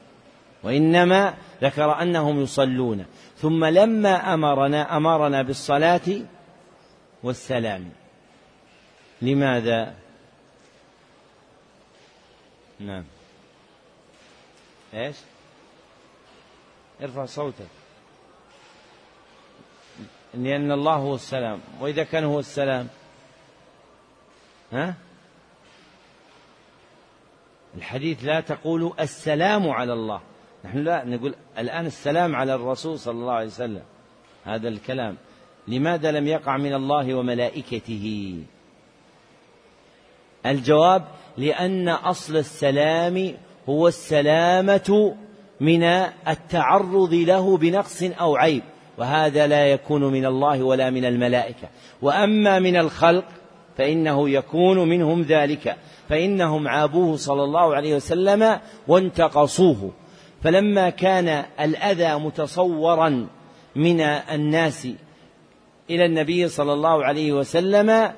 [0.64, 3.06] وإنما ذكر أنهم يصلون.
[3.36, 6.20] ثم لما أمرنا أمرنا بالصلاة
[7.22, 7.90] والسلام.
[9.22, 9.94] لماذا؟
[12.80, 13.04] نعم.
[14.94, 15.16] إيش؟
[17.02, 17.66] ارفع صوتك.
[20.34, 21.60] لأن الله هو السلام.
[21.80, 22.88] وإذا كان هو السلام؟
[24.72, 24.94] ها؟
[27.76, 30.20] الحديث لا تقول السلام على الله.
[30.64, 33.82] نحن لا نقول الآن السلام على الرسول صلى الله عليه وسلم.
[34.44, 35.16] هذا الكلام.
[35.68, 38.34] لماذا لم يقع من الله وملائكته؟
[40.46, 41.04] الجواب
[41.38, 43.34] لأن أصل السلام
[43.68, 45.14] هو السلامة
[45.60, 45.82] من
[46.28, 48.62] التعرض له بنقص أو عيب
[48.98, 51.68] وهذا لا يكون من الله ولا من الملائكة.
[52.02, 53.24] وأما من الخلق
[53.76, 55.76] فإنه يكون منهم ذلك.
[56.08, 59.92] فإنهم عابوه صلى الله عليه وسلم وانتقصوه.
[60.44, 63.26] فلما كان الأذى متصورا
[63.76, 64.88] من الناس
[65.90, 68.12] إلى النبي صلى الله عليه وسلم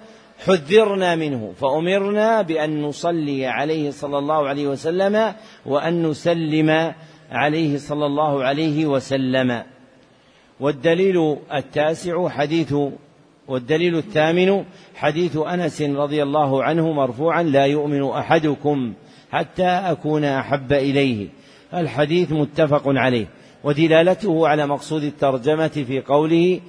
[0.45, 5.35] حذرنا منه فأمرنا بأن نصلي عليه صلى الله عليه وسلم
[5.67, 6.95] وأن نسلم
[7.31, 9.63] عليه صلى الله عليه وسلم.
[10.61, 12.75] والدليل التاسع حديث
[13.49, 18.95] والدليل الثامن حديث أنس رضي الله عنه مرفوعا لا يؤمن أحدكم
[19.31, 21.29] حتى أكون أحب إليه
[21.75, 23.27] الحديث متفق عليه
[23.65, 26.61] ودلالته على مقصود الترجمة في قوله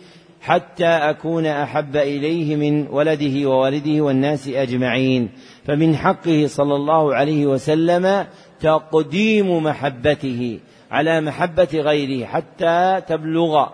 [0.42, 5.30] حتى أكون أحب إليه من ولده ووالده والناس أجمعين
[5.66, 8.26] فمن حقه صلى الله عليه وسلم
[8.60, 10.60] تقديم محبته
[10.92, 13.68] على محبة غيره حتى تبلغ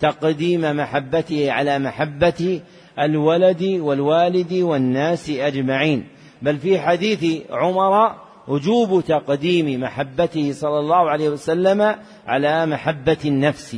[0.00, 2.60] تقديم محبته على محبة
[2.98, 6.04] الولد والوالد والناس أجمعين.
[6.42, 11.94] بل في حديث عمر وجوب تقديم محبته صلى الله عليه وسلم
[12.26, 13.76] على محبة النفس.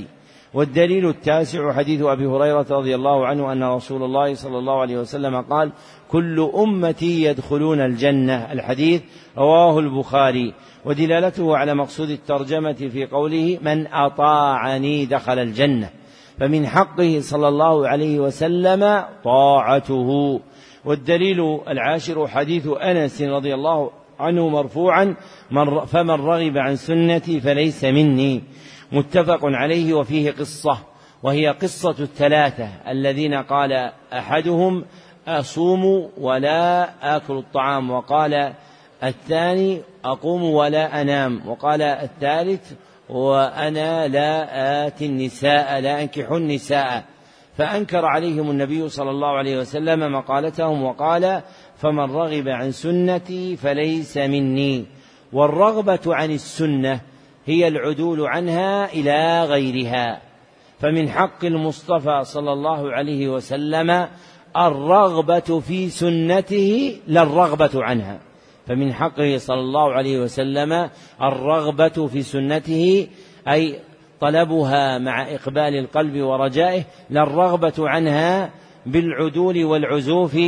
[0.55, 5.41] والدليل التاسع حديث أبي هريرة رضي الله عنه أن رسول الله صلى الله عليه وسلم
[5.41, 5.73] قال
[6.09, 8.53] كل أمتي يدخلون الجنة.
[8.53, 9.03] الحديث
[9.39, 10.55] رواه البخاري.
[10.85, 15.91] ودلالته على مقصود الترجمة في قوله من أطاعني دخل الجنة.
[16.39, 20.41] فمن حقه صلى الله عليه وسلم طاعته.
[20.85, 25.17] والدليل العاشر حديث أنس رضي الله عنه مرفوعا
[25.51, 28.43] من فمن رغب عن سنتي فليس مني.
[28.93, 30.79] متفق عليه وفيه قصة
[31.23, 34.85] وهي قصة الثلاثة الذين قال أحدهم
[35.29, 38.53] أصوم ولا آكل الطعام وقال
[39.05, 42.73] الثاني أقوم ولا أنام وقال الثالث
[43.09, 47.05] وأنا لا آتي النساء لا أنكح النساء.
[47.59, 51.43] فأنكر عليهم النبي صلى الله عليه وسلم مقالتهم وقال
[51.77, 54.87] فمن رغب عن سنتي فليس مني.
[55.33, 57.01] والرغبة عن السنة
[57.47, 60.23] هي العدول عنها إلى غيرها.
[60.81, 64.09] فمن حق المصطفى صلى الله عليه وسلم
[64.57, 68.21] الرغبة في سنته لا الرغبة عنها.
[68.67, 70.91] فمن حقه صلى الله عليه وسلم
[71.23, 73.09] الرغبة في سنته
[73.49, 73.81] أي
[74.21, 78.51] طلبها مع إقبال القلب ورجائه للرغبة عنها
[78.87, 80.39] بالعدول والعزوف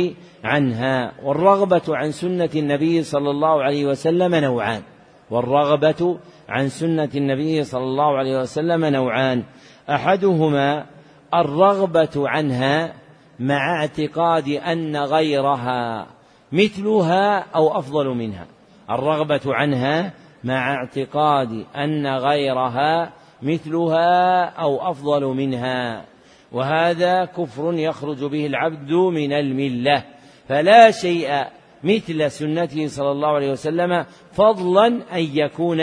[0.43, 4.81] عنها والرغبة عن سنة النبي صلى الله عليه وسلم نوعان
[5.29, 6.17] والرغبة
[6.49, 9.43] عن سنة النبي صلى الله عليه وسلم نوعان.
[9.89, 10.85] أحدهما
[11.33, 12.93] الرغبة عنها
[13.39, 16.07] مع اعتقاد أن غيرها
[16.51, 18.45] مثلها أو أفضل منها
[18.89, 23.11] الرغبة عنها مع اعتقاد أن غيرها
[23.41, 26.05] مثلها أو أفضل منها.
[26.51, 30.03] وهذا كفر يخرج به العبد من الملة.
[30.47, 31.45] فلا شيء
[31.83, 35.81] مثل سنته صلى الله عليه وسلم فضلا أن يكون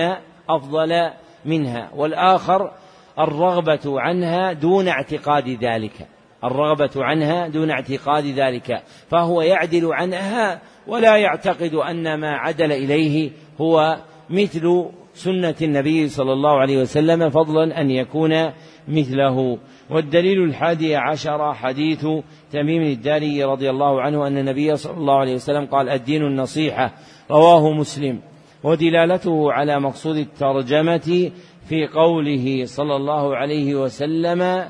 [0.49, 1.11] أفضل
[1.45, 1.91] منها.
[1.97, 2.73] والآخر
[3.19, 6.09] الرغبة عنها دون اعتقاد ذلك.
[6.45, 8.83] الرغبة عنها دون اعتقاد ذلك.
[9.09, 13.31] فهو يعدل عنها ولا يعتقد أن ما عدل إليه
[13.61, 13.99] هو
[14.31, 18.53] مثل سنة النبي صلى الله عليه وسلم فضلا أن يكون
[18.89, 19.59] مثله.
[19.91, 22.07] والدليل الحادي عشر حديث
[22.53, 26.95] تميم الداري رضي الله عنه أن النبي صلى الله عليه وسلم قال الدين النصيحة
[27.31, 28.21] رواه مسلم.
[28.65, 31.31] ودلالته على مقصود الترجمة
[31.69, 34.65] في قوله صلى الله عليه وسلم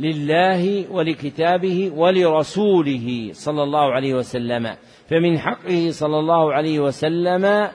[0.00, 4.76] لله ولكتابه ولرسوله صلى الله عليه وسلم.
[5.08, 7.68] فمن حقه صلى الله عليه وسلم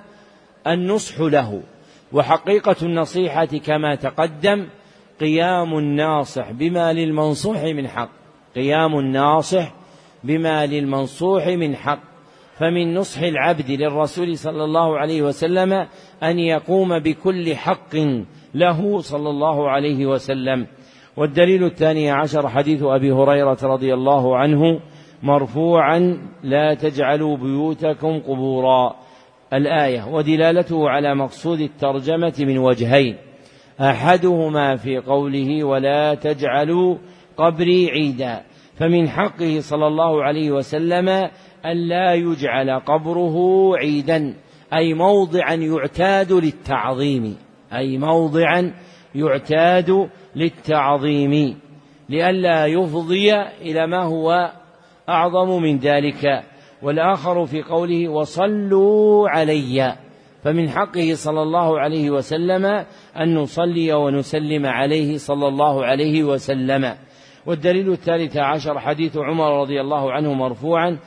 [0.67, 1.61] النصح له.
[2.13, 4.67] وحقيقة النصيحة كما تقدم
[5.19, 8.09] قيام الناصح بما للمنصوح من حق.
[8.55, 9.73] قيام الناصح
[10.23, 11.99] بما للمنصوح من حق.
[12.57, 15.73] فمن نصح العبد للرسول صلى الله عليه وسلم
[16.23, 17.95] أن يقوم بكل حق
[18.55, 20.67] له صلى الله عليه وسلم.
[21.17, 24.79] والدليل الثاني عشر حديث أبي هريرة رضي الله عنه
[25.23, 28.95] مرفوعا لا تجعلوا بيوتكم قبورا
[29.53, 33.17] الآية ودلالته على مقصود الترجمة من وجهين.
[33.81, 36.97] أحدهما في قوله ولا تجعلوا
[37.37, 38.43] قبري عيدا
[38.75, 41.29] فمن حقه صلى الله عليه وسلم
[41.65, 43.37] ألا يجعل قبره
[43.77, 44.33] عيدا
[44.73, 47.37] أي موضعا يعتاد للتعظيم
[47.73, 48.73] أي موضعا
[49.15, 51.57] يعتاد للتعظيم
[52.09, 54.51] لئلا يفضي إلى ما هو
[55.09, 56.43] أعظم من ذلك.
[56.83, 59.95] والآخر في قوله وصلوا علي.
[60.43, 62.65] فمن حقه صلى الله عليه وسلم
[63.19, 66.95] أن نصلي ونسلم عليه صلى الله عليه وسلم.
[67.45, 70.97] والدليل الثالث عشر حديث عمر رضي الله عنه مرفوعا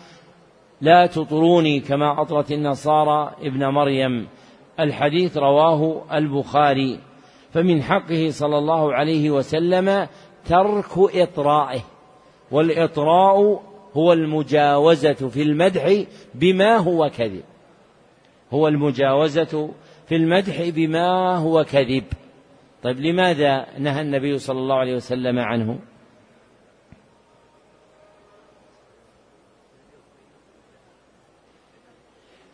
[0.81, 4.27] لا تطروني كما أطرت النصارى ابن مريم.
[4.81, 6.99] الحديث رواه البخاري.
[7.53, 10.07] فمن حقه صلى الله عليه وسلم
[10.45, 11.81] ترك إطرائه.
[12.51, 13.63] والإطراء
[13.95, 16.05] هو المجاوزة في المدح
[16.35, 17.45] بما هو كذب.
[18.53, 19.71] هو المجاوزة
[20.09, 22.05] في المدح بما هو كذب.
[22.83, 25.79] طيب لماذا نهى النبي صلى الله عليه وسلم عنه؟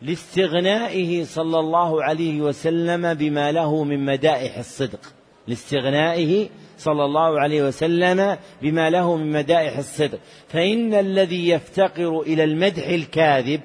[0.03, 5.20] لاستغنائه صلى الله عليه وسلم بما له من مدائح الصدق.
[5.51, 6.49] لاستغنائه
[6.79, 10.19] صلى الله عليه وسلم بما له من مدائح الصدق.
[10.49, 13.61] فإن الذي يفتقر إلى المدح الكاذب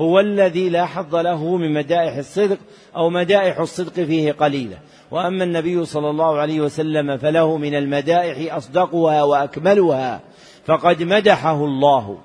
[0.00, 2.58] هو الذي لا حظ له من مدائح الصدق
[2.96, 4.78] أو مدائح الصدق فيه قليلة.
[5.10, 10.20] وأما النبي صلى الله عليه وسلم فله من المدائح أصدقها وأكملها
[10.64, 12.18] فقد مدحه الله.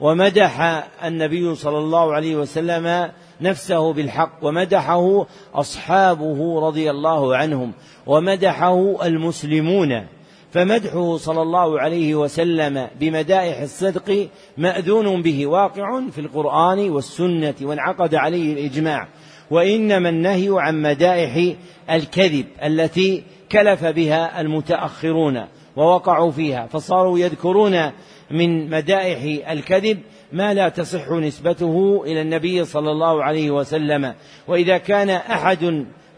[0.00, 3.10] ومدح النبي صلى الله عليه وسلم
[3.42, 7.72] نفسه بالحق ومدحه أصحابه رضي الله عنهم
[8.06, 10.06] ومدحه المسلمون.
[10.52, 18.52] فمدحه صلى الله عليه وسلم بمدائح الصدق مأذون به واقع في القرآن والسنة وانعقد عليه
[18.52, 19.08] الإجماع.
[19.50, 21.56] وإنما النهي عن مدائح
[21.90, 25.46] الكذب التي كلف بها المتأخرون
[25.76, 26.66] ووقعوا فيها.
[26.66, 27.90] فصاروا يذكرون
[28.30, 29.98] من مدائح الكذب
[30.32, 34.14] ما لا تصح نسبته إلى النبي صلى الله عليه وسلم.
[34.48, 35.64] وإذا كان أحد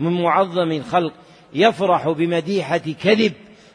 [0.01, 1.12] من معظم الخلق
[1.55, 3.32] يفرح بمديحة كذب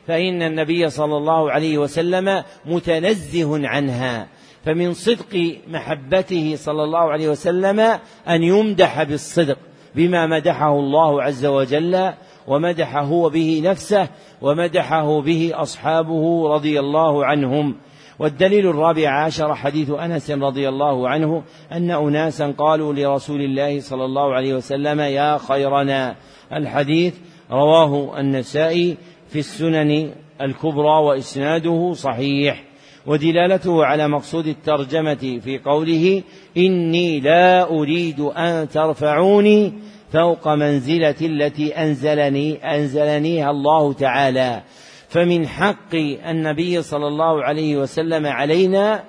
[0.08, 4.28] فإن النبي صلى الله عليه وسلم متنزه عنها.
[4.66, 7.80] فمن صدق محبته صلى الله عليه وسلم
[8.28, 9.58] أن يمدح بالصدق
[9.96, 12.14] بما مدحه الله عز وجل
[12.48, 14.10] ومدحه به نفسه
[14.42, 17.76] ومدحه به أصحابه رضي الله عنهم.
[18.20, 24.34] والدليل الرابع عشر حديث أنس رضي الله عنه أن أناسا قالوا لرسول الله صلى الله
[24.34, 26.16] عليه وسلم يا خيرنا.
[26.54, 27.14] الحديث
[27.52, 28.98] رواه النسائي
[29.30, 30.12] في السنن
[30.42, 32.64] الكبرى وإسناده صحيح
[33.06, 36.24] ودلالته على مقصود الترجمة في قوله
[36.58, 39.74] إني لا أريد أن ترفعوني
[40.14, 44.62] فوق منزلة التي أنزلني أنزلنيها الله تعالى.
[45.10, 45.96] فمن حق
[46.30, 49.04] النبي صلى الله عليه وسلم علينا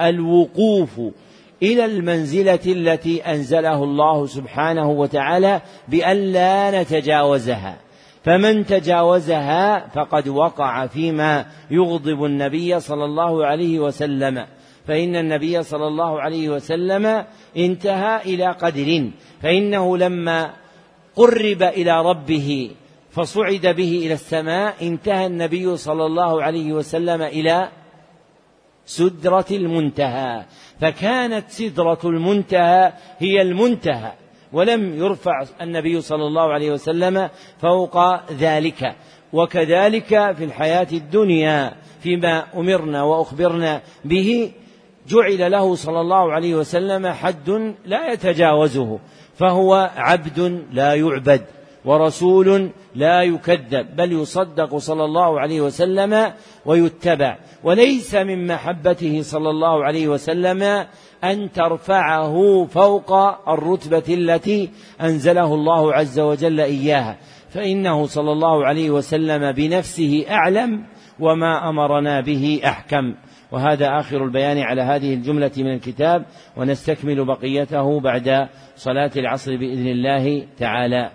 [0.00, 1.00] الوقوف
[1.62, 7.76] إلى المنزلة التي أنزله الله سبحانه وتعالى بأن لا نتجاوزها.
[8.24, 14.46] فمن تجاوزها فقد وقع فيما يغضب النبي صلى الله عليه وسلم.
[14.86, 17.24] فإن النبي صلى الله عليه وسلم
[17.56, 19.10] انتهى إلى قدر.
[19.42, 20.50] فإنه لما
[21.16, 22.70] قرب إلى ربه
[23.12, 27.68] فصعد به إلى السماء انتهى النبي صلى الله عليه وسلم إلى
[28.86, 30.44] سدرة المنتهى.
[30.80, 34.12] فكانت سدرة المنتهى هي المنتهى
[34.52, 37.28] ولم يرفع النبي صلى الله عليه وسلم
[37.58, 38.96] فوق ذلك.
[39.32, 44.52] وكذلك في الحياة الدنيا فيما أمرنا وأخبرنا به
[45.08, 48.98] جعل له صلى الله عليه وسلم حد لا يتجاوزه
[49.34, 51.44] فهو عبد لا يعبد.
[51.84, 56.32] ورسول لا يكذب بل يصدق صلى الله عليه وسلم
[56.66, 57.38] ويتبع.
[57.64, 60.86] وليس من محبته صلى الله عليه وسلم
[61.24, 63.12] أن ترفعه فوق
[63.48, 67.16] الرتبة التي أنزله الله عز وجل إياها.
[67.50, 70.84] فإنه صلى الله عليه وسلم بنفسه أعلم
[71.20, 73.14] وما أمرنا به أحكم.
[73.52, 76.24] وهذا آخر البيان على هذه الجملة من الكتاب
[76.56, 81.10] ونستكمل بقيته بعد صلاة العصر بإذن الله تعالى.